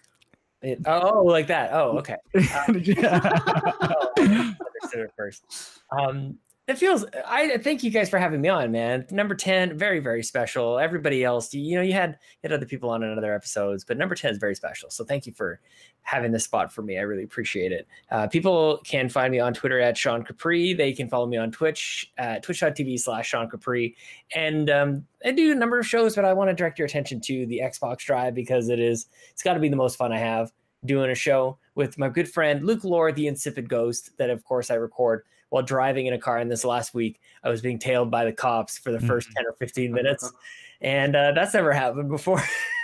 [0.61, 1.71] it, oh, like that.
[1.73, 2.17] Oh, okay.
[4.21, 4.53] Um, oh,
[4.83, 5.43] understood it first.
[5.91, 6.37] Um,
[6.71, 7.05] it feels.
[7.27, 9.05] I thank you guys for having me on, man.
[9.11, 10.79] Number ten, very very special.
[10.79, 14.15] Everybody else, you, know, you had had other people on in other episodes, but number
[14.15, 14.89] ten is very special.
[14.89, 15.59] So thank you for
[16.01, 16.97] having this spot for me.
[16.97, 17.87] I really appreciate it.
[18.09, 20.73] Uh, people can find me on Twitter at Sean Capri.
[20.73, 23.95] They can follow me on Twitch at twitch.tv slash Sean Capri.
[24.35, 27.21] And um, I do a number of shows, but I want to direct your attention
[27.21, 30.17] to the Xbox Drive because it is it's got to be the most fun I
[30.17, 30.51] have
[30.85, 34.71] doing a show with my good friend Luke Lore, the Insipid Ghost, that of course
[34.71, 36.39] I record while driving in a car.
[36.39, 39.33] And this last week, I was being tailed by the cops for the 1st Mm-hmm.
[39.37, 40.31] 10 or 15 minutes.
[40.81, 42.41] And uh, that's never happened before.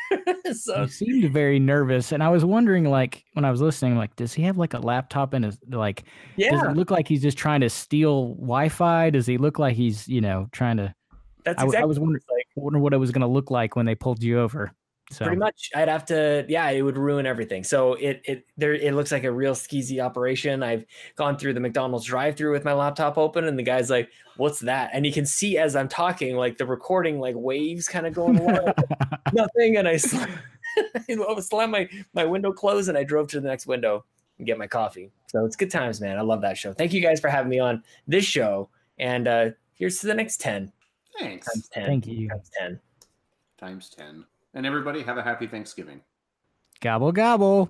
[0.53, 4.15] so You seemed very nervous, and I was wondering, like, when I was listening, like,
[4.15, 6.03] does he have like a laptop in his like?
[6.35, 6.51] yeah.
[6.51, 9.09] Does it look like he's just trying to steal Wi-Fi?
[9.09, 10.93] Does he look like he's, you know, trying to?
[11.43, 13.75] that's I, exactly I was wondering, like wondering what it was going to look like
[13.75, 14.71] when they pulled you over.
[15.09, 15.69] So pretty much.
[15.73, 17.63] I'd have to yeah it would ruin everything.
[17.63, 20.63] So it it there it looks like a real skeezy operation.
[20.63, 20.85] I've
[21.15, 24.59] gone through the mcdonald's drive through with my laptop open and the guy's like what's
[24.59, 24.89] that?
[24.93, 28.37] And you can see as i'm talking like the recording like waves kind of going
[28.37, 28.73] along
[29.33, 29.77] nothing.
[29.77, 30.29] And i slam,
[31.09, 34.03] I slam my my window closed and i drove to the next window
[34.37, 35.11] and get my coffee.
[35.27, 36.17] So it's good times man.
[36.17, 36.73] I love that show.
[36.73, 38.69] Thank you guys for having me on this show.
[38.99, 40.71] And uh here's to the next 10
[41.17, 41.47] Thanks.
[41.47, 42.27] times 10 Thank you.
[42.27, 42.79] times 10
[43.57, 44.25] Times 10.
[44.57, 46.01] And everybody have a happy Thanksgiving.
[46.81, 47.69] gobble gobble.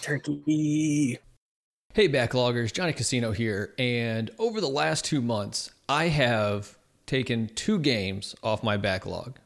[0.00, 1.18] turkey
[1.92, 3.74] Hey, backloggers, Jonny Casino here.
[3.78, 9.40] And over the last two months, I have taken two games off my backlog.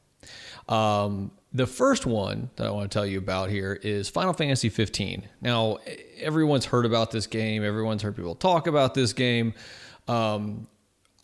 [0.69, 4.69] Um, the first one that I want to tell you about here is Final Fantasy
[4.69, 5.27] 15.
[5.41, 5.79] Now,
[6.21, 9.55] everyone's heard about this game, everyone's heard people talk about this game.
[10.07, 10.69] Um,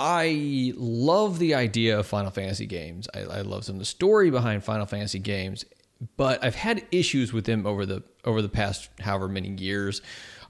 [0.04, 3.06] I love the idea of Final Fantasy games.
[3.14, 5.64] I, I love some of the story behind Final Fantasy games,
[6.16, 10.02] but I've had issues with them over the over the past however many years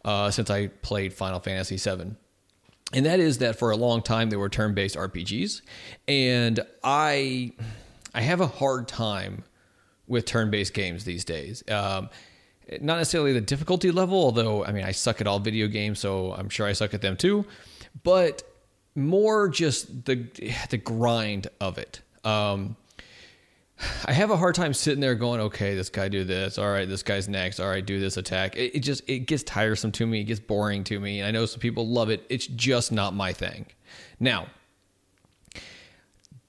[0.07, 2.17] uh, since I played Final Fantasy VII.
[2.95, 5.61] And that is that for a long time they were turn-based RPGs,
[6.09, 7.53] and I
[8.15, 9.45] I have a hard time
[10.07, 11.63] with turn-based games these days.
[11.69, 12.09] Um,
[12.81, 16.33] not necessarily the difficulty level, although I mean I suck at all video games, so
[16.33, 17.45] I'm sure I suck at them too.
[18.03, 18.45] But
[18.95, 20.27] more just the
[20.71, 22.01] the grind of it.
[22.25, 22.77] Um,
[24.05, 26.59] I have a hard time sitting there going, okay, this guy do this.
[26.59, 27.59] All right, this guy's next.
[27.59, 28.57] All right, do this attack.
[28.57, 30.21] It, it just it gets tiresome to me.
[30.21, 31.21] It gets boring to me.
[31.21, 32.25] And I know some people love it.
[32.29, 33.67] It's just not my thing.
[34.21, 34.47] Now,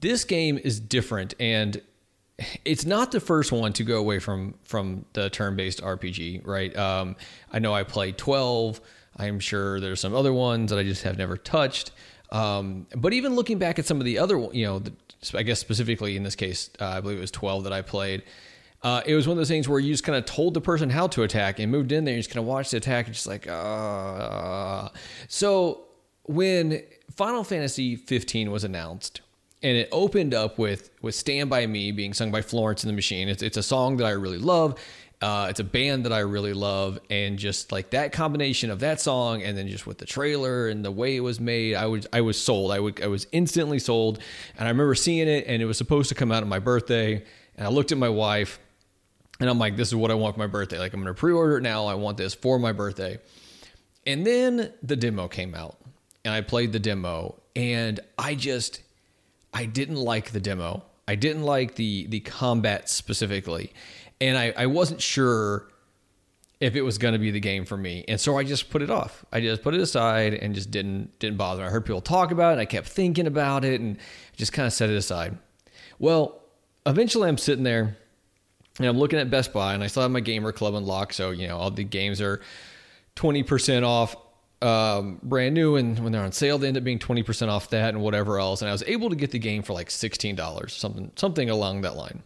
[0.01, 1.81] this game is different and
[2.65, 6.75] it's not the first one to go away from from the turn-based RPG, right?
[6.75, 7.15] Um,
[7.51, 8.81] I know I played 12.
[9.17, 11.91] I'm sure there's some other ones that I just have never touched.
[12.33, 14.91] Um, but even looking back at some of the other, you know, the,
[15.35, 18.23] I guess specifically in this case, uh, I believe it was 12 that I played.
[18.81, 20.89] Uh, it was one of those things where you just kind of told the person
[20.89, 22.11] how to attack and moved in there.
[22.11, 24.89] And you just kind of watched the attack and just like, uh.
[25.29, 25.85] So
[26.23, 26.81] when
[27.15, 29.21] Final Fantasy 15 was announced,
[29.61, 32.95] and it opened up with with "Stand by Me" being sung by Florence and the
[32.95, 33.29] Machine.
[33.29, 34.77] It's it's a song that I really love.
[35.23, 38.99] Uh, it's a band that I really love, and just like that combination of that
[38.99, 42.05] song, and then just with the trailer and the way it was made, I was
[42.11, 42.71] I was sold.
[42.73, 44.19] I would I was instantly sold,
[44.57, 47.23] and I remember seeing it, and it was supposed to come out on my birthday,
[47.55, 48.59] and I looked at my wife,
[49.39, 50.77] and I'm like, this is what I want for my birthday.
[50.77, 51.85] Like I'm gonna pre-order it now.
[51.85, 53.17] I want this for my birthday.
[54.05, 55.77] And then the demo came out,
[56.25, 58.81] and I played the demo, and I just
[59.53, 60.83] I didn't like the demo.
[61.07, 63.71] I didn't like the the combat specifically,
[64.23, 65.67] and I, I wasn't sure
[66.61, 68.05] if it was going to be the game for me.
[68.07, 69.25] And so I just put it off.
[69.33, 71.65] I just put it aside and just didn't didn't bother.
[71.65, 73.97] I heard people talk about it I kept thinking about it and
[74.37, 75.37] just kind of set it aside.
[75.99, 76.41] Well,
[76.85, 77.97] eventually I'm sitting there
[78.79, 81.31] and I'm looking at Best Buy and I still have my gamer club unlocked, so
[81.31, 82.39] you know, all the games are
[83.17, 84.15] 20% off
[84.61, 87.89] um, brand new and when they're on sale they end up being 20% off that
[87.89, 91.11] and whatever else and I was able to get the game for like $16 something
[91.17, 92.23] something along that line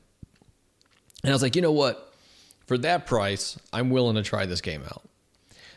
[1.23, 2.13] and I was like you know what?
[2.65, 5.03] For that price I'm willing to try this game out.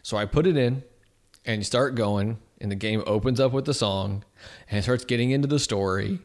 [0.02, 0.82] So I put it in
[1.44, 4.24] and you start going and the game opens up with the song
[4.68, 6.18] and it starts getting into the story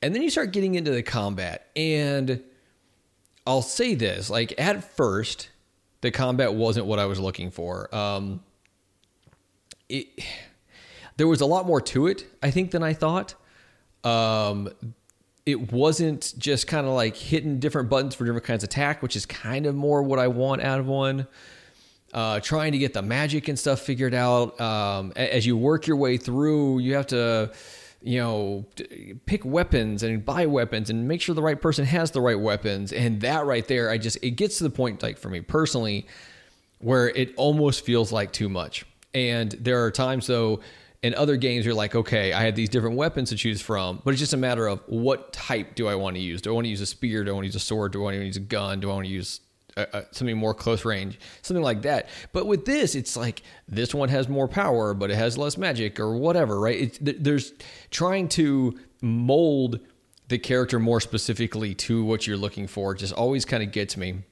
[0.00, 1.68] and then you start getting into the combat.
[1.76, 2.42] And
[3.46, 5.50] I'll say this like at first
[6.00, 7.94] the combat wasn't what I was looking for.
[7.94, 8.42] Um
[9.88, 10.06] it
[11.16, 13.34] there was a lot more to it, I think, than I thought.
[14.04, 14.70] Um,
[15.44, 19.16] it wasn't just kind of like hitting different buttons for different kinds of attack, which
[19.16, 21.26] is kind of more what I want out of one.
[22.12, 24.60] Uh, trying to get the magic and stuff figured out.
[24.60, 27.50] Um, as you work your way through, you have to,
[28.02, 28.66] you know,
[29.24, 32.92] pick weapons and buy weapons and make sure the right person has the right weapons.
[32.92, 36.06] And that right there, I just, it gets to the point, like for me personally,
[36.78, 38.84] where it almost feels like too much.
[39.14, 40.60] And there are times though
[41.02, 44.12] in other games you're like, okay, I have these different weapons to choose from, but
[44.12, 46.40] it's just a matter of what type do I want to use?
[46.40, 47.24] Do I want to use a spear?
[47.24, 47.92] Do I want to use a sword?
[47.92, 48.80] Do I want to use a gun?
[48.80, 49.40] Do I want to use
[49.76, 51.18] a, a, something more close range?
[51.42, 52.08] Something like that.
[52.32, 55.98] But with this, it's like this one has more power, but it has less magic
[55.98, 56.80] or whatever, right?
[56.80, 57.52] It's, there's
[57.90, 59.80] trying to mold
[60.28, 62.94] the character more specifically to what you're looking for.
[62.94, 64.22] Just always kind of gets me.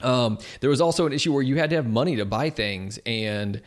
[0.00, 3.00] Um, there was also an issue where you had to have money to buy things
[3.04, 3.60] and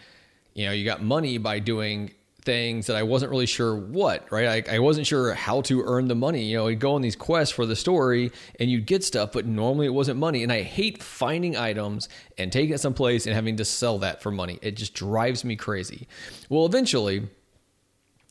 [0.53, 2.12] you know, you got money by doing
[2.43, 4.68] things that I wasn't really sure what, right?
[4.68, 6.43] I, I wasn't sure how to earn the money.
[6.43, 9.45] You know, you'd go on these quests for the story and you'd get stuff, but
[9.45, 10.43] normally it wasn't money.
[10.43, 14.31] And I hate finding items and taking it someplace and having to sell that for
[14.31, 14.57] money.
[14.61, 16.07] It just drives me crazy.
[16.49, 17.27] Well, eventually,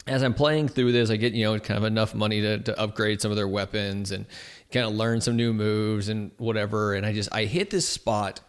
[0.06, 2.80] as I'm playing through this, I get, you know, kind of enough money to, to
[2.80, 4.26] upgrade some of their weapons and
[4.72, 6.94] kind of learn some new moves and whatever.
[6.94, 8.40] And I just, I hit this spot.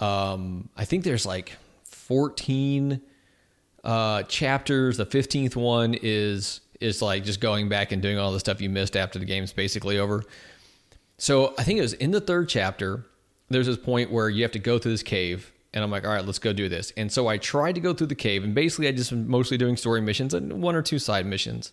[0.00, 3.00] Um, I think there's like 14
[3.84, 4.96] uh, chapters.
[4.96, 8.70] The 15th one is is like just going back and doing all the stuff you
[8.70, 10.22] missed after the game's basically over.
[11.16, 13.04] So I think it was in the third chapter.
[13.48, 16.12] There's this point where you have to go through this cave, and I'm like, all
[16.12, 16.92] right, let's go do this.
[16.96, 19.76] And so I tried to go through the cave, and basically I just mostly doing
[19.76, 21.72] story missions and one or two side missions.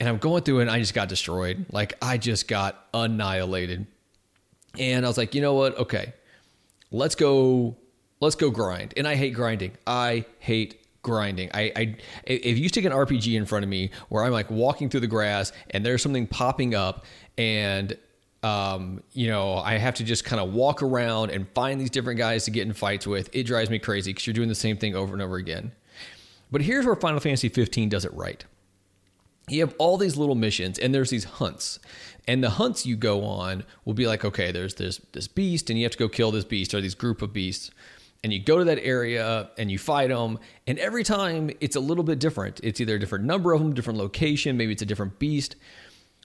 [0.00, 1.66] And I'm going through and I just got destroyed.
[1.72, 3.86] Like I just got annihilated.
[4.78, 5.76] And I was like, you know what?
[5.76, 6.12] Okay,
[6.90, 7.76] let's go
[8.20, 8.94] let's go grind.
[8.96, 9.72] And I hate grinding.
[9.86, 10.77] I hate
[11.08, 11.50] grinding.
[11.54, 14.90] I, I if you stick an RPG in front of me where I'm like walking
[14.90, 17.06] through the grass and there's something popping up
[17.38, 17.96] and
[18.42, 22.18] um, you know, I have to just kind of walk around and find these different
[22.18, 23.28] guys to get in fights with.
[23.32, 25.72] It drives me crazy because you're doing the same thing over and over again.
[26.50, 28.44] But here's where Final Fantasy 15 does it right.
[29.48, 31.80] You have all these little missions and there's these hunts.
[32.28, 35.78] And the hunts you go on will be like, okay, there's this this beast and
[35.78, 37.70] you have to go kill this beast or these group of beasts
[38.24, 41.80] and you go to that area and you fight them and every time it's a
[41.80, 44.86] little bit different it's either a different number of them different location maybe it's a
[44.86, 45.56] different beast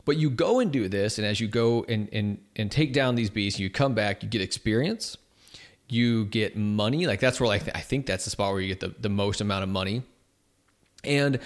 [0.05, 3.15] but you go and do this and as you go and and, and take down
[3.15, 5.17] these beasts you come back you get experience
[5.89, 8.79] you get money like that's where like i think that's the spot where you get
[8.79, 10.01] the, the most amount of money
[11.03, 11.39] and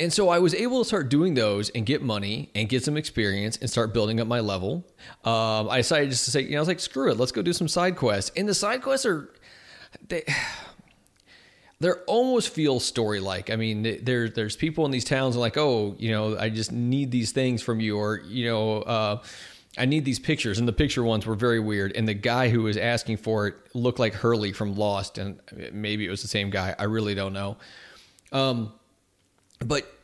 [0.00, 2.96] and so I was able to start doing those and get money and get some
[2.96, 4.86] experience and start building up my level.
[5.24, 7.42] Um, I decided just to say, you know, I was like, screw it, let's go
[7.42, 8.30] do some side quests.
[8.36, 9.28] And the side quests are
[10.08, 10.24] they
[11.80, 13.50] they almost feel story like.
[13.50, 17.10] I mean, there there's people in these towns like, oh, you know, I just need
[17.10, 19.22] these things from you, or you know, uh,
[19.76, 20.58] I need these pictures.
[20.58, 21.92] And the picture ones were very weird.
[21.94, 25.40] And the guy who was asking for it looked like Hurley from Lost, and
[25.72, 26.74] maybe it was the same guy.
[26.78, 27.56] I really don't know.
[28.32, 28.72] Um,
[29.64, 29.97] but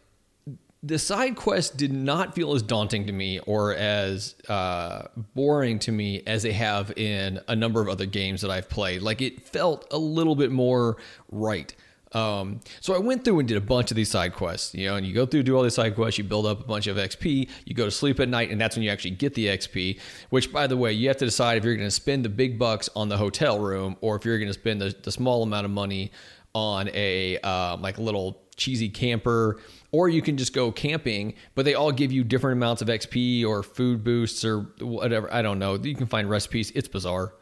[0.84, 5.92] the side quests did not feel as daunting to me or as uh, boring to
[5.92, 9.00] me as they have in a number of other games that I've played.
[9.00, 10.98] Like it felt a little bit more
[11.30, 11.74] right.
[12.12, 14.96] Um, so I went through and did a bunch of these side quests, you know,
[14.96, 16.96] and you go through, do all these side quests, you build up a bunch of
[16.96, 19.98] XP, you go to sleep at night, and that's when you actually get the XP.
[20.30, 22.56] Which, by the way, you have to decide if you're going to spend the big
[22.56, 25.64] bucks on the hotel room or if you're going to spend the, the, small amount
[25.64, 26.12] of money
[26.54, 29.58] on a uh, like a little cheesy camper
[29.94, 33.46] or you can just go camping, but they all give you different amounts of XP
[33.46, 35.32] or food boosts or whatever.
[35.32, 35.76] I don't know.
[35.76, 36.72] You can find recipes.
[36.74, 37.32] It's bizarre.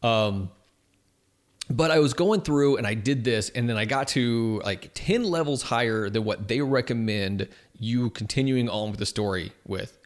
[0.00, 0.52] Um,
[1.68, 4.92] but I was going through and I did this, and then I got to like
[4.94, 9.98] 10 levels higher than what they recommend you continuing on with the story with.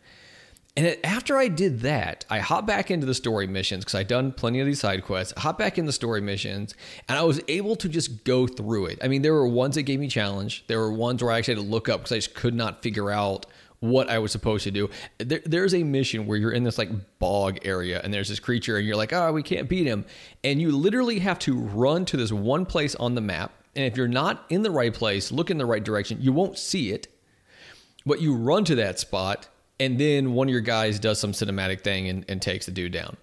[0.77, 4.09] And it, after I did that, I hopped back into the story missions because I'd
[4.09, 5.33] done plenty of these side quests.
[5.37, 6.75] I hopped back in the story missions
[7.09, 8.99] and I was able to just go through it.
[9.01, 10.65] I mean, there were ones that gave me challenge.
[10.67, 12.83] There were ones where I actually had to look up because I just could not
[12.83, 13.47] figure out
[13.79, 14.91] what I was supposed to do.
[15.19, 16.91] There, there's a mission where you're in this like
[17.21, 20.05] bog area and there's this creature and you're like, oh, we can't beat him.
[20.43, 23.53] And you literally have to run to this one place on the map.
[23.77, 26.59] And if you're not in the right place, look in the right direction, you won't
[26.59, 27.07] see it.
[28.07, 29.49] But you run to that spot
[29.81, 32.93] and then one of your guys does some cinematic thing and, and takes the dude
[32.93, 33.17] down.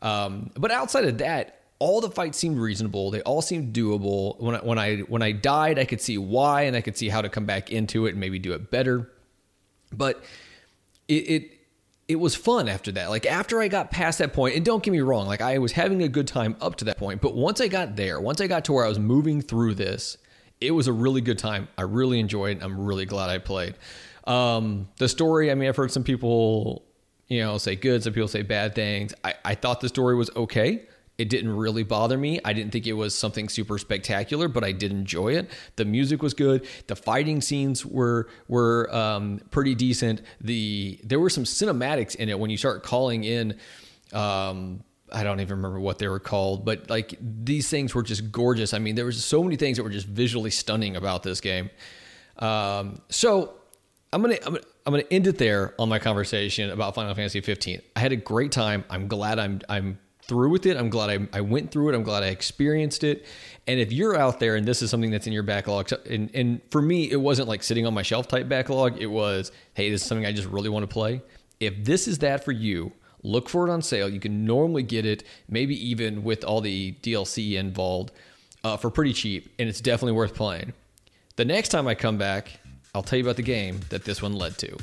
[0.00, 3.10] Um, but outside of that, all the fights seemed reasonable.
[3.10, 4.40] They all seemed doable.
[4.40, 7.08] When I, when I when I died, I could see why and I could see
[7.08, 9.10] how to come back into it and maybe do it better.
[9.92, 10.22] But
[11.08, 11.50] it, it
[12.06, 13.08] it was fun after that.
[13.08, 15.72] Like after I got past that point, and don't get me wrong, like I was
[15.72, 18.46] having a good time up to that point, but once I got there, once I
[18.46, 20.18] got to where I was moving through this,
[20.60, 21.68] it was a really good time.
[21.78, 22.62] I really enjoyed it.
[22.62, 23.74] I'm really glad I played.
[24.26, 26.84] Um, the story, I mean, I've heard some people,
[27.28, 29.14] you know, say good, some people say bad things.
[29.22, 30.86] I, I thought the story was okay.
[31.16, 32.40] It didn't really bother me.
[32.44, 35.48] I didn't think it was something super spectacular, but I did enjoy it.
[35.76, 36.66] The music was good.
[36.88, 40.22] The fighting scenes were were um, pretty decent.
[40.40, 43.58] The there were some cinematics in it when you start calling in.
[44.12, 44.82] Um,
[45.12, 48.74] I don't even remember what they were called, but like these things were just gorgeous.
[48.74, 51.70] I mean, there was so many things that were just visually stunning about this game.
[52.40, 53.54] Um, so
[54.14, 57.40] I'm gonna, I'm gonna I'm gonna end it there on my conversation about Final Fantasy
[57.40, 57.82] 15.
[57.96, 58.84] I had a great time.
[58.88, 60.76] I'm glad I'm I'm through with it.
[60.76, 61.96] I'm glad I, I went through it.
[61.96, 63.26] I'm glad I experienced it.
[63.66, 66.60] And if you're out there and this is something that's in your backlog, and, and
[66.70, 68.98] for me, it wasn't like sitting on my shelf type backlog.
[68.98, 71.20] It was, hey, this is something I just really want to play.
[71.60, 72.92] If this is that for you,
[73.22, 74.08] look for it on sale.
[74.08, 78.12] You can normally get it, maybe even with all the DLC involved,
[78.62, 80.72] uh, for pretty cheap, and it's definitely worth playing.
[81.36, 82.60] The next time I come back,
[82.94, 84.76] I'll tell you about the game that this one led to.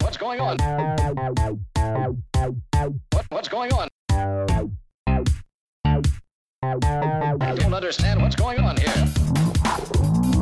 [0.00, 0.56] What's going on?
[3.12, 3.88] What, what's going on?
[6.62, 10.35] I don't understand what's going on here.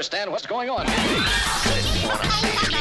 [0.00, 0.86] Understand what's going on.